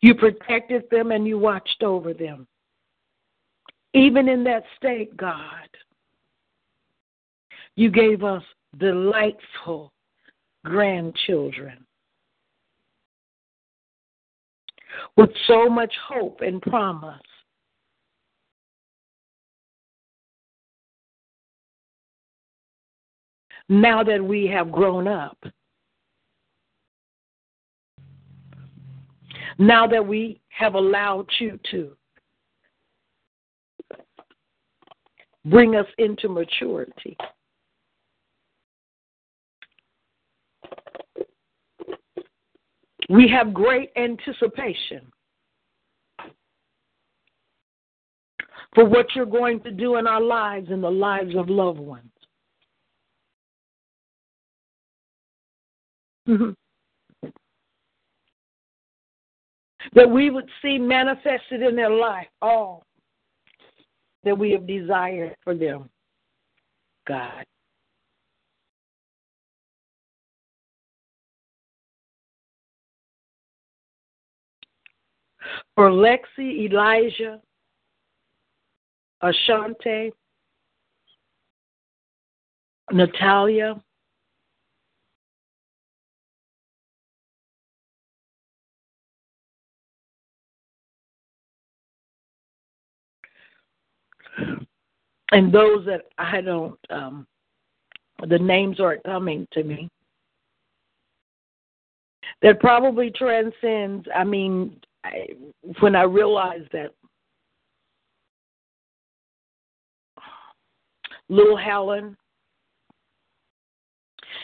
You 0.00 0.14
protected 0.14 0.84
them 0.90 1.12
and 1.12 1.26
you 1.26 1.38
watched 1.38 1.82
over 1.82 2.14
them. 2.14 2.46
Even 3.92 4.28
in 4.28 4.42
that 4.44 4.64
state, 4.78 5.14
God, 5.16 5.68
you 7.76 7.90
gave 7.90 8.24
us 8.24 8.42
delightful 8.78 9.92
grandchildren 10.64 11.84
with 15.16 15.30
so 15.46 15.68
much 15.68 15.92
hope 16.08 16.40
and 16.40 16.62
promise. 16.62 17.20
Now 23.68 24.02
that 24.02 24.22
we 24.22 24.46
have 24.46 24.70
grown 24.70 25.08
up. 25.08 25.38
Now 29.58 29.86
that 29.86 30.04
we 30.04 30.40
have 30.48 30.74
allowed 30.74 31.26
you 31.38 31.58
to 31.70 31.96
bring 35.44 35.76
us 35.76 35.86
into 35.98 36.28
maturity. 36.28 37.16
We 43.08 43.28
have 43.28 43.52
great 43.52 43.90
anticipation 43.96 45.02
for 48.74 48.84
what 48.84 49.06
you're 49.14 49.26
going 49.26 49.60
to 49.60 49.70
do 49.70 49.96
in 49.96 50.06
our 50.06 50.20
lives 50.20 50.70
and 50.70 50.82
the 50.82 50.90
lives 50.90 51.36
of 51.36 51.48
loved 51.48 51.78
ones. 51.78 52.10
Mm-hmm. 56.28 57.28
That 59.94 60.10
we 60.10 60.30
would 60.30 60.48
see 60.62 60.78
manifested 60.78 61.62
in 61.62 61.76
their 61.76 61.90
life 61.90 62.28
all 62.40 62.84
that 64.24 64.36
we 64.36 64.50
have 64.52 64.66
desired 64.66 65.36
for 65.44 65.54
them, 65.54 65.90
God. 67.06 67.44
For 75.76 75.90
Lexi, 75.90 76.70
Elijah, 76.70 77.40
Ashante, 79.22 80.12
Natalia, 82.90 83.82
and 95.34 95.52
those 95.52 95.84
that 95.86 96.02
I 96.16 96.40
don't, 96.40 96.78
um, 96.90 97.26
the 98.28 98.38
names 98.38 98.78
aren't 98.78 99.02
coming 99.02 99.48
to 99.52 99.64
me. 99.64 99.88
That 102.40 102.60
probably 102.60 103.10
transcends. 103.10 104.06
I 104.14 104.22
mean, 104.22 104.80
I, 105.02 105.26
when 105.80 105.96
I 105.96 106.02
realized 106.02 106.68
that 106.72 106.92
Little 111.28 111.56
Helen 111.56 112.16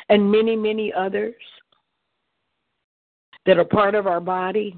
and 0.08 0.30
many, 0.30 0.56
many 0.56 0.92
others 0.92 1.34
that 3.46 3.58
are 3.58 3.64
part 3.64 3.94
of 3.94 4.08
our 4.08 4.20
body 4.20 4.76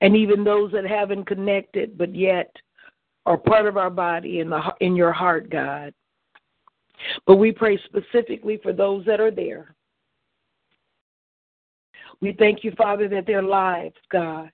and 0.00 0.16
even 0.16 0.44
those 0.44 0.72
that 0.72 0.86
haven't 0.86 1.24
connected 1.24 1.96
but 1.96 2.14
yet 2.14 2.54
are 3.24 3.38
part 3.38 3.66
of 3.66 3.76
our 3.76 3.90
body 3.90 4.40
in 4.40 4.50
the 4.50 4.62
in 4.80 4.94
your 4.94 5.12
heart, 5.12 5.50
God. 5.50 5.92
But 7.26 7.36
we 7.36 7.52
pray 7.52 7.78
specifically 7.84 8.58
for 8.62 8.72
those 8.72 9.04
that 9.04 9.20
are 9.20 9.30
there. 9.30 9.74
We 12.20 12.32
thank 12.32 12.64
you, 12.64 12.72
Father, 12.72 13.08
that 13.08 13.26
their 13.26 13.42
lives, 13.42 13.96
God, 14.10 14.50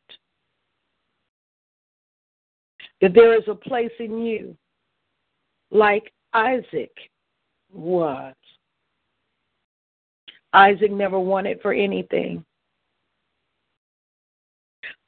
that 3.00 3.14
there 3.14 3.34
is 3.38 3.44
a 3.46 3.54
place 3.54 3.92
in 4.00 4.24
you 4.24 4.56
like 5.70 6.12
Isaac 6.32 6.92
was. 7.72 8.34
Isaac 10.52 10.90
never 10.90 11.18
wanted 11.18 11.60
for 11.62 11.72
anything. 11.72 12.44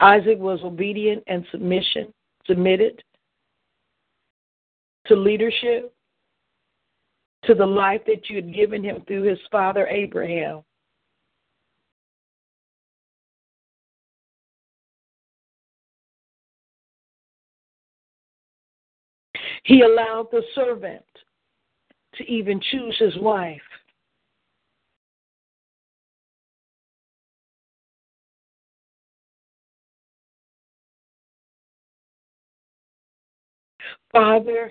Isaac 0.04 0.38
was 0.38 0.60
obedient 0.62 1.24
and 1.28 1.46
submission, 1.50 2.12
submitted 2.46 3.02
to 5.06 5.16
leadership, 5.16 5.94
to 7.44 7.54
the 7.54 7.64
life 7.64 8.02
that 8.06 8.28
you 8.28 8.36
had 8.36 8.54
given 8.54 8.84
him 8.84 9.02
through 9.06 9.22
his 9.22 9.38
father 9.50 9.86
Abraham. 9.86 10.60
He 19.62 19.80
allowed 19.80 20.26
the 20.30 20.42
servant 20.54 21.02
to 22.16 22.30
even 22.30 22.60
choose 22.70 22.94
his 22.98 23.16
wife 23.16 23.62
Father, 34.14 34.70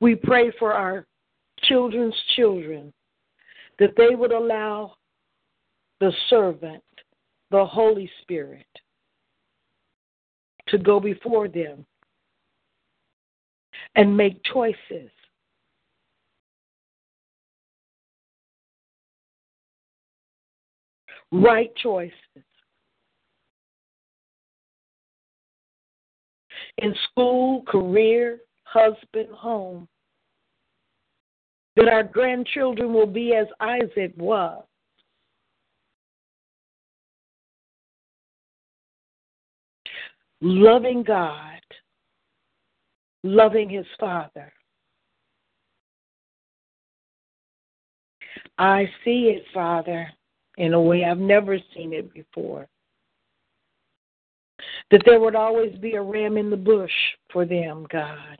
we 0.00 0.14
pray 0.14 0.50
for 0.58 0.72
our 0.72 1.06
children's 1.64 2.14
children 2.34 2.94
that 3.78 3.90
they 3.98 4.14
would 4.14 4.32
allow 4.32 4.94
the 6.00 6.10
servant, 6.30 6.82
the 7.50 7.62
Holy 7.62 8.10
Spirit, 8.22 8.66
to 10.68 10.78
go 10.78 10.98
before 10.98 11.46
them 11.46 11.84
and 13.96 14.16
make 14.16 14.42
choices. 14.50 15.10
Right 21.30 21.70
choices. 21.76 22.14
In 26.78 26.94
school, 27.10 27.62
career, 27.66 28.40
husband, 28.74 29.28
home. 29.32 29.88
That 31.76 31.88
our 31.88 32.02
grandchildren 32.02 32.92
will 32.92 33.06
be 33.06 33.34
as 33.34 33.46
Isaac 33.60 34.12
was. 34.16 34.64
Loving 40.40 41.02
God, 41.02 41.60
loving 43.22 43.70
his 43.70 43.86
father. 43.98 44.52
I 48.58 48.88
see 49.04 49.34
it, 49.36 49.44
Father, 49.52 50.08
in 50.58 50.74
a 50.74 50.80
way 50.80 51.04
I've 51.04 51.18
never 51.18 51.58
seen 51.74 51.92
it 51.92 52.12
before. 52.12 52.68
That 54.90 55.02
there 55.06 55.18
would 55.18 55.34
always 55.34 55.74
be 55.78 55.94
a 55.94 56.02
ram 56.02 56.36
in 56.36 56.50
the 56.50 56.56
bush 56.56 56.92
for 57.32 57.44
them, 57.44 57.86
God. 57.90 58.38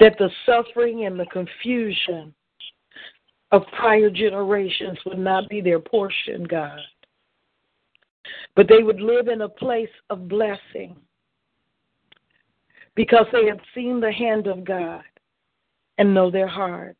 That 0.00 0.16
the 0.18 0.30
suffering 0.44 1.06
and 1.06 1.18
the 1.18 1.26
confusion 1.26 2.34
of 3.52 3.62
prior 3.78 4.10
generations 4.10 4.98
would 5.06 5.18
not 5.18 5.48
be 5.48 5.60
their 5.60 5.78
portion, 5.78 6.44
God. 6.44 6.80
But 8.54 8.68
they 8.68 8.82
would 8.82 9.00
live 9.00 9.28
in 9.28 9.42
a 9.42 9.48
place 9.48 9.88
of 10.10 10.28
blessing 10.28 10.96
because 12.94 13.26
they 13.32 13.46
have 13.46 13.60
seen 13.74 14.00
the 14.00 14.12
hand 14.12 14.46
of 14.46 14.64
God 14.64 15.02
and 15.98 16.12
know 16.12 16.30
their 16.30 16.48
heart. 16.48 16.96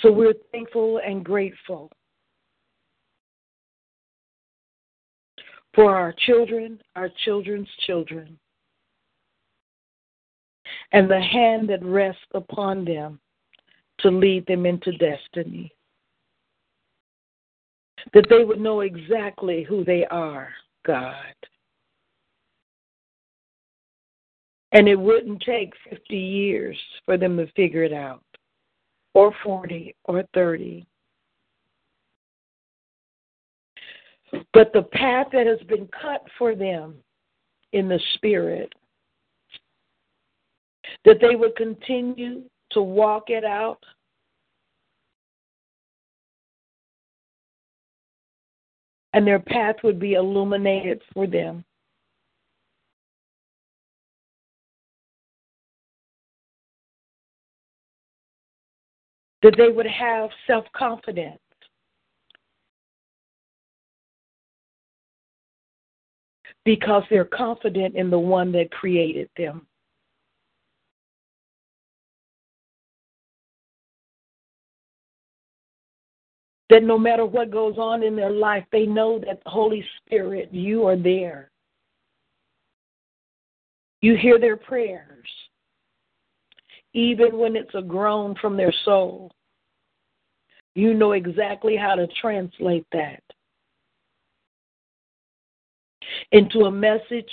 So 0.00 0.10
we're 0.10 0.34
thankful 0.50 1.00
and 1.06 1.24
grateful 1.24 1.90
for 5.74 5.96
our 5.96 6.12
children, 6.26 6.80
our 6.96 7.08
children's 7.24 7.68
children, 7.86 8.38
and 10.92 11.10
the 11.10 11.20
hand 11.20 11.68
that 11.68 11.82
rests 11.84 12.20
upon 12.34 12.84
them 12.84 13.18
to 14.00 14.10
lead 14.10 14.46
them 14.46 14.66
into 14.66 14.92
destiny. 14.92 15.72
That 18.14 18.26
they 18.28 18.44
would 18.44 18.60
know 18.60 18.80
exactly 18.80 19.62
who 19.62 19.84
they 19.84 20.04
are, 20.06 20.50
God. 20.84 21.34
And 24.72 24.88
it 24.88 24.96
wouldn't 24.96 25.42
take 25.42 25.72
50 25.88 26.16
years 26.16 26.76
for 27.04 27.16
them 27.16 27.36
to 27.36 27.46
figure 27.52 27.84
it 27.84 27.92
out, 27.92 28.24
or 29.14 29.32
40, 29.44 29.94
or 30.04 30.24
30. 30.34 30.86
But 34.52 34.72
the 34.72 34.82
path 34.82 35.28
that 35.32 35.46
has 35.46 35.60
been 35.66 35.88
cut 35.88 36.22
for 36.38 36.54
them 36.54 36.96
in 37.72 37.88
the 37.88 38.00
Spirit, 38.14 38.72
that 41.04 41.18
they 41.20 41.36
would 41.36 41.56
continue 41.56 42.42
to 42.72 42.82
walk 42.82 43.30
it 43.30 43.44
out. 43.44 43.82
And 49.14 49.26
their 49.26 49.40
path 49.40 49.76
would 49.84 49.98
be 49.98 50.14
illuminated 50.14 51.00
for 51.12 51.26
them. 51.26 51.64
That 59.42 59.54
they 59.56 59.68
would 59.68 59.86
have 59.86 60.30
self 60.46 60.64
confidence 60.74 61.40
because 66.64 67.02
they're 67.10 67.24
confident 67.24 67.96
in 67.96 68.10
the 68.10 68.18
one 68.18 68.52
that 68.52 68.70
created 68.70 69.28
them. 69.36 69.66
That 76.70 76.84
no 76.84 76.96
matter 76.98 77.26
what 77.26 77.50
goes 77.50 77.76
on 77.76 78.02
in 78.02 78.16
their 78.16 78.30
life, 78.30 78.64
they 78.72 78.86
know 78.86 79.18
that 79.18 79.42
the 79.44 79.50
Holy 79.50 79.84
Spirit, 79.98 80.48
you 80.52 80.86
are 80.86 80.96
there. 80.96 81.50
You 84.00 84.16
hear 84.16 84.38
their 84.38 84.56
prayers, 84.56 85.28
even 86.94 87.38
when 87.38 87.56
it's 87.56 87.74
a 87.74 87.82
groan 87.82 88.34
from 88.40 88.56
their 88.56 88.72
soul. 88.84 89.30
You 90.74 90.94
know 90.94 91.12
exactly 91.12 91.76
how 91.76 91.94
to 91.94 92.06
translate 92.20 92.86
that 92.92 93.22
into 96.32 96.60
a 96.60 96.70
message 96.70 97.30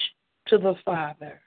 to 0.48 0.58
the 0.58 0.76
Father. 0.86 1.42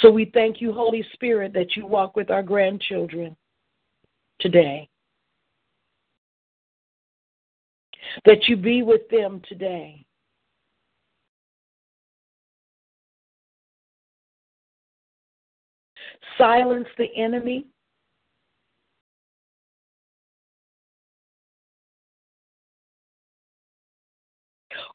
So 0.00 0.10
we 0.10 0.30
thank 0.32 0.60
you, 0.60 0.72
Holy 0.72 1.04
Spirit, 1.12 1.52
that 1.54 1.76
you 1.76 1.86
walk 1.86 2.16
with 2.16 2.30
our 2.30 2.42
grandchildren 2.42 3.36
today. 4.40 4.88
That 8.24 8.48
you 8.48 8.56
be 8.56 8.82
with 8.82 9.08
them 9.10 9.42
today. 9.48 10.04
Silence 16.36 16.88
the 16.96 17.08
enemy 17.16 17.66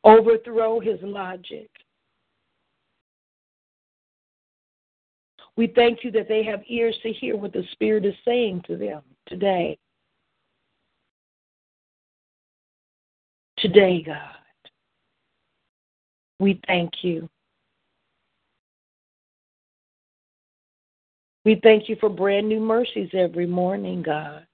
overthrow 0.03 0.79
his 0.79 0.99
logic. 1.01 1.69
We 5.55 5.67
thank 5.67 6.03
you 6.03 6.11
that 6.11 6.27
they 6.27 6.43
have 6.43 6.61
ears 6.67 6.97
to 7.03 7.11
hear 7.11 7.37
what 7.37 7.53
the 7.53 7.63
Spirit 7.73 8.05
is 8.05 8.15
saying 8.25 8.63
to 8.67 8.75
them 8.75 9.01
today. 9.27 9.77
Today, 13.57 14.01
God, 14.01 14.35
we 16.39 16.59
thank 16.67 16.91
you. 17.03 17.29
We 21.45 21.59
thank 21.61 21.87
you 21.87 21.97
for 21.99 22.09
brand 22.09 22.47
new 22.47 22.59
mercies 22.59 23.09
every 23.13 23.45
morning, 23.45 24.01
God. 24.01 24.45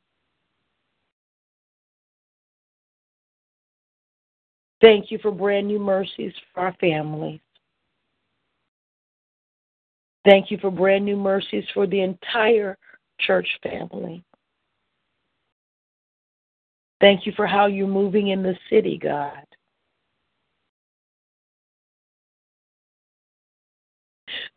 Thank 4.82 5.12
you 5.12 5.20
for 5.20 5.32
brand 5.32 5.68
new 5.68 5.80
mercies 5.80 6.34
for 6.54 6.62
our 6.62 6.76
families. 6.80 7.42
Thank 10.26 10.52
you 10.52 10.58
for 10.58 10.72
brand 10.72 11.06
new 11.06 11.18
mercies 11.18 11.66
for 11.74 11.88
the 11.88 12.02
entire 12.02 12.78
church 13.20 13.48
family. 13.64 14.24
Thank 17.02 17.26
you 17.26 17.32
for 17.36 17.48
how 17.48 17.68
you're 17.68 17.88
moving 17.88 18.28
in 18.28 18.44
the 18.44 18.58
city, 18.70 18.98
God. 18.98 19.46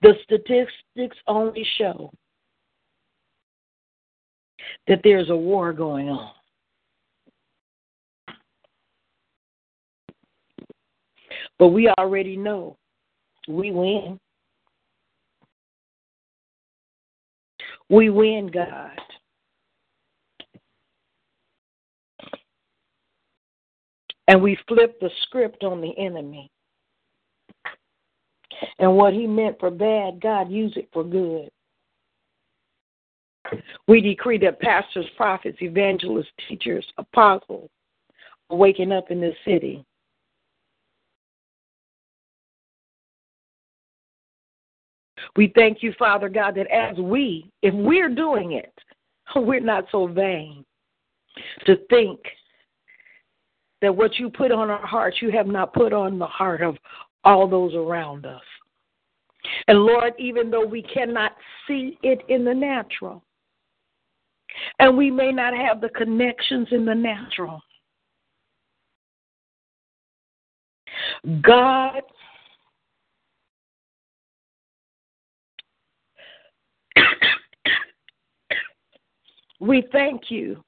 The 0.02 0.14
statistics 0.24 1.16
only 1.28 1.66
show 1.78 2.12
that 4.88 5.00
there's 5.04 5.30
a 5.30 5.36
war 5.36 5.72
going 5.72 6.08
on. 6.08 6.32
But 11.62 11.68
we 11.68 11.88
already 11.96 12.36
know 12.36 12.76
we 13.46 13.70
win. 13.70 14.18
We 17.88 18.10
win, 18.10 18.50
God. 18.52 18.98
And 24.26 24.42
we 24.42 24.58
flip 24.66 24.98
the 24.98 25.08
script 25.22 25.62
on 25.62 25.80
the 25.80 25.96
enemy. 25.96 26.50
And 28.80 28.96
what 28.96 29.12
he 29.12 29.28
meant 29.28 29.60
for 29.60 29.70
bad, 29.70 30.20
God 30.20 30.50
used 30.50 30.76
it 30.76 30.88
for 30.92 31.04
good. 31.04 31.48
We 33.86 34.00
decree 34.00 34.38
that 34.38 34.58
pastors, 34.58 35.06
prophets, 35.16 35.58
evangelists, 35.62 36.32
teachers, 36.48 36.84
apostles 36.98 37.70
are 38.50 38.56
waking 38.56 38.90
up 38.90 39.12
in 39.12 39.20
this 39.20 39.36
city. 39.44 39.84
We 45.36 45.52
thank 45.54 45.82
you, 45.82 45.94
Father 45.98 46.28
God, 46.28 46.54
that 46.56 46.66
as 46.70 46.96
we, 46.98 47.50
if 47.62 47.72
we're 47.74 48.08
doing 48.08 48.52
it, 48.52 48.72
we're 49.36 49.60
not 49.60 49.86
so 49.90 50.06
vain 50.06 50.64
to 51.66 51.76
think 51.88 52.20
that 53.80 53.94
what 53.94 54.18
you 54.18 54.30
put 54.30 54.52
on 54.52 54.70
our 54.70 54.86
hearts, 54.86 55.18
you 55.20 55.30
have 55.30 55.46
not 55.46 55.72
put 55.72 55.92
on 55.92 56.18
the 56.18 56.26
heart 56.26 56.62
of 56.62 56.76
all 57.24 57.48
those 57.48 57.74
around 57.74 58.26
us. 58.26 58.42
And 59.66 59.80
Lord, 59.80 60.12
even 60.18 60.50
though 60.50 60.66
we 60.66 60.82
cannot 60.82 61.32
see 61.66 61.98
it 62.02 62.20
in 62.28 62.44
the 62.44 62.54
natural, 62.54 63.24
and 64.78 64.96
we 64.96 65.10
may 65.10 65.32
not 65.32 65.54
have 65.54 65.80
the 65.80 65.88
connections 65.88 66.68
in 66.70 66.84
the 66.84 66.94
natural, 66.94 67.60
God 71.40 72.02
we 79.62 79.84
thank 79.92 80.22
you 80.28 80.62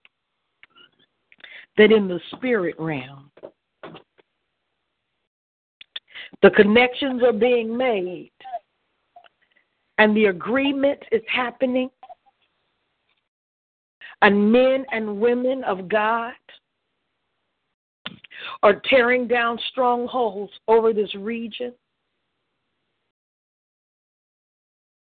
that 1.77 1.91
in 1.91 2.07
the 2.07 2.21
spirit 2.37 2.77
realm, 2.79 3.29
the 6.43 6.51
connections 6.51 7.21
are 7.25 7.33
being 7.33 7.77
made 7.77 8.31
and 9.99 10.17
the 10.17 10.27
agreement 10.27 11.01
is 11.11 11.23
happening, 11.27 11.91
and 14.23 14.53
men 14.53 14.85
and 14.93 15.21
women 15.21 15.65
of 15.65 15.89
God 15.89 16.33
are 18.63 18.81
tearing 18.89 19.27
down 19.27 19.59
strongholds 19.71 20.53
over 20.69 20.93
this 20.93 21.13
region. 21.17 21.73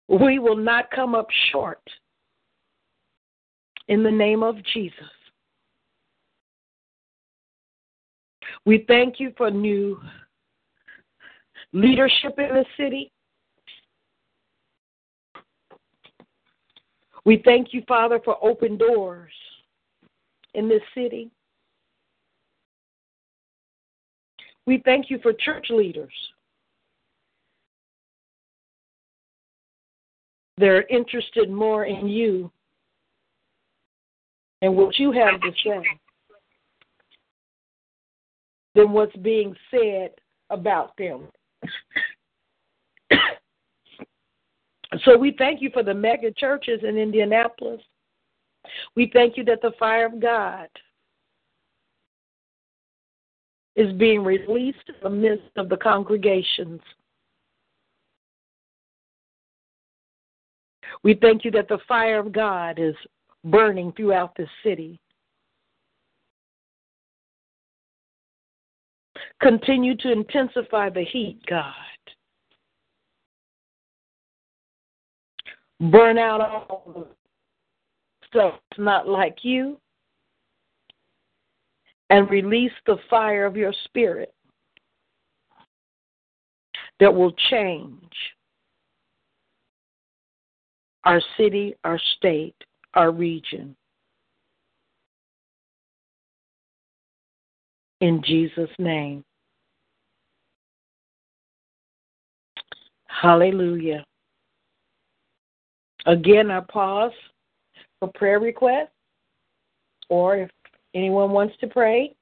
We 0.09 0.39
will 0.39 0.57
not 0.57 0.91
come 0.93 1.17
up 1.17 1.27
short 1.51 1.81
in 3.89 4.03
the 4.03 4.11
name 4.11 4.43
of 4.43 4.57
Jesus. 4.73 5.11
We 8.65 8.85
thank 8.87 9.19
you 9.19 9.33
for 9.37 9.51
new 9.51 10.01
leadership 11.73 12.39
in 12.39 12.49
the 12.49 12.65
city. 12.77 13.13
We 17.25 17.41
thank 17.45 17.73
you, 17.73 17.83
Father, 17.87 18.21
for 18.25 18.37
open 18.45 18.77
doors 18.77 19.33
in 20.55 20.69
this 20.69 20.83
city. 20.95 21.31
We 24.67 24.83
thank 24.85 25.11
you 25.11 25.19
for 25.23 25.33
church 25.33 25.67
leaders. 25.71 26.13
They're 30.57 30.87
interested 30.89 31.51
more 31.51 31.87
in 31.87 32.09
you 32.09 32.53
and 34.63 34.75
what 34.75 34.99
you 34.99 35.13
have 35.13 35.41
to 35.41 35.51
say 35.65 35.83
than 38.75 38.93
what's 38.93 39.15
being 39.17 39.55
said 39.71 40.13
about 40.49 40.97
them. 40.97 41.29
so 45.05 45.19
we 45.19 45.35
thank 45.37 45.61
you 45.61 45.69
for 45.73 45.83
the 45.83 45.93
mega 45.93 46.31
churches 46.31 46.81
in 46.89 46.97
Indianapolis. 46.97 47.83
We 48.95 49.11
thank 49.13 49.37
you 49.37 49.45
that 49.45 49.61
the 49.61 49.73
fire 49.79 50.07
of 50.07 50.21
God 50.21 50.69
is 53.75 53.93
being 53.95 54.23
released 54.23 54.89
in 54.89 54.95
the 55.03 55.11
midst 55.11 55.51
of 55.57 55.69
the 55.69 55.77
congregations. 55.77 56.81
We 61.03 61.15
thank 61.15 61.45
you 61.45 61.51
that 61.53 61.69
the 61.69 61.81
fire 61.89 62.21
of 62.21 62.33
God 62.33 62.79
is 62.79 62.95
burning 63.45 63.93
throughout 63.93 64.35
the 64.37 64.47
city. 64.65 65.01
Continue 69.41 69.97
to 69.97 70.13
intensify 70.13 70.89
the 70.89 71.05
heat, 71.05 71.41
God. 71.49 71.75
Burn 75.81 76.17
out 76.17 76.41
all 76.41 76.93
the 76.95 77.07
stuff 78.29 78.55
not 78.79 79.09
like 79.09 79.39
you 79.43 79.79
and 82.11 82.31
release 82.31 82.73
the 82.87 82.99
fire 83.11 83.47
of 83.47 83.57
your 83.57 83.75
spirit 83.85 84.33
that 87.01 87.13
will 87.13 87.33
change 87.51 88.13
our 91.05 91.21
city, 91.37 91.75
our 91.83 92.01
state, 92.17 92.55
our 92.95 93.11
region. 93.11 93.77
In 98.01 98.23
Jesus' 98.25 98.71
name. 98.79 99.25
Hallelujah. 103.07 104.05
Again, 106.07 106.51
I 106.51 106.61
pause 106.61 107.13
for 108.01 108.11
prayer 108.15 108.41
requests, 108.41 108.89
or 110.09 110.37
if 110.37 110.51
anyone 110.95 111.31
wants 111.31 111.55
to 111.61 111.69
pray. 111.69 112.17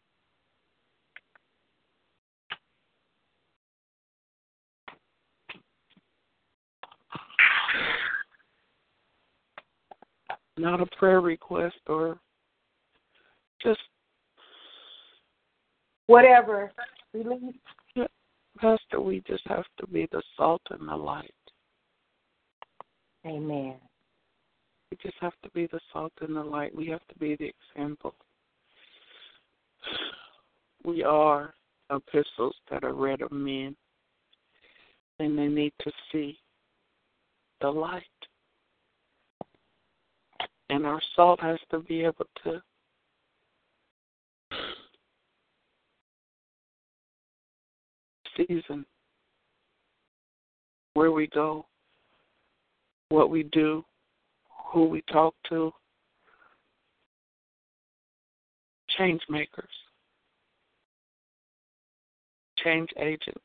Not 10.60 10.82
a 10.82 10.86
prayer 10.98 11.22
request 11.22 11.78
or 11.86 12.18
just 13.62 13.80
whatever. 16.06 16.70
Release. 17.14 17.54
Pastor, 18.58 19.00
we 19.00 19.22
just 19.26 19.42
have 19.46 19.64
to 19.78 19.86
be 19.86 20.06
the 20.12 20.22
salt 20.36 20.60
and 20.68 20.86
the 20.86 20.94
light. 20.94 21.32
Amen. 23.26 23.76
We 24.90 24.98
just 25.02 25.16
have 25.22 25.32
to 25.44 25.50
be 25.50 25.66
the 25.72 25.80
salt 25.94 26.12
and 26.20 26.36
the 26.36 26.42
light. 26.42 26.76
We 26.76 26.88
have 26.88 27.06
to 27.08 27.18
be 27.18 27.36
the 27.36 27.50
example. 27.74 28.14
We 30.84 31.04
are 31.04 31.54
epistles 31.90 32.54
that 32.70 32.84
are 32.84 32.92
read 32.92 33.22
of 33.22 33.32
men, 33.32 33.74
and 35.20 35.38
they 35.38 35.46
need 35.46 35.72
to 35.80 35.90
see 36.12 36.38
the 37.62 37.70
light. 37.70 38.02
And 40.70 40.86
our 40.86 41.00
salt 41.16 41.40
has 41.40 41.58
to 41.72 41.80
be 41.80 42.04
able 42.04 42.26
to 42.44 42.62
season 48.36 48.86
where 50.94 51.10
we 51.10 51.26
go, 51.28 51.66
what 53.08 53.30
we 53.30 53.42
do, 53.42 53.84
who 54.72 54.84
we 54.86 55.02
talk 55.12 55.34
to. 55.48 55.72
Change 58.96 59.22
makers, 59.28 59.64
change 62.62 62.90
agents. 62.98 63.40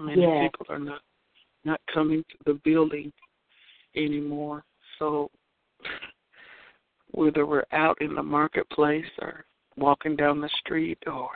Many 0.00 0.22
yeah. 0.22 0.48
people 0.48 0.66
are 0.68 0.78
not 0.78 1.00
not 1.64 1.80
coming 1.92 2.24
to 2.30 2.36
the 2.46 2.60
building 2.64 3.12
anymore. 3.94 4.64
So 4.98 5.30
whether 7.12 7.46
we're 7.46 7.64
out 7.72 8.00
in 8.00 8.14
the 8.14 8.22
marketplace 8.22 9.04
or 9.20 9.44
walking 9.76 10.16
down 10.16 10.40
the 10.40 10.50
street 10.60 10.98
or 11.06 11.28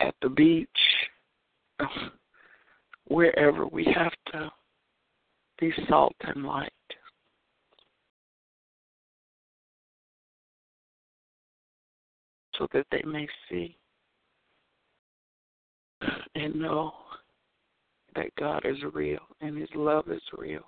at 0.00 0.14
the 0.22 0.28
beach, 0.28 0.68
wherever 3.06 3.66
we 3.66 3.84
have 3.94 4.12
to 4.32 4.50
be 5.58 5.72
salt 5.88 6.14
and 6.22 6.44
light. 6.44 6.72
So 12.56 12.66
that 12.72 12.86
they 12.90 13.02
may 13.06 13.28
see 13.48 13.78
and 16.34 16.54
know 16.54 16.92
that 18.14 18.34
God 18.38 18.62
is 18.64 18.76
real 18.92 19.20
and 19.40 19.56
His 19.58 19.70
love 19.74 20.08
is 20.10 20.22
real. 20.36 20.64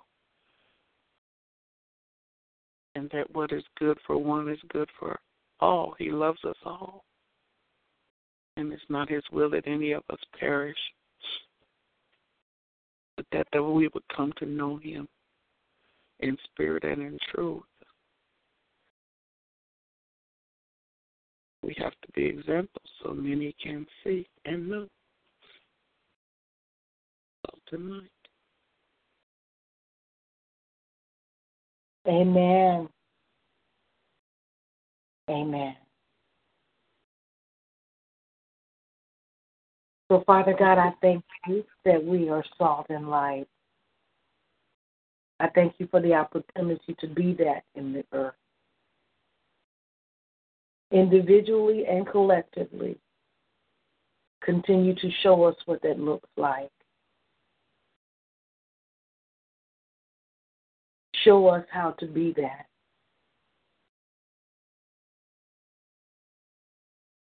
and 2.95 3.09
that 3.11 3.33
what 3.33 3.51
is 3.51 3.63
good 3.77 3.97
for 4.05 4.17
one 4.17 4.49
is 4.49 4.59
good 4.71 4.89
for 4.99 5.19
all. 5.59 5.95
He 5.97 6.11
loves 6.11 6.43
us 6.43 6.55
all. 6.65 7.03
And 8.57 8.71
it's 8.73 8.81
not 8.89 9.09
his 9.09 9.23
will 9.31 9.49
that 9.51 9.65
any 9.65 9.93
of 9.93 10.03
us 10.09 10.19
perish, 10.39 10.77
but 13.15 13.25
that, 13.31 13.47
that 13.53 13.63
we 13.63 13.87
would 13.93 14.03
come 14.15 14.33
to 14.37 14.45
know 14.45 14.77
him 14.77 15.07
in 16.19 16.37
spirit 16.51 16.83
and 16.83 17.01
in 17.01 17.17
truth. 17.33 17.63
We 21.63 21.75
have 21.77 21.93
to 21.93 22.11
be 22.13 22.25
examples 22.25 22.89
so 23.03 23.13
many 23.13 23.55
can 23.63 23.85
see 24.03 24.27
and 24.45 24.69
know. 24.69 24.87
So 27.71 27.77
tonight. 27.77 28.09
Amen. 32.07 32.89
Amen. 35.29 35.75
So, 40.09 40.23
Father 40.25 40.53
God, 40.57 40.77
I 40.77 40.91
thank 41.01 41.23
you 41.47 41.63
that 41.85 42.03
we 42.03 42.29
are 42.29 42.43
salt 42.57 42.87
and 42.89 43.09
light. 43.09 43.47
I 45.39 45.47
thank 45.55 45.75
you 45.77 45.87
for 45.89 46.01
the 46.01 46.13
opportunity 46.13 46.95
to 46.99 47.07
be 47.07 47.33
that 47.35 47.63
in 47.75 47.93
the 47.93 48.03
earth. 48.11 48.35
Individually 50.91 51.85
and 51.89 52.05
collectively, 52.05 52.97
continue 54.43 54.93
to 54.95 55.09
show 55.23 55.43
us 55.43 55.55
what 55.65 55.81
that 55.83 55.99
looks 55.99 56.29
like. 56.35 56.69
Show 61.23 61.47
us 61.47 61.65
how 61.71 61.91
to 61.99 62.07
be 62.07 62.33
that. 62.37 62.65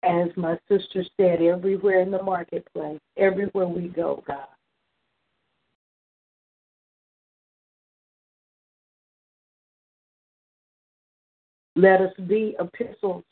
As 0.03 0.29
my 0.35 0.57
sister 0.67 1.03
said, 1.17 1.41
everywhere 1.41 2.01
in 2.01 2.11
the 2.11 2.21
marketplace, 2.21 2.99
everywhere 3.17 3.67
we 3.67 3.87
go, 3.87 4.23
God. 4.27 4.47
Let 11.75 12.01
us 12.01 12.13
be 12.27 12.55
epistles 12.59 13.23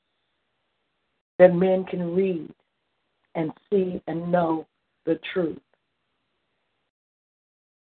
that 1.38 1.54
men 1.54 1.86
can 1.86 2.16
read 2.16 2.50
and 3.36 3.52
see 3.70 4.02
and 4.08 4.32
know 4.32 4.66
the 5.06 5.20
truth 5.34 5.60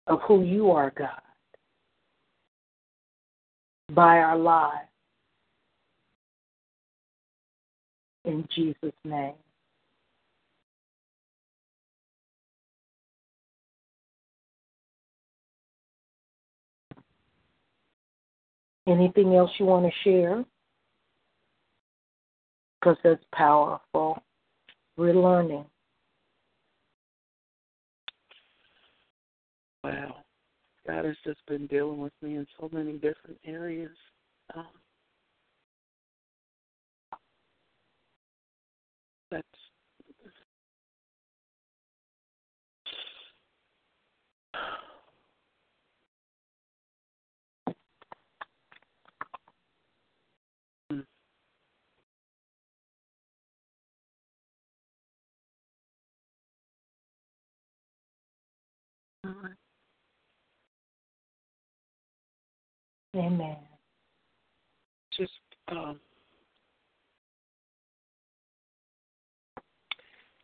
of 0.06 0.20
who 0.22 0.42
you 0.42 0.70
are, 0.70 0.92
God, 0.96 1.20
by 3.92 4.18
our 4.18 4.36
lives. 4.36 4.88
In 8.24 8.46
Jesus' 8.54 8.92
name. 9.04 9.34
Anything 18.88 19.34
else 19.34 19.50
you 19.58 19.66
want 19.66 19.86
to 19.86 19.92
share? 20.04 20.44
Because 22.80 22.96
that's 23.02 23.24
powerful. 23.32 24.22
We're 24.96 25.14
learning. 25.14 25.64
Wow. 29.82 30.25
God 30.86 31.04
has 31.04 31.16
just 31.24 31.44
been 31.46 31.66
dealing 31.66 31.98
with 31.98 32.12
me 32.22 32.36
in 32.36 32.46
so 32.60 32.68
many 32.72 32.92
different 32.94 33.38
areas. 33.44 33.90
Um, 34.54 34.66
that's 39.30 39.46
Hmm. 59.24 59.65
Amen. 63.16 63.56
just 65.16 65.32
um, 65.68 65.98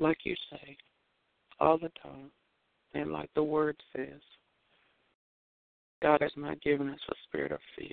like 0.00 0.18
you 0.24 0.34
say 0.50 0.76
all 1.60 1.76
the 1.76 1.90
time, 2.02 2.30
and 2.94 3.12
like 3.12 3.28
the 3.34 3.42
word 3.42 3.76
says, 3.94 4.20
God 6.02 6.22
has 6.22 6.32
not 6.36 6.60
given 6.62 6.88
us 6.88 6.98
a 7.10 7.14
spirit 7.28 7.52
of 7.52 7.60
fear, 7.78 7.90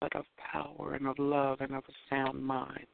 but 0.00 0.14
of 0.14 0.24
power 0.52 0.94
and 0.94 1.06
of 1.06 1.18
love 1.18 1.60
and 1.60 1.74
of 1.74 1.82
a 1.88 1.92
sound 2.08 2.42
mind. 2.42 2.86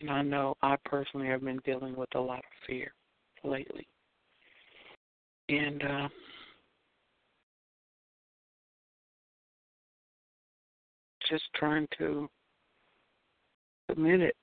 And 0.00 0.10
I 0.10 0.22
know 0.22 0.56
I 0.62 0.76
personally 0.84 1.28
have 1.28 1.44
been 1.44 1.60
dealing 1.64 1.94
with 1.94 2.08
a 2.14 2.20
lot 2.20 2.38
of 2.38 2.66
fear 2.66 2.92
lately. 3.44 3.86
And 5.52 5.82
uh, 5.82 6.08
just 11.28 11.44
trying 11.54 11.86
to 11.98 12.26
submit 13.90 14.22
it 14.22 14.36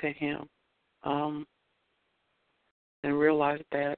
to 0.00 0.08
Him 0.10 0.48
um, 1.04 1.46
and 3.04 3.16
realize 3.16 3.60
that 3.70 3.96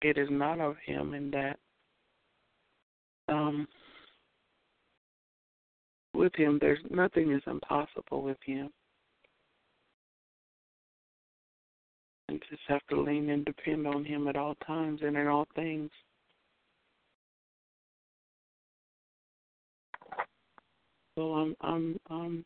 it 0.00 0.16
is 0.16 0.28
not 0.30 0.58
of 0.58 0.76
Him 0.86 1.12
and 1.12 1.30
that 1.34 1.58
um, 3.28 3.68
with 6.14 6.34
Him, 6.34 6.56
there's 6.62 6.78
nothing 6.88 7.32
is 7.32 7.42
impossible 7.46 8.22
with 8.22 8.38
Him. 8.42 8.70
And 12.28 12.42
just 12.50 12.62
have 12.68 12.84
to 12.90 13.00
lean 13.00 13.30
and 13.30 13.44
depend 13.44 13.86
on 13.86 14.04
Him 14.04 14.26
at 14.26 14.36
all 14.36 14.56
times 14.66 15.00
and 15.02 15.16
in 15.16 15.26
all 15.26 15.46
things. 15.54 15.90
So 21.16 21.32
I'm 21.34 21.56
I'm 21.60 22.00
um 22.10 22.44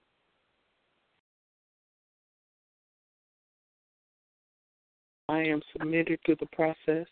I 5.31 5.43
am 5.43 5.63
submitted 5.73 6.19
to 6.27 6.37
the 6.41 6.47
process 6.47 7.07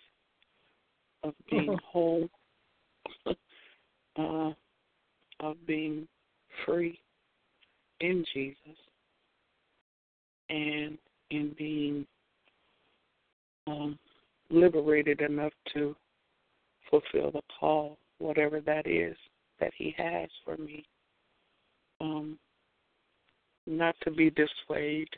of 1.23 1.35
being 1.49 1.79
whole, 1.85 2.29
uh, 4.16 4.51
of 5.39 5.66
being 5.66 6.09
free 6.66 6.99
in 8.01 8.25
Jesus, 8.35 8.77
and 10.51 10.99
in 11.31 11.55
being 11.57 12.07
um, 13.69 13.99
liberated 14.51 15.21
enough 15.21 15.53
to 15.75 15.95
fulfill 16.91 17.31
the 17.31 17.43
call, 17.61 17.99
whatever 18.19 18.61
that 18.61 18.87
is 18.87 19.16
that 19.61 19.73
He 19.77 19.95
has 19.99 20.29
for 20.45 20.57
me. 20.57 20.85
Um, 22.01 22.39
not 23.66 23.95
to 24.05 24.11
be 24.11 24.31
dissuaded, 24.31 25.09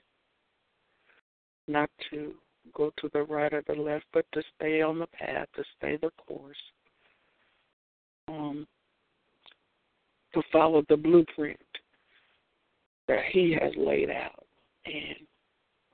not 1.68 1.90
to 2.10 2.32
go 2.74 2.90
to 2.98 3.08
the 3.12 3.22
right 3.22 3.52
or 3.52 3.62
the 3.66 3.80
left, 3.80 4.06
but 4.12 4.24
to 4.32 4.42
stay 4.56 4.82
on 4.82 4.98
the 4.98 5.06
path, 5.06 5.46
to 5.54 5.62
stay 5.78 5.98
the 6.00 6.10
course, 6.26 6.56
um, 8.28 8.66
to 10.34 10.42
follow 10.52 10.82
the 10.88 10.96
blueprint 10.96 11.58
that 13.06 13.24
He 13.30 13.56
has 13.60 13.72
laid 13.76 14.10
out. 14.10 14.46
And 14.86 15.26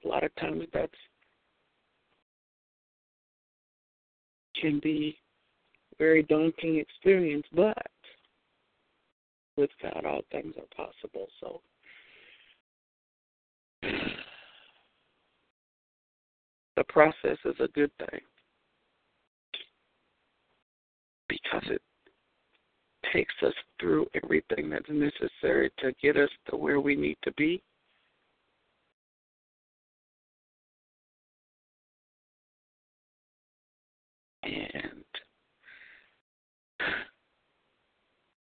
a 0.05 0.09
lot 0.09 0.25
of 0.25 0.35
times 0.37 0.65
that's 0.73 0.93
can 4.61 4.81
be 4.81 5.17
a 5.93 5.97
very 5.99 6.23
daunting 6.23 6.77
experience, 6.77 7.47
but 7.55 7.77
with 9.57 9.71
God 9.83 10.05
all 10.05 10.23
things 10.31 10.55
are 10.57 10.87
possible. 10.87 11.27
So 11.41 11.61
the 16.77 16.85
process 16.89 17.39
is 17.45 17.57
a 17.61 17.69
good 17.69 17.91
thing 17.99 18.21
because 21.29 21.65
it 21.71 21.83
takes 23.13 23.35
us 23.45 23.55
through 23.81 24.07
everything 24.23 24.69
that's 24.71 24.89
necessary 24.89 25.71
to 25.79 25.93
get 26.03 26.17
us 26.17 26.31
to 26.51 26.57
where 26.57 26.81
we 26.81 26.95
need 26.95 27.17
to 27.25 27.33
be. 27.33 27.63
And 34.47 35.05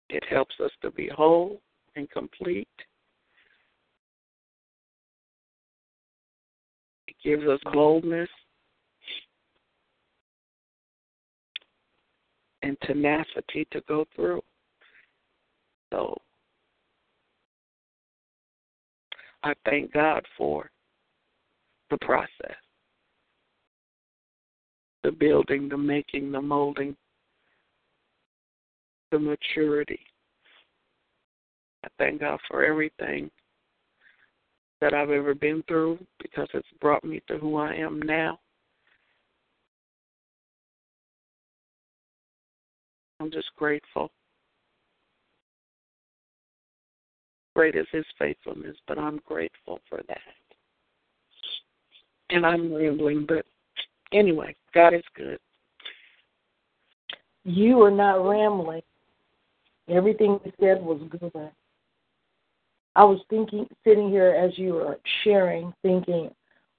it 0.09 0.23
helps 0.31 0.55
us 0.63 0.71
to 0.83 0.91
be 0.93 1.09
whole 1.09 1.61
and 1.97 2.09
complete. 2.11 2.69
It 7.09 7.17
gives 7.25 7.43
us 7.49 7.59
boldness 7.73 8.29
and 12.63 12.77
tenacity 12.83 13.67
to 13.73 13.81
go 13.89 14.07
through. 14.15 14.43
So 15.93 16.17
I 19.43 19.55
thank 19.65 19.93
God 19.93 20.25
for 20.39 20.71
the 21.91 21.99
process 21.99 22.57
the 25.03 25.13
building, 25.13 25.69
the 25.69 25.77
making, 25.77 26.33
the 26.33 26.41
molding, 26.41 26.97
the 29.11 29.19
maturity. 29.19 30.01
I 31.85 31.89
thank 31.99 32.21
God 32.21 32.39
for 32.49 32.65
everything 32.65 33.31
that 34.81 34.95
I've 34.95 35.11
ever 35.11 35.35
been 35.35 35.63
through 35.67 35.99
because 36.21 36.49
it's 36.55 36.67
brought 36.81 37.05
me 37.05 37.23
to 37.29 37.39
who 37.39 37.57
I 37.57 37.75
am 37.75 38.01
now. 38.01 38.39
I'm 43.21 43.31
just 43.31 43.51
grateful. 43.57 44.11
Great 47.55 47.75
is 47.75 47.87
his 47.93 48.07
faithfulness, 48.19 48.77
but 48.89 48.99
I'm 48.99 49.21
grateful 49.27 49.81
for 49.89 50.01
that. 50.09 50.19
And 52.31 52.47
I'm 52.47 52.73
rambling, 52.73 53.27
but 53.27 53.45
anyway, 54.13 54.55
God 54.75 54.95
is 54.95 55.03
good. 55.17 55.39
You 57.45 57.83
are 57.83 57.91
not 57.91 58.27
rambling. 58.27 58.83
Everything 59.89 60.39
you 60.45 60.53
said 60.61 60.83
was 60.83 61.01
good. 61.11 61.51
I 62.97 63.05
was 63.05 63.21
thinking, 63.31 63.67
sitting 63.85 64.11
here 64.11 64.31
as 64.31 64.57
you 64.59 64.75
were 64.75 64.99
sharing, 65.25 65.73
thinking, 65.83 66.31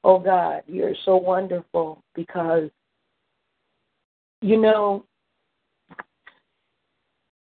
oh 0.04 0.20
God, 0.20 0.64
you're 0.68 0.96
so 1.06 1.16
wonderful 1.16 2.04
because, 2.16 2.70
you 4.42 4.58
know, 4.58 5.06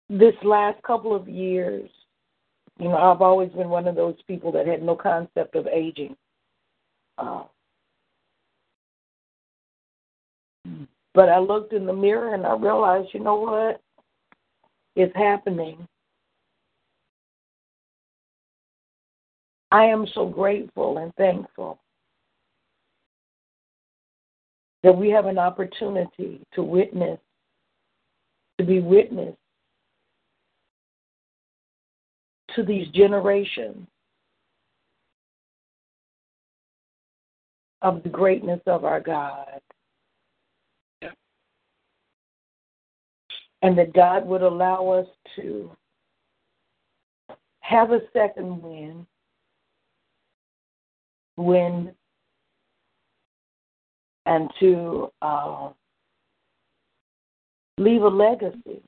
this 0.08 0.34
last 0.42 0.82
couple 0.82 1.14
of 1.14 1.28
years, 1.28 1.88
you 2.78 2.88
know, 2.88 2.96
I've 2.96 3.22
always 3.22 3.50
been 3.50 3.68
one 3.68 3.86
of 3.86 3.94
those 3.94 4.16
people 4.26 4.52
that 4.52 4.66
had 4.66 4.82
no 4.82 4.96
concept 4.96 5.54
of 5.54 5.66
aging. 5.66 6.16
Uh, 7.18 7.44
but 11.14 11.28
I 11.28 11.38
looked 11.38 11.72
in 11.72 11.86
the 11.86 11.92
mirror 11.92 12.34
and 12.34 12.46
I 12.46 12.54
realized, 12.56 13.08
you 13.12 13.20
know 13.20 13.36
what? 13.36 13.80
It's 14.96 15.14
happening. 15.16 15.86
I 19.70 19.84
am 19.84 20.06
so 20.14 20.26
grateful 20.26 20.98
and 20.98 21.14
thankful 21.14 21.78
that 24.82 24.96
we 24.96 25.08
have 25.10 25.26
an 25.26 25.38
opportunity 25.38 26.40
to 26.54 26.62
witness, 26.62 27.18
to 28.58 28.64
be 28.64 28.80
witness 28.80 29.34
to 32.54 32.62
these 32.62 32.88
generations 32.88 33.86
of 37.80 38.02
the 38.02 38.08
greatness 38.08 38.60
of 38.66 38.84
our 38.84 39.00
God. 39.00 39.60
And 43.62 43.78
that 43.78 43.92
God 43.92 44.26
would 44.26 44.42
allow 44.42 44.88
us 44.90 45.06
to 45.36 45.70
have 47.60 47.92
a 47.92 48.00
second 48.12 48.60
wind 48.60 49.06
wind 51.36 51.92
and 54.26 54.50
to 54.60 55.10
uh, 55.22 55.70
leave 57.78 58.02
a 58.02 58.08
legacy. 58.08 58.82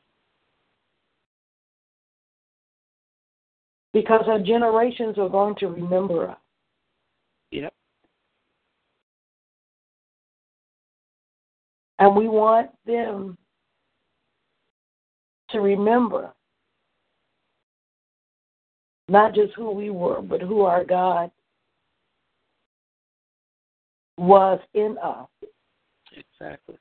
Because 3.93 4.25
our 4.27 4.41
generations 4.41 5.19
are 5.19 5.29
going 5.29 5.55
to 5.57 5.69
remember 5.69 6.31
us. 6.31 6.39
Yep. 7.53 7.73
And 12.01 12.17
we 12.17 12.27
want 12.27 12.71
them 12.87 13.39
to 15.55 15.61
remember 15.61 16.33
not 19.09 19.35
just 19.35 19.55
who 19.55 19.71
we 19.71 19.91
were, 19.91 20.21
but 20.21 20.41
who 20.41 20.63
our 20.63 20.85
God 20.85 21.31
was 24.19 24.61
in 24.75 24.97
us. 25.03 25.29
Exactly. 26.13 26.77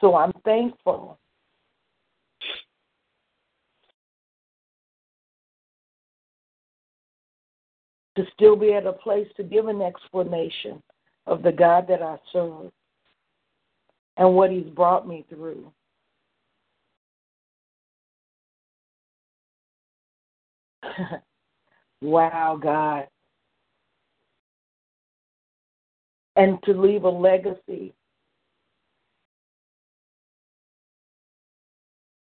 So 0.00 0.16
I'm 0.16 0.32
thankful. 0.44 1.18
To 8.16 8.24
still 8.32 8.56
be 8.56 8.72
at 8.72 8.86
a 8.86 8.92
place 8.92 9.28
to 9.36 9.42
give 9.42 9.68
an 9.68 9.82
explanation 9.82 10.82
of 11.26 11.42
the 11.42 11.52
God 11.52 11.86
that 11.88 12.00
I 12.00 12.16
serve 12.32 12.72
and 14.16 14.34
what 14.34 14.50
He's 14.50 14.66
brought 14.66 15.06
me 15.06 15.24
through. 15.28 15.72
wow, 22.00 22.58
God. 22.60 23.08
And 26.36 26.62
to 26.64 26.72
leave 26.72 27.04
a 27.04 27.08
legacy. 27.08 27.94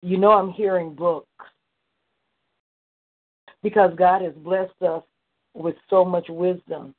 You 0.02 0.18
know, 0.18 0.32
I'm 0.32 0.50
hearing 0.50 0.94
books 0.94 1.26
because 3.62 3.92
God 3.96 4.22
has 4.22 4.34
blessed 4.34 4.82
us 4.82 5.02
with 5.54 5.74
so 5.88 6.04
much 6.04 6.26
wisdom. 6.28 6.94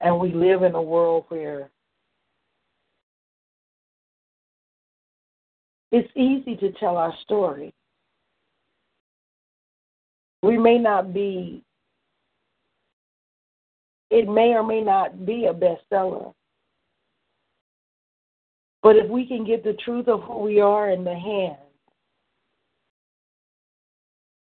And 0.00 0.18
we 0.18 0.32
live 0.34 0.62
in 0.62 0.74
a 0.74 0.82
world 0.82 1.24
where 1.28 1.70
it's 5.96 6.12
easy 6.14 6.56
to 6.56 6.72
tell 6.72 6.98
our 6.98 7.14
story. 7.22 7.72
We 10.42 10.58
may 10.58 10.76
not 10.76 11.14
be, 11.14 11.62
it 14.10 14.28
may 14.28 14.52
or 14.52 14.62
may 14.62 14.82
not 14.82 15.24
be 15.24 15.46
a 15.46 15.54
bestseller. 15.54 16.34
But 18.82 18.96
if 18.96 19.08
we 19.08 19.26
can 19.26 19.46
get 19.46 19.64
the 19.64 19.72
truth 19.84 20.06
of 20.06 20.22
who 20.22 20.40
we 20.40 20.60
are 20.60 20.90
in 20.90 21.02
the 21.02 21.14
hands 21.14 21.56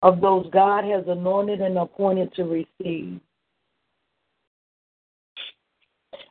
of 0.03 0.21
those 0.21 0.47
God 0.53 0.85
has 0.85 1.05
anointed 1.09 1.61
and 1.61 1.77
appointed 1.77 2.33
to 2.35 2.45
receive, 2.45 3.21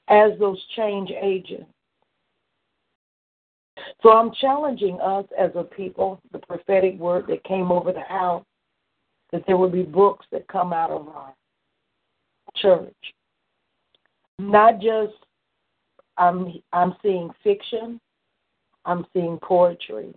as 0.08 0.32
those 0.40 0.62
change 0.78 1.12
agents, 1.22 1.70
so 4.02 4.12
I'm 4.12 4.32
challenging 4.40 5.00
us 5.00 5.26
as 5.38 5.52
a 5.56 5.64
people, 5.64 6.22
the 6.32 6.40
prophetic 6.40 6.98
word 6.98 7.26
that 7.28 7.44
came 7.44 7.72
over 7.72 7.92
the 7.94 8.02
house, 8.02 8.46
that 9.32 9.44
there 9.46 9.58
will 9.58 9.70
be 9.70 9.84
books 9.84 10.26
that 10.32 10.48
come 10.48 10.74
out 10.74 10.90
of 10.90 11.08
our 11.08 11.34
church. 12.56 12.96
Not 14.40 14.82
just 14.82 15.14
I'm 16.18 16.54
I'm 16.74 16.96
seeing 17.02 17.30
fiction, 17.44 18.00
I'm 18.86 19.06
seeing 19.14 19.38
poetry. 19.42 20.14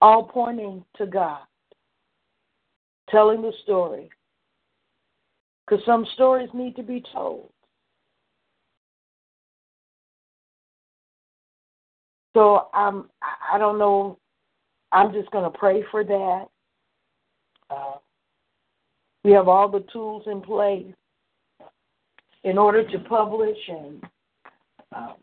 All 0.00 0.24
pointing 0.24 0.84
to 0.98 1.06
God, 1.06 1.40
telling 3.10 3.42
the 3.42 3.52
story. 3.62 4.08
Because 5.66 5.84
some 5.84 6.06
stories 6.14 6.50
need 6.54 6.76
to 6.76 6.82
be 6.82 7.02
told. 7.12 7.50
So 12.36 12.68
um, 12.74 13.08
I 13.50 13.56
don't 13.56 13.78
know. 13.78 14.18
I'm 14.92 15.10
just 15.10 15.30
going 15.30 15.50
to 15.50 15.58
pray 15.58 15.82
for 15.90 16.04
that. 16.04 16.44
Uh, 17.70 17.94
we 19.24 19.32
have 19.32 19.48
all 19.48 19.70
the 19.70 19.86
tools 19.90 20.24
in 20.26 20.42
place 20.42 20.84
in 22.44 22.58
order 22.58 22.86
to 22.90 22.98
publish, 22.98 23.56
and 23.68 24.04
um, 24.94 25.14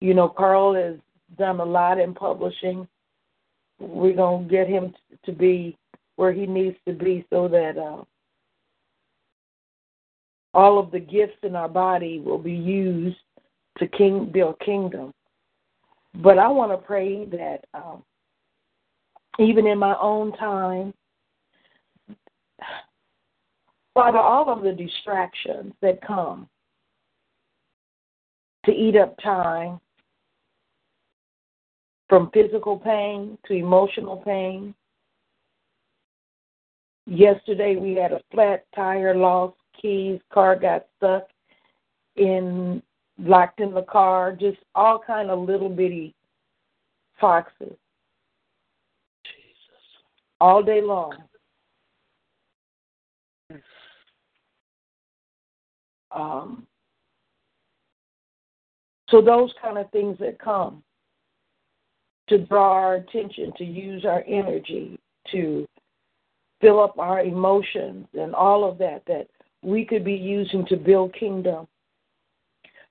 you 0.00 0.14
know, 0.14 0.28
Carl 0.28 0.74
has 0.76 0.94
done 1.36 1.58
a 1.58 1.64
lot 1.64 1.98
in 1.98 2.14
publishing. 2.14 2.86
We're 3.80 4.14
going 4.14 4.44
to 4.44 4.50
get 4.50 4.68
him 4.68 4.94
to 5.24 5.32
be 5.32 5.76
where 6.14 6.32
he 6.32 6.46
needs 6.46 6.76
to 6.86 6.94
be 6.94 7.26
so 7.30 7.48
that 7.48 7.76
uh, 7.76 8.04
all 10.56 10.78
of 10.78 10.92
the 10.92 11.00
gifts 11.00 11.38
in 11.42 11.56
our 11.56 11.68
body 11.68 12.20
will 12.20 12.38
be 12.38 12.52
used 12.52 13.16
to 13.78 13.88
king 13.88 14.30
build 14.32 14.60
kingdom. 14.60 15.12
But 16.16 16.38
I 16.38 16.48
want 16.48 16.72
to 16.72 16.78
pray 16.78 17.24
that 17.26 17.64
um, 17.74 18.02
even 19.38 19.66
in 19.66 19.78
my 19.78 19.96
own 20.00 20.32
time, 20.36 20.94
Father, 23.94 24.18
all 24.18 24.50
of 24.50 24.62
the 24.62 24.72
distractions 24.72 25.72
that 25.80 26.04
come 26.04 26.48
to 28.64 28.72
eat 28.72 28.96
up 28.96 29.16
time, 29.22 29.80
from 32.08 32.30
physical 32.32 32.78
pain 32.78 33.38
to 33.46 33.54
emotional 33.54 34.18
pain. 34.18 34.74
Yesterday 37.06 37.76
we 37.76 37.94
had 37.94 38.12
a 38.12 38.20
flat 38.30 38.64
tire, 38.74 39.14
lost 39.14 39.56
keys, 39.80 40.20
car 40.32 40.56
got 40.56 40.86
stuck 40.96 41.24
in 42.16 42.82
locked 43.18 43.60
in 43.60 43.72
the 43.72 43.82
car, 43.82 44.32
just 44.32 44.58
all 44.74 45.00
kind 45.04 45.30
of 45.30 45.38
little 45.40 45.68
bitty 45.68 46.14
foxes. 47.20 47.76
Jesus. 49.24 49.82
All 50.40 50.62
day 50.62 50.80
long. 50.80 51.16
Um, 56.10 56.66
so 59.10 59.20
those 59.20 59.52
kind 59.60 59.78
of 59.78 59.90
things 59.90 60.16
that 60.20 60.38
come 60.38 60.82
to 62.28 62.38
draw 62.38 62.72
our 62.72 62.94
attention, 62.96 63.52
to 63.58 63.64
use 63.64 64.04
our 64.04 64.24
energy, 64.26 64.98
to 65.32 65.66
fill 66.60 66.80
up 66.80 66.98
our 66.98 67.20
emotions 67.22 68.06
and 68.14 68.34
all 68.34 68.68
of 68.68 68.78
that 68.78 69.02
that 69.06 69.26
we 69.62 69.84
could 69.84 70.04
be 70.04 70.14
using 70.14 70.64
to 70.66 70.76
build 70.76 71.14
kingdom. 71.14 71.66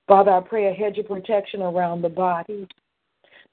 Father, 0.07 0.31
I 0.31 0.41
pray 0.41 0.67
a 0.67 0.73
hedge 0.73 0.97
of 0.97 1.07
protection 1.07 1.61
around 1.61 2.01
the 2.01 2.09
body 2.09 2.67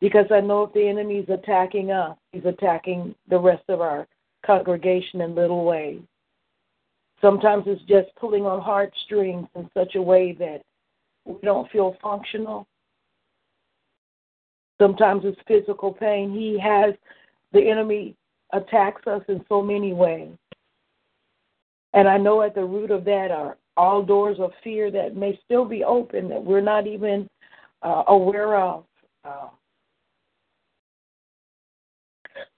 because 0.01 0.27
I 0.31 0.41
know 0.41 0.65
if 0.65 0.73
the 0.73 0.89
enemy 0.89 1.19
is 1.19 1.29
attacking 1.29 1.91
us, 1.91 2.17
he's 2.33 2.45
attacking 2.45 3.15
the 3.29 3.39
rest 3.39 3.65
of 3.69 3.81
our 3.81 4.07
congregation 4.45 5.21
in 5.21 5.35
little 5.35 5.65
ways. 5.65 6.01
Sometimes 7.21 7.65
it's 7.67 7.83
just 7.83 8.09
pulling 8.17 8.47
on 8.47 8.61
heartstrings 8.61 9.47
in 9.55 9.71
such 9.75 9.95
a 9.95 10.03
way 10.03 10.33
that 10.33 10.63
we 11.27 11.37
don't 11.43 11.71
feel 11.71 11.97
functional. 12.03 12.67
Sometimes 14.81 15.23
it's 15.25 15.41
physical 15.47 15.93
pain. 15.93 16.33
He 16.33 16.59
has, 16.59 16.95
the 17.53 17.69
enemy 17.69 18.17
attacks 18.53 19.07
us 19.07 19.23
in 19.29 19.45
so 19.49 19.61
many 19.61 19.93
ways. 19.93 20.33
And 21.93 22.09
I 22.09 22.17
know 22.17 22.41
at 22.43 22.55
the 22.55 22.65
root 22.65 22.91
of 22.91 23.05
that 23.05 23.31
are 23.31 23.57
all 23.77 24.03
doors 24.03 24.39
of 24.39 24.53
fear 24.63 24.91
that 24.91 25.17
may 25.17 25.39
still 25.45 25.65
be 25.65 25.85
open 25.85 26.29
that 26.29 26.43
we're 26.43 26.61
not 26.61 26.87
even 26.87 27.29
uh, 27.83 28.05
aware 28.09 28.57
of. 28.57 28.85
Uh, 29.25 29.49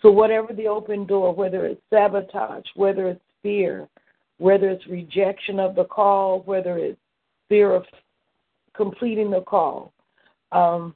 so, 0.01 0.11
whatever 0.11 0.53
the 0.53 0.69
open 0.69 1.07
door, 1.07 1.35
whether 1.35 1.67
it's 1.67 1.81
sabotage, 1.91 2.67
whether 2.75 3.09
it's 3.09 3.23
fear, 3.43 3.89
whether 4.39 4.71
it's 4.71 4.87
rejection 4.87 5.59
of 5.61 5.75
the 5.75 5.85
call, 5.85 6.41
whether 6.41 6.79
it's 6.79 6.99
fear 7.49 7.73
of 7.73 7.85
completing 8.75 9.31
the 9.31 9.43
call, 9.43 9.93
um, 10.51 10.95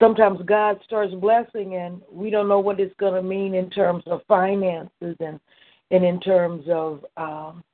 sometimes 0.00 0.40
God 0.44 0.78
starts 0.84 1.14
blessing 1.14 1.76
and 1.76 2.00
we 2.10 2.30
don't 2.30 2.48
know 2.48 2.60
what 2.60 2.80
it's 2.80 2.94
going 2.98 3.14
to 3.14 3.22
mean 3.22 3.54
in 3.54 3.70
terms 3.70 4.04
of 4.06 4.20
finances 4.28 5.16
and 5.20 5.40
and 5.90 6.04
in 6.04 6.20
terms 6.20 6.64
of 6.68 7.04
um, 7.16 7.64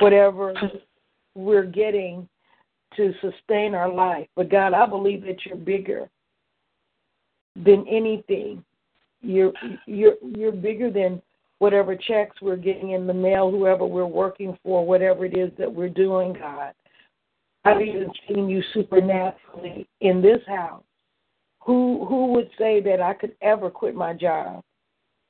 whatever 0.00 0.54
we're 1.34 1.64
getting 1.64 2.28
to 2.96 3.12
sustain 3.20 3.74
our 3.74 3.92
life. 3.92 4.28
But 4.36 4.50
God, 4.50 4.74
I 4.74 4.86
believe 4.86 5.22
that 5.22 5.44
you're 5.44 5.56
bigger 5.56 6.08
than 7.56 7.86
anything. 7.88 8.64
You're 9.20 9.52
you're 9.86 10.14
you're 10.22 10.52
bigger 10.52 10.90
than 10.90 11.20
whatever 11.58 11.96
checks 11.96 12.36
we're 12.40 12.56
getting 12.56 12.92
in 12.92 13.06
the 13.06 13.14
mail, 13.14 13.50
whoever 13.50 13.84
we're 13.84 14.06
working 14.06 14.56
for, 14.62 14.86
whatever 14.86 15.24
it 15.24 15.36
is 15.36 15.50
that 15.58 15.72
we're 15.72 15.88
doing, 15.88 16.34
God. 16.34 16.72
I've 17.64 17.80
even 17.80 18.10
seen 18.28 18.48
you 18.48 18.62
supernaturally 18.72 19.88
in 20.00 20.22
this 20.22 20.40
house. 20.46 20.84
Who 21.64 22.06
who 22.06 22.32
would 22.32 22.48
say 22.56 22.80
that 22.82 23.00
I 23.02 23.12
could 23.12 23.34
ever 23.42 23.70
quit 23.70 23.94
my 23.94 24.14
job 24.14 24.62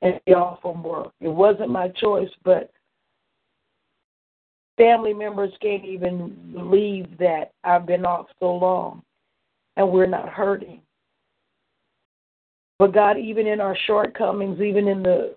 and 0.02 0.20
be 0.26 0.34
off 0.34 0.60
from 0.62 0.82
work? 0.82 1.12
It 1.20 1.28
wasn't 1.28 1.70
my 1.70 1.88
choice, 1.88 2.30
but 2.44 2.70
family 4.78 5.12
members 5.12 5.52
can't 5.60 5.84
even 5.84 6.34
believe 6.54 7.18
that 7.18 7.52
I've 7.64 7.84
been 7.84 8.06
off 8.06 8.26
so 8.40 8.54
long 8.54 9.02
and 9.76 9.90
we're 9.90 10.06
not 10.06 10.30
hurting. 10.30 10.80
But 12.78 12.94
God, 12.94 13.18
even 13.18 13.46
in 13.46 13.60
our 13.60 13.76
shortcomings, 13.86 14.60
even 14.60 14.88
in 14.88 15.02
the 15.02 15.34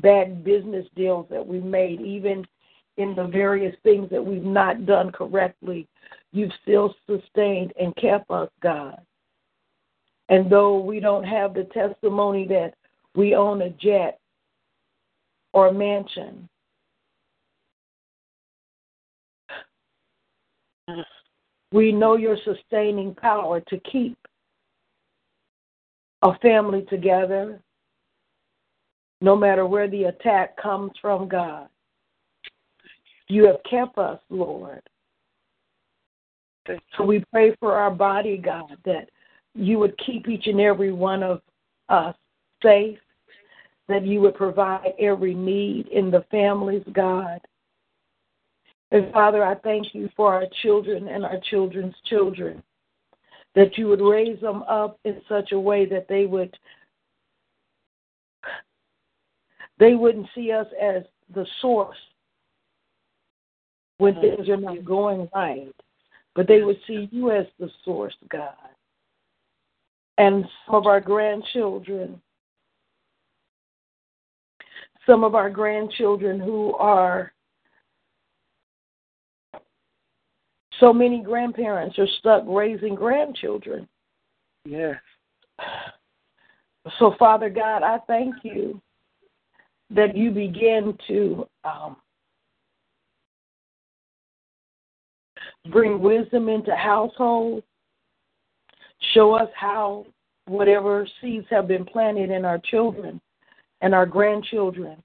bad 0.00 0.44
business 0.44 0.86
deals 0.96 1.26
that 1.28 1.46
we 1.46 1.60
made, 1.60 2.00
even 2.00 2.46
in 2.96 3.14
the 3.14 3.26
various 3.26 3.74
things 3.82 4.08
that 4.10 4.24
we've 4.24 4.44
not 4.44 4.86
done 4.86 5.10
correctly, 5.10 5.88
you've 6.32 6.52
still 6.62 6.94
sustained 7.06 7.72
and 7.78 7.94
kept 7.96 8.30
us, 8.30 8.48
God. 8.62 8.98
And 10.28 10.50
though 10.50 10.78
we 10.78 11.00
don't 11.00 11.24
have 11.24 11.52
the 11.52 11.64
testimony 11.64 12.46
that 12.48 12.74
we 13.14 13.34
own 13.34 13.62
a 13.62 13.70
jet 13.70 14.18
or 15.52 15.68
a 15.68 15.72
mansion, 15.72 16.48
we 21.72 21.92
know 21.92 22.16
your 22.16 22.36
sustaining 22.44 23.14
power 23.14 23.60
to 23.60 23.80
keep 23.80 24.16
a 26.22 26.38
family 26.38 26.82
together, 26.88 27.60
no 29.20 29.36
matter 29.36 29.66
where 29.66 29.88
the 29.88 30.04
attack 30.04 30.56
comes 30.56 30.92
from, 31.00 31.28
God. 31.28 31.68
You 33.28 33.46
have 33.46 33.62
kept 33.68 33.98
us, 33.98 34.20
Lord. 34.30 34.82
So 36.96 37.04
we 37.04 37.24
pray 37.32 37.56
for 37.58 37.74
our 37.74 37.90
body, 37.90 38.36
God, 38.36 38.76
that 38.84 39.08
you 39.54 39.78
would 39.78 39.98
keep 39.98 40.28
each 40.28 40.46
and 40.46 40.60
every 40.60 40.92
one 40.92 41.22
of 41.22 41.40
us 41.88 42.14
safe, 42.62 42.98
that 43.88 44.06
you 44.06 44.20
would 44.20 44.34
provide 44.34 44.92
every 44.98 45.34
need 45.34 45.88
in 45.88 46.10
the 46.10 46.24
families, 46.30 46.84
God. 46.92 47.40
And 48.92 49.10
Father, 49.10 49.42
I 49.42 49.54
thank 49.54 49.94
you 49.94 50.10
for 50.14 50.34
our 50.34 50.44
children 50.62 51.08
and 51.08 51.24
our 51.24 51.40
children's 51.50 51.94
children, 52.04 52.62
that 53.54 53.78
you 53.78 53.88
would 53.88 54.02
raise 54.02 54.38
them 54.40 54.62
up 54.64 55.00
in 55.04 55.22
such 55.30 55.52
a 55.52 55.58
way 55.58 55.86
that 55.86 56.06
they 56.08 56.26
would 56.26 56.56
they 59.78 59.94
wouldn't 59.94 60.28
see 60.34 60.52
us 60.52 60.66
as 60.80 61.02
the 61.34 61.46
source 61.60 61.96
when 63.96 64.14
things 64.20 64.48
are 64.48 64.58
not 64.58 64.84
going 64.84 65.28
right, 65.34 65.74
but 66.34 66.46
they 66.46 66.60
would 66.60 66.78
see 66.86 67.08
you 67.10 67.30
as 67.30 67.46
the 67.58 67.70
source, 67.84 68.14
God. 68.28 68.52
And 70.18 70.44
some 70.66 70.74
of 70.74 70.86
our 70.86 71.00
grandchildren, 71.00 72.20
some 75.06 75.24
of 75.24 75.34
our 75.34 75.48
grandchildren 75.48 76.38
who 76.38 76.74
are 76.74 77.32
so 80.82 80.92
many 80.92 81.22
grandparents 81.22 81.96
are 81.96 82.08
stuck 82.18 82.42
raising 82.44 82.96
grandchildren. 82.96 83.88
Yes. 84.64 84.96
So, 86.98 87.14
Father 87.16 87.48
God, 87.48 87.84
I 87.84 87.98
thank 88.08 88.34
you 88.42 88.82
that 89.90 90.16
you 90.16 90.32
begin 90.32 90.98
to 91.06 91.46
um, 91.62 91.96
bring 95.70 96.00
wisdom 96.00 96.48
into 96.48 96.74
households, 96.74 97.64
show 99.14 99.34
us 99.34 99.48
how 99.54 100.04
whatever 100.46 101.06
seeds 101.20 101.46
have 101.50 101.68
been 101.68 101.84
planted 101.84 102.30
in 102.30 102.44
our 102.44 102.58
children 102.58 103.20
and 103.82 103.94
our 103.94 104.06
grandchildren. 104.06 105.00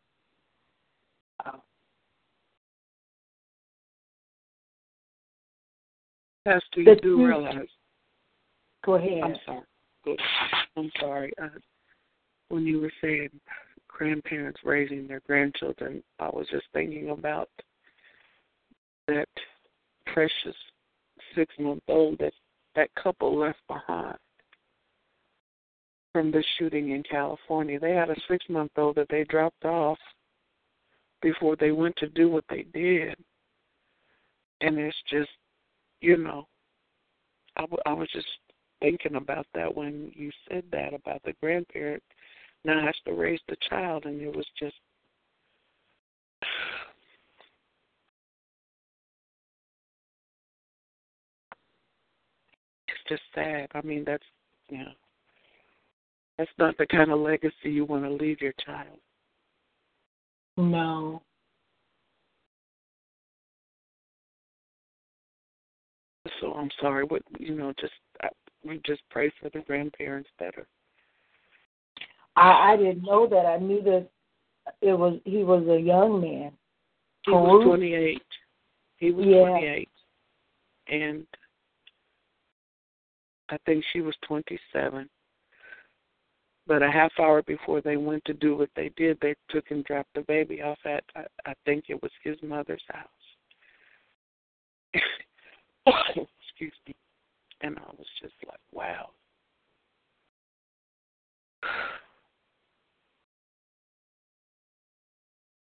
Pastor, 6.47 6.81
you 6.81 6.95
do 7.01 7.09
you, 7.09 7.27
realize. 7.27 7.67
Go 8.85 8.95
ahead. 8.95 9.21
I'm 9.21 9.35
sorry. 9.45 10.17
I'm 10.77 10.91
sorry. 10.97 11.33
Uh, 11.41 11.49
when 12.47 12.65
you 12.65 12.79
were 12.79 12.91
saying 13.01 13.29
grandparents 13.89 14.61
raising 14.63 15.07
their 15.07 15.19
grandchildren, 15.27 16.01
I 16.19 16.27
was 16.27 16.47
just 16.49 16.63
thinking 16.71 17.09
about 17.09 17.49
that 19.09 19.27
precious 20.05 20.55
six 21.35 21.53
month 21.59 21.83
old 21.89 22.17
that 22.19 22.31
that 22.75 22.95
couple 22.95 23.37
left 23.37 23.59
behind 23.67 24.17
from 26.13 26.31
the 26.31 26.43
shooting 26.57 26.91
in 26.91 27.03
California. 27.03 27.77
They 27.77 27.91
had 27.91 28.09
a 28.09 28.15
six 28.29 28.45
month 28.47 28.71
old 28.77 28.95
that 28.95 29.07
they 29.09 29.25
dropped 29.25 29.65
off 29.65 29.99
before 31.21 31.57
they 31.57 31.71
went 31.71 31.97
to 31.97 32.07
do 32.07 32.29
what 32.29 32.45
they 32.49 32.65
did. 32.73 33.17
And 34.61 34.77
it's 34.77 34.95
just, 35.09 35.29
you 36.01 36.17
know, 36.17 36.47
I, 37.55 37.61
w- 37.61 37.81
I 37.85 37.93
was 37.93 38.09
just 38.13 38.27
thinking 38.79 39.15
about 39.15 39.47
that 39.55 39.75
when 39.75 40.11
you 40.13 40.31
said 40.49 40.63
that 40.71 40.93
about 40.93 41.21
the 41.23 41.33
grandparent 41.41 42.03
now 42.65 42.85
has 42.85 42.95
to 43.05 43.13
raise 43.13 43.39
the 43.47 43.55
child, 43.69 44.05
and 44.05 44.21
it 44.21 44.35
was 44.35 44.45
just. 44.59 44.75
It's 52.87 53.09
just 53.09 53.21
sad. 53.33 53.67
I 53.73 53.81
mean, 53.81 54.03
that's, 54.05 54.23
you 54.69 54.79
know, 54.79 54.91
that's 56.37 56.51
not 56.57 56.77
the 56.77 56.85
kind 56.87 57.11
of 57.11 57.19
legacy 57.19 57.53
you 57.63 57.85
want 57.85 58.03
to 58.03 58.09
leave 58.09 58.41
your 58.41 58.53
child. 58.65 58.97
No. 60.57 61.21
So 66.39 66.53
I'm 66.53 66.69
sorry. 66.81 67.03
What 67.05 67.21
you 67.39 67.55
know, 67.55 67.73
just 67.79 67.93
I, 68.21 68.29
we 68.65 68.81
just 68.85 69.01
pray 69.09 69.31
for 69.41 69.49
the 69.49 69.59
grandparents 69.61 70.29
better. 70.39 70.67
I, 72.35 72.73
I 72.73 72.77
didn't 72.77 73.03
know 73.03 73.27
that. 73.27 73.45
I 73.45 73.57
knew 73.57 73.81
that 73.83 74.07
it 74.81 74.93
was 74.93 75.19
he 75.25 75.43
was 75.43 75.67
a 75.67 75.79
young 75.79 76.21
man. 76.21 76.51
He 77.25 77.31
was 77.31 77.65
28. 77.65 78.21
He 78.97 79.11
was 79.11 79.25
Yeah. 79.25 79.49
28, 79.49 79.89
and 80.87 81.27
I 83.49 83.57
think 83.65 83.83
she 83.91 84.01
was 84.01 84.15
27. 84.27 85.09
But 86.65 86.83
a 86.83 86.91
half 86.91 87.11
hour 87.19 87.41
before 87.43 87.81
they 87.81 87.95
went 87.95 88.23
to 88.25 88.33
do 88.33 88.55
what 88.57 88.69
they 88.75 88.89
did, 88.97 89.17
they 89.21 89.35
took 89.49 89.71
and 89.71 89.83
dropped 89.85 90.13
the 90.13 90.21
baby 90.21 90.61
off 90.61 90.79
at 90.85 91.03
I, 91.15 91.25
I 91.45 91.53
think 91.65 91.85
it 91.89 92.01
was 92.01 92.11
his 92.23 92.37
mother's 92.43 92.83
house. 92.89 93.07
Excuse 96.09 96.73
me. 96.87 96.95
And 97.61 97.77
I 97.77 97.89
was 97.97 98.07
just 98.21 98.33
like, 98.45 98.59
wow. 98.71 99.09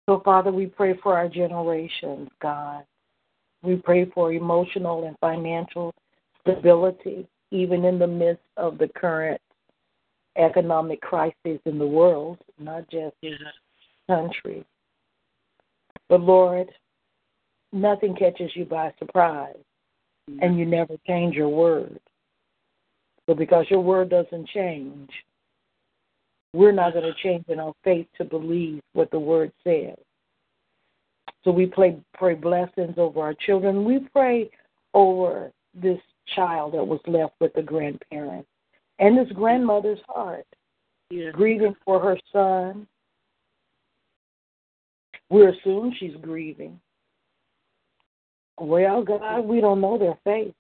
So, 0.08 0.20
Father, 0.24 0.50
we 0.50 0.66
pray 0.66 0.98
for 1.00 1.16
our 1.16 1.28
generations, 1.28 2.28
God. 2.42 2.82
We 3.62 3.76
pray 3.76 4.10
for 4.12 4.32
emotional 4.32 5.06
and 5.06 5.16
financial 5.20 5.94
stability, 6.40 7.28
even 7.52 7.84
in 7.84 8.00
the 8.00 8.06
midst 8.08 8.42
of 8.56 8.78
the 8.78 8.88
current 8.88 9.40
economic 10.36 11.00
crisis 11.02 11.60
in 11.66 11.78
the 11.78 11.86
world, 11.86 12.38
not 12.58 12.88
just 12.90 13.14
Yeah. 13.22 13.36
country. 14.08 14.64
But, 16.08 16.22
Lord, 16.22 16.68
nothing 17.72 18.16
catches 18.16 18.54
you 18.56 18.64
by 18.64 18.92
surprise, 18.98 19.62
Mm-hmm. 20.30 20.42
and 20.42 20.58
you 20.58 20.64
never 20.64 20.94
change 21.06 21.34
your 21.34 21.48
word. 21.48 21.98
So, 23.26 23.34
because 23.34 23.66
your 23.68 23.80
word 23.80 24.10
doesn't 24.10 24.48
change, 24.48 25.10
we're 26.52 26.72
not 26.72 26.92
going 26.92 27.04
to 27.04 27.22
change 27.22 27.44
in 27.48 27.58
our 27.58 27.72
faith 27.82 28.06
to 28.18 28.24
believe 28.24 28.82
what 28.92 29.10
the 29.10 29.18
word 29.18 29.52
says. 29.64 29.96
So 31.44 31.50
we 31.50 31.66
pray, 31.66 31.96
pray 32.14 32.34
blessings 32.34 32.94
over 32.98 33.20
our 33.20 33.34
children. 33.34 33.84
We 33.84 34.00
pray 34.12 34.50
over 34.94 35.50
this 35.74 35.98
child 36.36 36.74
that 36.74 36.86
was 36.86 37.00
left 37.06 37.34
with 37.40 37.52
the 37.54 37.62
grandparents 37.62 38.48
and 38.98 39.16
this 39.16 39.32
grandmother's 39.32 39.98
heart, 40.06 40.46
yeah. 41.10 41.30
grieving 41.32 41.74
for 41.84 41.98
her 42.00 42.16
son. 42.32 42.86
We 45.30 45.46
assume 45.46 45.92
she's 45.98 46.14
grieving. 46.20 46.78
Well, 48.62 49.02
God, 49.02 49.40
we 49.40 49.60
don't 49.60 49.80
know 49.80 49.98
their 49.98 50.16
faith. 50.22 50.54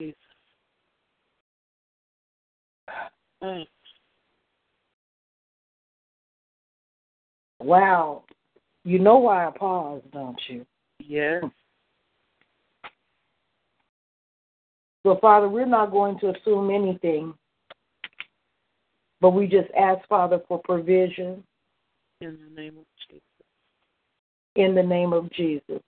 Jesus. 0.00 0.16
Mm. 3.40 3.64
Wow. 7.60 8.24
You 8.84 8.98
know 8.98 9.18
why 9.18 9.46
I 9.46 9.52
paused, 9.56 10.10
don't 10.10 10.40
you? 10.48 10.66
Yes. 10.98 11.44
So, 15.04 15.16
Father, 15.20 15.48
we're 15.48 15.66
not 15.66 15.92
going 15.92 16.18
to 16.18 16.30
assume 16.30 16.70
anything, 16.70 17.34
but 19.20 19.30
we 19.30 19.46
just 19.46 19.68
ask, 19.78 20.06
Father, 20.08 20.40
for 20.48 20.58
provision 20.64 21.44
In 22.20 22.36
the 22.42 22.60
name 22.60 22.78
of 22.78 22.84
Jesus. 23.08 23.22
in 24.56 24.74
the 24.74 24.82
name 24.82 25.12
of 25.12 25.30
Jesus. 25.30 25.80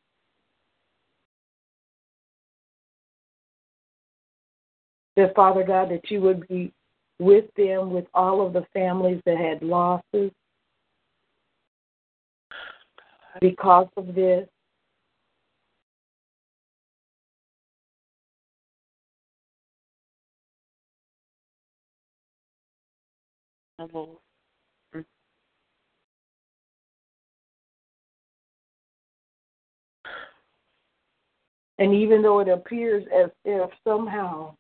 That, 5.17 5.35
Father 5.35 5.65
God, 5.65 5.91
that 5.91 6.11
you 6.11 6.21
would 6.21 6.47
be 6.47 6.73
with 7.19 7.47
them, 7.57 7.91
with 7.91 8.07
all 8.13 8.47
of 8.47 8.53
the 8.53 8.67
families 8.75 9.23
that 9.25 9.39
had 9.39 9.63
losses 9.63 10.31
because 13.41 13.89
of 13.97 14.15
this. 14.15 14.47
And 31.79 31.95
even 31.95 32.23
though 32.23 32.41
it 32.41 32.49
appears 32.49 33.05
as 33.15 33.31
if 33.45 33.71
somehow 33.87 34.55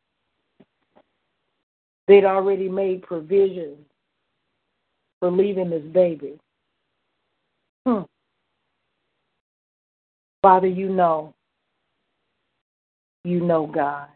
they'd 2.08 2.24
already 2.24 2.68
made 2.68 3.02
provisions 3.02 3.78
for 5.20 5.30
leaving 5.30 5.70
this 5.70 5.84
baby. 5.92 6.38
Hmm. 7.86 8.02
Father, 10.42 10.66
you 10.66 10.88
know. 10.88 11.34
You 13.24 13.40
know, 13.40 13.66
God. 13.66 14.08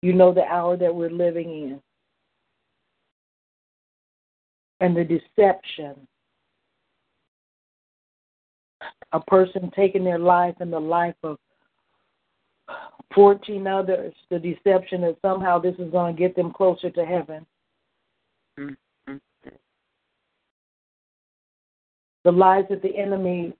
You 0.00 0.12
know 0.12 0.32
the 0.32 0.44
hour 0.44 0.76
that 0.76 0.94
we're 0.94 1.10
living 1.10 1.50
in. 1.50 1.80
And 4.80 4.96
the 4.96 5.04
deception. 5.04 5.94
A 9.12 9.20
person 9.20 9.70
taking 9.74 10.04
their 10.04 10.18
life 10.18 10.54
and 10.60 10.72
the 10.72 10.78
life 10.78 11.16
of 11.24 11.38
14 13.14 13.66
others, 13.66 14.14
the 14.30 14.38
deception 14.38 15.00
that 15.02 15.16
somehow 15.22 15.58
this 15.58 15.74
is 15.78 15.90
going 15.90 16.14
to 16.14 16.18
get 16.18 16.36
them 16.36 16.52
closer 16.52 16.90
to 16.90 17.04
heaven. 17.04 17.46
Mm, 18.58 18.76
mm, 19.08 19.20
mm. 19.46 19.52
The 22.24 22.32
lies 22.32 22.64
that 22.68 22.82
the 22.82 22.96
enemy 22.96 23.54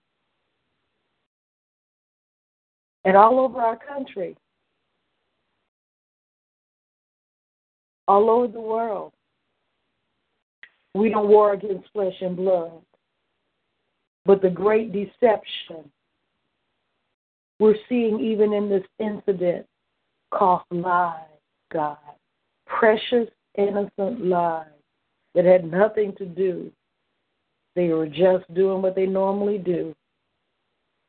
and 3.05 3.17
all 3.17 3.41
over 3.41 3.61
our 3.61 3.77
country, 3.79 4.37
all 8.07 8.29
over 8.29 8.49
the 8.49 8.61
world. 8.61 9.13
We 10.95 11.11
don't 11.11 11.29
war 11.29 11.53
against 11.53 11.91
flesh 11.93 12.15
and 12.21 12.37
blood, 12.37 12.73
but 14.25 14.43
the 14.43 14.51
great 14.51 14.93
deception 14.93 15.91
we're 17.59 17.77
seeing 17.89 18.21
even 18.21 18.53
in 18.53 18.69
this 18.69 18.85
incident 18.99 19.67
cost 20.33 20.65
lives, 20.71 21.25
God. 21.73 21.99
Precious, 22.67 23.29
innocent 23.57 24.25
lives 24.25 24.71
that 25.35 25.45
had 25.45 25.71
nothing 25.71 26.15
to 26.17 26.27
do. 26.27 26.71
They 27.75 27.89
were 27.89 28.07
just 28.07 28.53
doing 28.55 28.83
what 28.83 28.95
they 28.95 29.07
normally 29.07 29.59
do. 29.59 29.95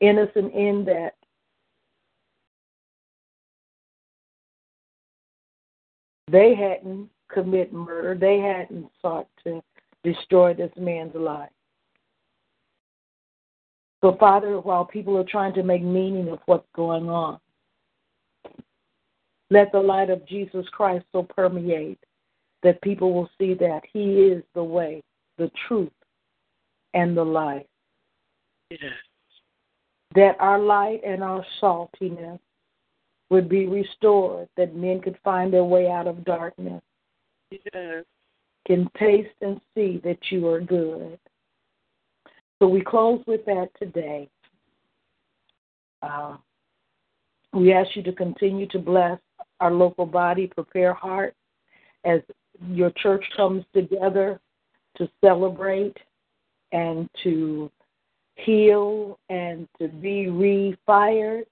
Innocent 0.01 0.53
in 0.53 0.85
that 0.85 1.15
they 6.31 6.55
hadn't 6.55 7.09
commit 7.31 7.73
murder. 7.73 8.15
They 8.15 8.39
hadn't 8.39 8.89
sought 9.01 9.27
to 9.43 9.61
destroy 10.03 10.53
this 10.53 10.71
man's 10.77 11.15
life. 11.15 11.49
So, 14.01 14.15
Father, 14.19 14.59
while 14.59 14.85
people 14.85 15.17
are 15.17 15.25
trying 15.25 15.53
to 15.53 15.63
make 15.63 15.83
meaning 15.83 16.29
of 16.29 16.39
what's 16.45 16.67
going 16.73 17.09
on, 17.09 17.39
let 19.49 19.71
the 19.71 19.79
light 19.79 20.09
of 20.09 20.25
Jesus 20.27 20.65
Christ 20.71 21.05
so 21.11 21.23
permeate 21.23 21.99
that 22.63 22.81
people 22.81 23.13
will 23.13 23.29
see 23.37 23.53
that 23.55 23.81
He 23.91 24.27
is 24.27 24.43
the 24.53 24.63
way, 24.63 25.01
the 25.37 25.51
truth, 25.67 25.91
and 26.93 27.15
the 27.15 27.23
life. 27.23 27.65
Yes. 28.69 28.79
That 30.15 30.37
our 30.39 30.59
light 30.59 31.01
and 31.05 31.23
our 31.23 31.45
saltiness 31.61 32.39
would 33.29 33.49
be 33.49 33.67
restored, 33.67 34.47
that 34.57 34.75
men 34.75 35.01
could 35.01 35.17
find 35.23 35.53
their 35.53 35.63
way 35.63 35.89
out 35.89 36.07
of 36.07 36.23
darkness, 36.25 36.81
Yes. 37.73 38.05
can 38.65 38.89
taste 38.97 39.35
and 39.41 39.59
see 39.75 39.97
that 40.03 40.31
you 40.31 40.47
are 40.47 40.61
good. 40.61 41.19
So 42.59 42.67
we 42.67 42.81
close 42.81 43.21
with 43.25 43.45
that 43.45 43.69
today. 43.79 44.29
Uh, 46.01 46.35
we 47.53 47.73
ask 47.73 47.95
you 47.95 48.03
to 48.03 48.13
continue 48.13 48.67
to 48.67 48.79
bless 48.79 49.19
our 49.59 49.71
local 49.71 50.05
body, 50.05 50.47
prepare 50.47 50.93
heart 50.93 51.33
as 52.05 52.21
your 52.69 52.91
church 52.91 53.23
comes 53.35 53.63
together 53.73 54.39
to 54.97 55.09
celebrate 55.23 55.97
and 56.71 57.09
to 57.23 57.71
heal 58.35 59.17
and 59.29 59.67
to 59.79 59.87
be 59.87 60.27
refired 60.27 61.45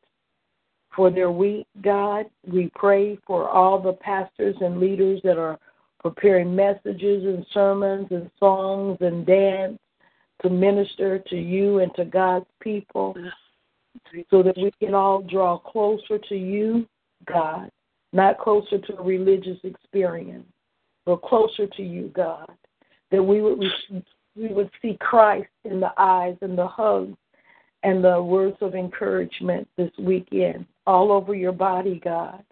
for 0.95 1.09
their 1.09 1.31
week, 1.31 1.67
God. 1.81 2.25
We 2.45 2.71
pray 2.75 3.17
for 3.25 3.49
all 3.49 3.79
the 3.79 3.93
pastors 3.93 4.55
and 4.61 4.79
leaders 4.79 5.21
that 5.23 5.37
are 5.37 5.57
preparing 5.99 6.55
messages 6.55 7.23
and 7.23 7.45
sermons 7.53 8.07
and 8.11 8.29
songs 8.39 8.97
and 9.01 9.25
dance 9.25 9.79
to 10.41 10.49
minister 10.49 11.19
to 11.19 11.35
you 11.35 11.79
and 11.79 11.93
to 11.95 12.05
God's 12.05 12.45
people 12.61 13.15
so 14.29 14.43
that 14.43 14.57
we 14.57 14.71
can 14.79 14.93
all 14.93 15.21
draw 15.21 15.57
closer 15.57 16.17
to 16.29 16.35
you, 16.35 16.87
God, 17.25 17.71
not 18.13 18.37
closer 18.37 18.77
to 18.77 18.97
a 18.97 19.03
religious 19.03 19.57
experience, 19.63 20.45
but 21.05 21.21
closer 21.21 21.67
to 21.67 21.83
you, 21.83 22.11
God. 22.15 22.51
That 23.11 23.23
we 23.23 23.41
would 23.41 23.63
we 24.35 24.47
would 24.49 24.69
see 24.81 24.97
Christ 24.99 25.49
in 25.63 25.79
the 25.79 25.93
eyes 25.97 26.35
and 26.41 26.57
the 26.57 26.67
hugs 26.67 27.17
and 27.83 28.03
the 28.03 28.21
words 28.21 28.57
of 28.61 28.75
encouragement 28.75 29.67
this 29.77 29.91
weekend 29.97 30.65
all 30.85 31.11
over 31.11 31.33
your 31.33 31.51
body, 31.51 32.01
God, 32.03 32.43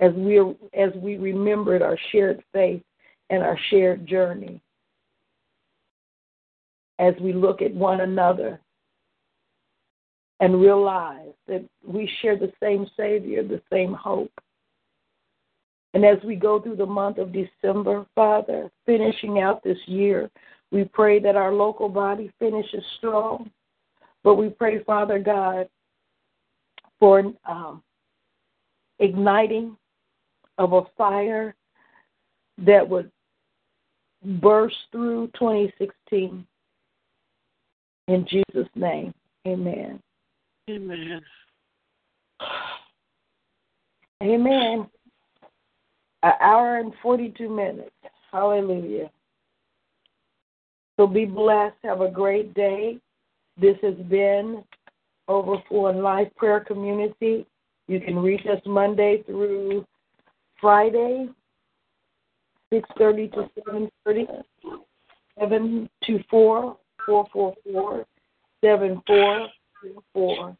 as 0.00 0.12
we 0.14 0.38
as 0.74 0.92
we 0.96 1.16
remembered 1.16 1.82
our 1.82 1.98
shared 2.12 2.42
faith 2.52 2.82
and 3.30 3.42
our 3.42 3.58
shared 3.70 4.06
journey. 4.06 4.60
As 7.00 7.14
we 7.20 7.32
look 7.32 7.62
at 7.62 7.74
one 7.74 8.02
another 8.02 8.60
and 10.38 10.60
realize 10.60 11.32
that 11.48 11.64
we 11.84 12.10
share 12.20 12.36
the 12.36 12.52
same 12.62 12.86
Savior, 12.96 13.42
the 13.42 13.62
same 13.72 13.94
hope. 13.94 14.30
And 15.94 16.04
as 16.04 16.18
we 16.24 16.36
go 16.36 16.60
through 16.60 16.76
the 16.76 16.86
month 16.86 17.18
of 17.18 17.32
December, 17.32 18.06
Father, 18.14 18.70
finishing 18.86 19.40
out 19.40 19.64
this 19.64 19.78
year, 19.86 20.30
we 20.70 20.84
pray 20.84 21.18
that 21.20 21.36
our 21.36 21.52
local 21.52 21.88
body 21.88 22.30
finishes 22.38 22.84
strong. 22.98 23.50
But 24.22 24.34
we 24.34 24.50
pray, 24.50 24.84
Father 24.84 25.18
God, 25.18 25.68
for 26.98 27.32
um, 27.48 27.82
igniting 28.98 29.76
of 30.58 30.74
a 30.74 30.82
fire 30.96 31.54
that 32.58 32.86
would 32.86 33.10
burst 34.22 34.76
through 34.92 35.28
2016. 35.38 36.46
In 38.10 38.26
Jesus' 38.28 38.68
name, 38.74 39.14
amen. 39.46 40.00
Amen. 40.68 41.20
Amen. 44.20 44.88
An 46.24 46.32
hour 46.40 46.78
and 46.78 46.92
42 47.02 47.48
minutes. 47.48 47.92
Hallelujah. 48.32 49.10
So 50.96 51.06
be 51.06 51.24
blessed. 51.24 51.76
Have 51.84 52.00
a 52.00 52.10
great 52.10 52.52
day. 52.52 52.98
This 53.60 53.76
has 53.82 53.94
been 54.08 54.64
Overflowing 55.28 56.02
Life 56.02 56.34
Prayer 56.36 56.58
Community. 56.58 57.46
You 57.86 58.00
can 58.00 58.18
reach 58.18 58.44
us 58.46 58.60
Monday 58.66 59.22
through 59.24 59.86
Friday, 60.60 61.28
6.30 62.72 63.32
to 63.34 63.50
7.30, 64.04 64.42
724 65.38 66.76
444 67.06 68.04
7444. 68.62 70.56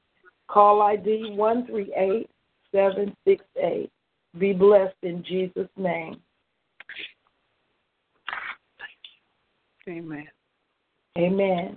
Call 0.49 0.83
ID 0.83 1.33
138768. 1.37 3.91
Be 4.39 4.53
blessed 4.53 4.95
in 5.03 5.25
Jesus' 5.25 5.69
name. 5.77 6.21
Amen. 9.89 10.29
Amen. 11.19 11.77